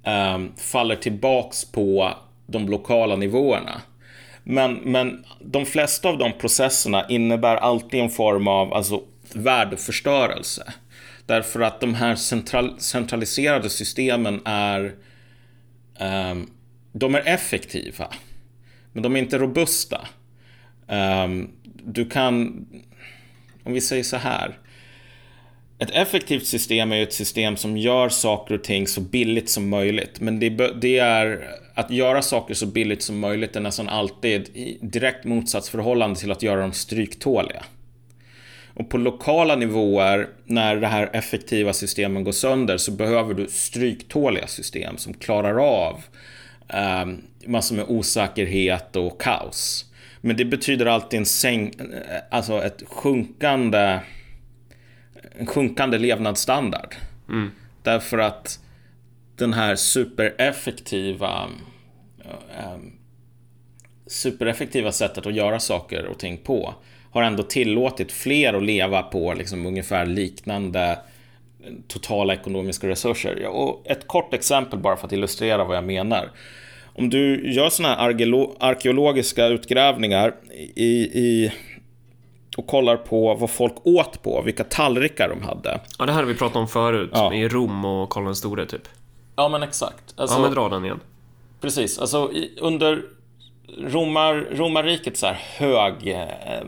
[0.03, 2.17] eh, faller tillbaks på
[2.47, 3.81] de lokala nivåerna.
[4.43, 9.01] Men, men de flesta av de processerna innebär alltid en form av alltså,
[9.33, 10.73] värdeförstörelse.
[11.31, 14.95] Därför att de här central, centraliserade systemen är
[15.99, 16.49] um,
[16.91, 18.07] de är effektiva.
[18.93, 20.07] Men de är inte robusta.
[20.87, 21.49] Um,
[21.83, 22.65] du kan,
[23.63, 24.57] om vi säger så här.
[25.79, 29.69] Ett effektivt system är ju ett system som gör saker och ting så billigt som
[29.69, 30.19] möjligt.
[30.19, 30.49] Men det,
[30.81, 36.19] det, är att göra saker så billigt som möjligt är nästan alltid i direkt motsatsförhållande
[36.19, 37.63] till att göra dem stryktåliga.
[38.73, 44.47] Och på lokala nivåer, när det här effektiva systemen går sönder, så behöver du stryktåliga
[44.47, 46.03] system som klarar av
[46.67, 47.05] eh,
[47.45, 49.85] massor med osäkerhet och kaos.
[50.21, 51.73] Men det betyder alltid en säng,
[52.31, 53.99] alltså ett sjunkande,
[55.37, 56.95] en sjunkande levnadsstandard.
[57.29, 57.51] Mm.
[57.83, 58.59] Därför att
[59.35, 61.49] den här supereffektiva
[62.57, 62.77] eh,
[64.07, 66.73] supereffektiva sättet att göra saker och ting på
[67.11, 70.99] har ändå tillåtit fler att leva på liksom ungefär liknande
[71.87, 73.47] totala ekonomiska resurser.
[73.47, 76.31] Och ett kort exempel bara för att illustrera vad jag menar.
[76.93, 78.09] Om du gör sådana här
[78.59, 80.35] arkeologiska utgrävningar
[80.75, 81.51] i, i,
[82.57, 85.79] och kollar på vad folk åt på, vilka tallrikar de hade.
[85.99, 87.33] Ja, det här har vi pratat om förut, ja.
[87.33, 88.87] i Rom och Karl den store typ.
[89.35, 90.13] Ja, men exakt.
[90.15, 90.99] Alltså, ja, men dra den igen.
[91.61, 92.31] Precis, alltså
[92.61, 93.01] under
[93.77, 96.65] romar, romarriket så här hög, eh,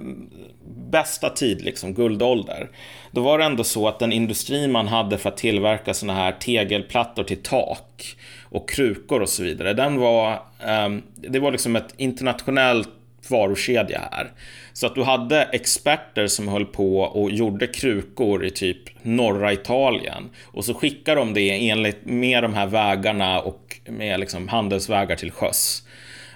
[0.89, 2.69] bästa tid, liksom guldålder.
[3.11, 6.31] Då var det ändå så att den industri man hade för att tillverka såna här
[6.31, 10.31] tegelplattor till tak och krukor och så vidare, den var,
[10.65, 12.89] eh, det var liksom ett internationellt
[13.30, 14.31] varukedja här.
[14.73, 20.30] Så att du hade experter som höll på och gjorde krukor i typ norra Italien
[20.43, 25.31] och så skickade de det enligt med de här vägarna och med liksom handelsvägar till
[25.31, 25.82] sjöss.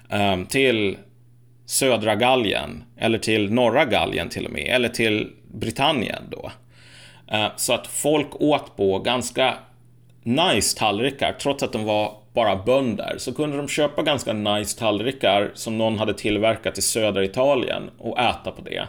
[0.09, 0.97] Ehm, till
[1.65, 6.51] södra Gallien eller till norra Gallien till och med, eller till Britannien då.
[7.27, 9.53] Ehm, så att folk åt på ganska
[10.23, 15.51] nice tallrikar, trots att de var bara bönder, så kunde de köpa ganska nice tallrikar
[15.53, 18.79] som någon hade tillverkat i södra Italien och äta på det.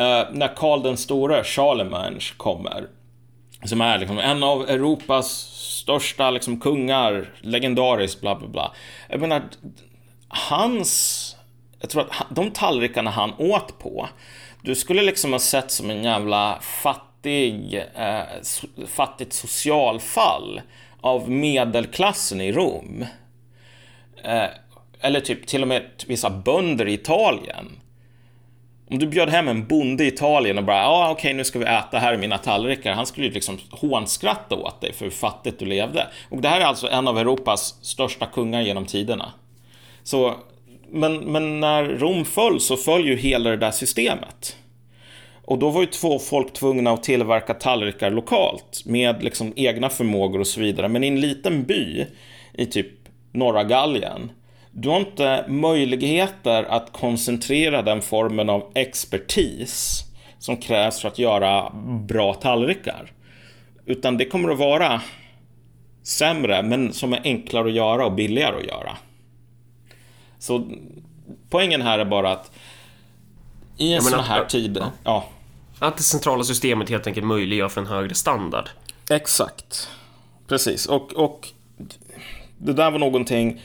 [0.00, 2.86] Uh, när Karl den store, Charlemagne, kommer,
[3.64, 5.26] som är liksom en av Europas
[5.80, 8.72] största liksom, kungar, legendariskt, bla bla bla.
[9.08, 9.42] Jag menar,
[10.30, 11.36] hans...
[11.80, 14.08] Jag tror att de tallrikarna han åt på,
[14.62, 18.22] du skulle liksom ha sett som en jävla fattig, eh,
[18.86, 20.60] fattigt socialfall
[21.00, 23.04] av medelklassen i Rom.
[24.24, 24.48] Eh,
[25.00, 27.80] eller typ till och med vissa bönder i Italien.
[28.90, 31.44] Om du bjöd hem en bonde i Italien och bara, ja ah, okej okay, nu
[31.44, 32.92] ska vi äta här i mina tallrikar.
[32.92, 36.06] Han skulle ju liksom hånskratta åt dig för hur fattigt du levde.
[36.28, 39.32] Och det här är alltså en av Europas största kungar genom tiderna.
[40.10, 40.34] Så,
[40.88, 44.56] men, men när Rom föll så föll ju hela det där systemet.
[45.44, 50.40] Och då var ju två folk tvungna att tillverka tallrikar lokalt med liksom egna förmågor
[50.40, 50.88] och så vidare.
[50.88, 52.06] Men i en liten by
[52.52, 52.86] i typ
[53.32, 54.32] norra Gallien,
[54.70, 60.04] du har inte möjligheter att koncentrera den formen av expertis
[60.38, 61.70] som krävs för att göra
[62.08, 63.12] bra tallrikar.
[63.86, 65.00] Utan det kommer att vara
[66.02, 68.96] sämre, men som är enklare att göra och billigare att göra.
[70.40, 70.66] Så
[71.50, 72.50] poängen här är bara att
[73.76, 74.92] i en sån här tid, ja.
[75.04, 75.28] ja.
[75.78, 78.68] Att det centrala systemet helt enkelt möjliggör för en högre standard.
[79.10, 79.90] Exakt.
[80.48, 80.86] Precis.
[80.86, 81.48] Och, och
[82.58, 83.62] det där var någonting...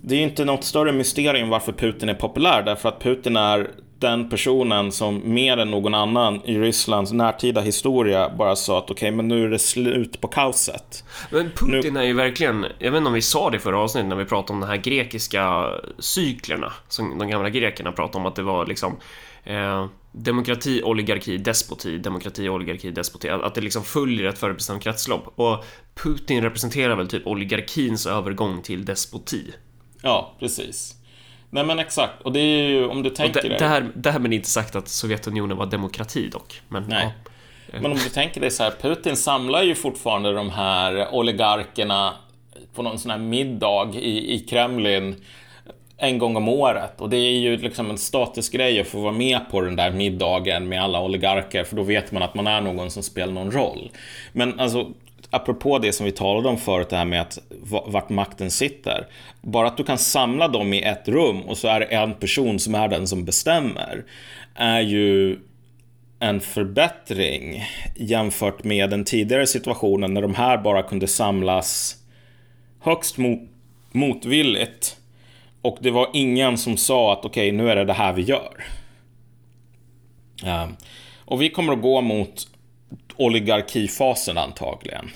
[0.00, 3.70] Det är ju inte något större mysterium varför Putin är populär, därför att Putin är
[3.98, 8.92] den personen som mer än någon annan i Rysslands närtida historia bara sa att okej,
[8.92, 11.04] okay, men nu är det slut på kaoset.
[11.30, 12.00] Men Putin nu...
[12.00, 14.24] är ju verkligen, jag vet inte om vi sa det i förra avsnittet när vi
[14.24, 18.66] pratade om de här grekiska cyklerna, som de gamla grekerna pratade om att det var
[18.66, 18.96] liksom
[19.44, 25.32] eh, demokrati, oligarki, despoti, demokrati, oligarki, despoti, att det liksom följer ett förutbestämt kretslopp.
[25.36, 25.64] Och
[25.94, 29.54] Putin representerar väl typ oligarkins övergång till despoti.
[30.02, 30.94] Ja, precis.
[31.50, 33.58] Nej men exakt, och det är ju om du tänker det, dig...
[33.58, 36.60] Där, därmed inte sagt att Sovjetunionen var demokrati dock.
[36.68, 37.14] Men, Nej.
[37.72, 37.78] Ja.
[37.80, 42.14] Men om du tänker dig så här, Putin samlar ju fortfarande de här oligarkerna
[42.74, 45.16] på någon sån här middag i, i Kremlin
[45.96, 47.00] en gång om året.
[47.00, 50.68] Och det är ju liksom en statusgrej att få vara med på den där middagen
[50.68, 53.90] med alla oligarker, för då vet man att man är någon som spelar någon roll.
[54.32, 54.92] Men alltså,
[55.36, 57.38] apropå det som vi talade om förut, det här med att
[57.86, 59.06] vart makten sitter.
[59.40, 62.58] Bara att du kan samla dem i ett rum och så är det en person
[62.58, 64.04] som är den som bestämmer,
[64.54, 65.38] är ju
[66.18, 67.64] en förbättring
[67.96, 71.96] jämfört med den tidigare situationen när de här bara kunde samlas
[72.80, 73.40] högst mot,
[73.92, 74.96] motvilligt.
[75.62, 78.22] Och det var ingen som sa att okej, okay, nu är det det här vi
[78.22, 78.64] gör.
[80.44, 80.76] Um,
[81.24, 82.48] och vi kommer att gå mot
[83.16, 85.10] oligarkifasen antagligen.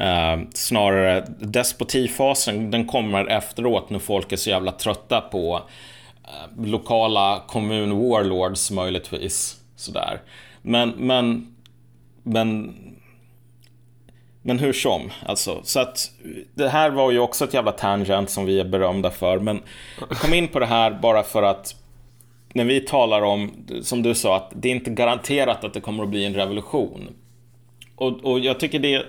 [0.00, 7.42] Uh, snarare despotifasen, den kommer efteråt när folk är så jävla trötta på uh, lokala
[7.46, 9.60] kommun warlords möjligtvis.
[9.76, 10.20] Sådär.
[10.62, 11.54] Men, men,
[12.22, 12.74] men,
[14.42, 15.60] men hur som, alltså.
[15.64, 16.10] Så att
[16.54, 19.38] det här var ju också ett jävla tangent som vi är berömda för.
[19.38, 19.62] Men
[20.08, 21.74] kom in på det här bara för att
[22.54, 23.52] när vi talar om,
[23.82, 27.08] som du sa, att det är inte garanterat att det kommer att bli en revolution.
[27.96, 29.06] Och, och jag tycker det,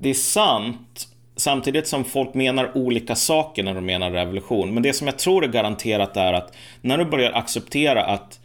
[0.00, 4.74] det är sant, samtidigt som folk menar olika saker när de menar revolution.
[4.74, 8.40] Men det som jag tror är garanterat är att när du börjar acceptera att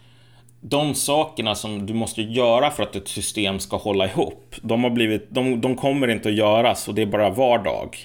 [0.61, 4.91] de sakerna som du måste göra för att ett system ska hålla ihop, de, har
[4.91, 7.98] blivit, de, de kommer inte att göras och det är bara vardag.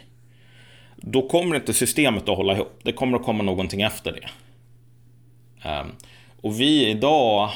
[0.96, 2.80] Då kommer inte systemet att hålla ihop.
[2.82, 4.28] Det kommer att komma någonting efter det.
[5.68, 5.92] Um,
[6.40, 7.50] och vi idag,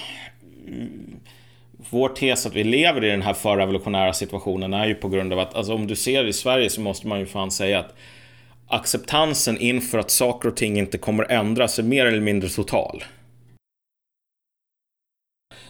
[1.91, 5.39] vår tes att vi lever i den här förrevolutionära situationen är ju på grund av
[5.39, 7.95] att, alltså om du ser i Sverige så måste man ju fan säga att
[8.69, 13.05] acceptansen inför att saker och ting inte kommer ändras är mer eller mindre total.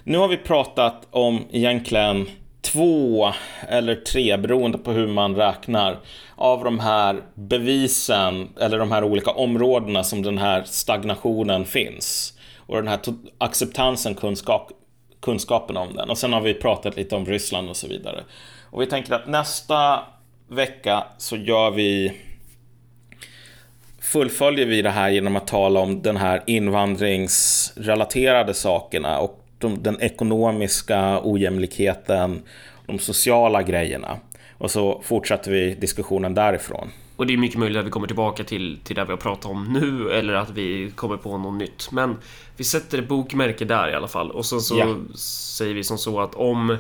[0.05, 2.27] Nu har vi pratat om egentligen
[2.61, 3.33] två
[3.69, 5.99] eller tre, beroende på hur man räknar,
[6.37, 12.77] av de här bevisen eller de här olika områdena som den här stagnationen finns och
[12.77, 13.01] den här
[13.39, 14.73] acceptansen, kunskap,
[15.21, 16.11] kunskapen om den.
[16.11, 18.25] Och sen har vi pratat lite om Ryssland och så vidare.
[18.71, 20.01] Och vi tänker att nästa
[20.49, 22.13] vecka så gör vi
[24.01, 30.01] fullföljer vi det här genom att tala om den här invandringsrelaterade sakerna och de, den
[30.01, 32.43] ekonomiska ojämlikheten,
[32.87, 34.19] de sociala grejerna.
[34.59, 36.91] Och så fortsätter vi diskussionen därifrån.
[37.21, 39.51] Och det är mycket möjligt att vi kommer tillbaka till, till det vi har pratat
[39.51, 41.91] om nu eller att vi kommer på något nytt.
[41.93, 42.17] Men
[42.57, 44.31] vi sätter ett bokmärke där i alla fall.
[44.31, 45.17] Och sen så ja.
[45.19, 46.77] säger vi som så att om,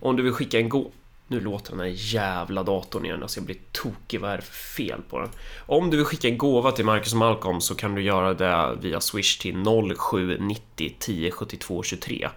[0.00, 0.90] om du vill skicka en gå...
[1.28, 4.20] Nu låter den här jävla datorn igen, alltså jag blir tokig.
[4.20, 5.28] Vad är det för fel på den?
[5.66, 8.78] Om du vill skicka en gåva till Marcus och Malcolm så kan du göra det
[8.80, 9.64] via Swish till
[9.98, 12.28] 0790 10 72 23.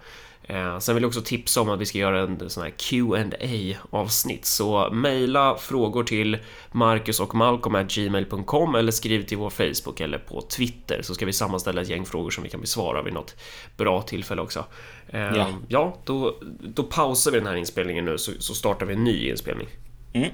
[0.52, 3.78] Eh, sen vill jag också tipsa om att vi ska göra en sån här qa
[3.90, 6.38] avsnitt så mejla frågor till
[6.72, 11.32] Marcus och Malcolm gmail.com eller skriv till vår Facebook eller på Twitter så ska vi
[11.32, 13.36] sammanställa ett gäng frågor som vi kan besvara vid något
[13.76, 14.64] bra tillfälle också.
[15.08, 18.94] Eh, ja, ja då, då pausar vi den här inspelningen nu så, så startar vi
[18.94, 19.68] en ny inspelning.
[20.12, 20.28] Mm.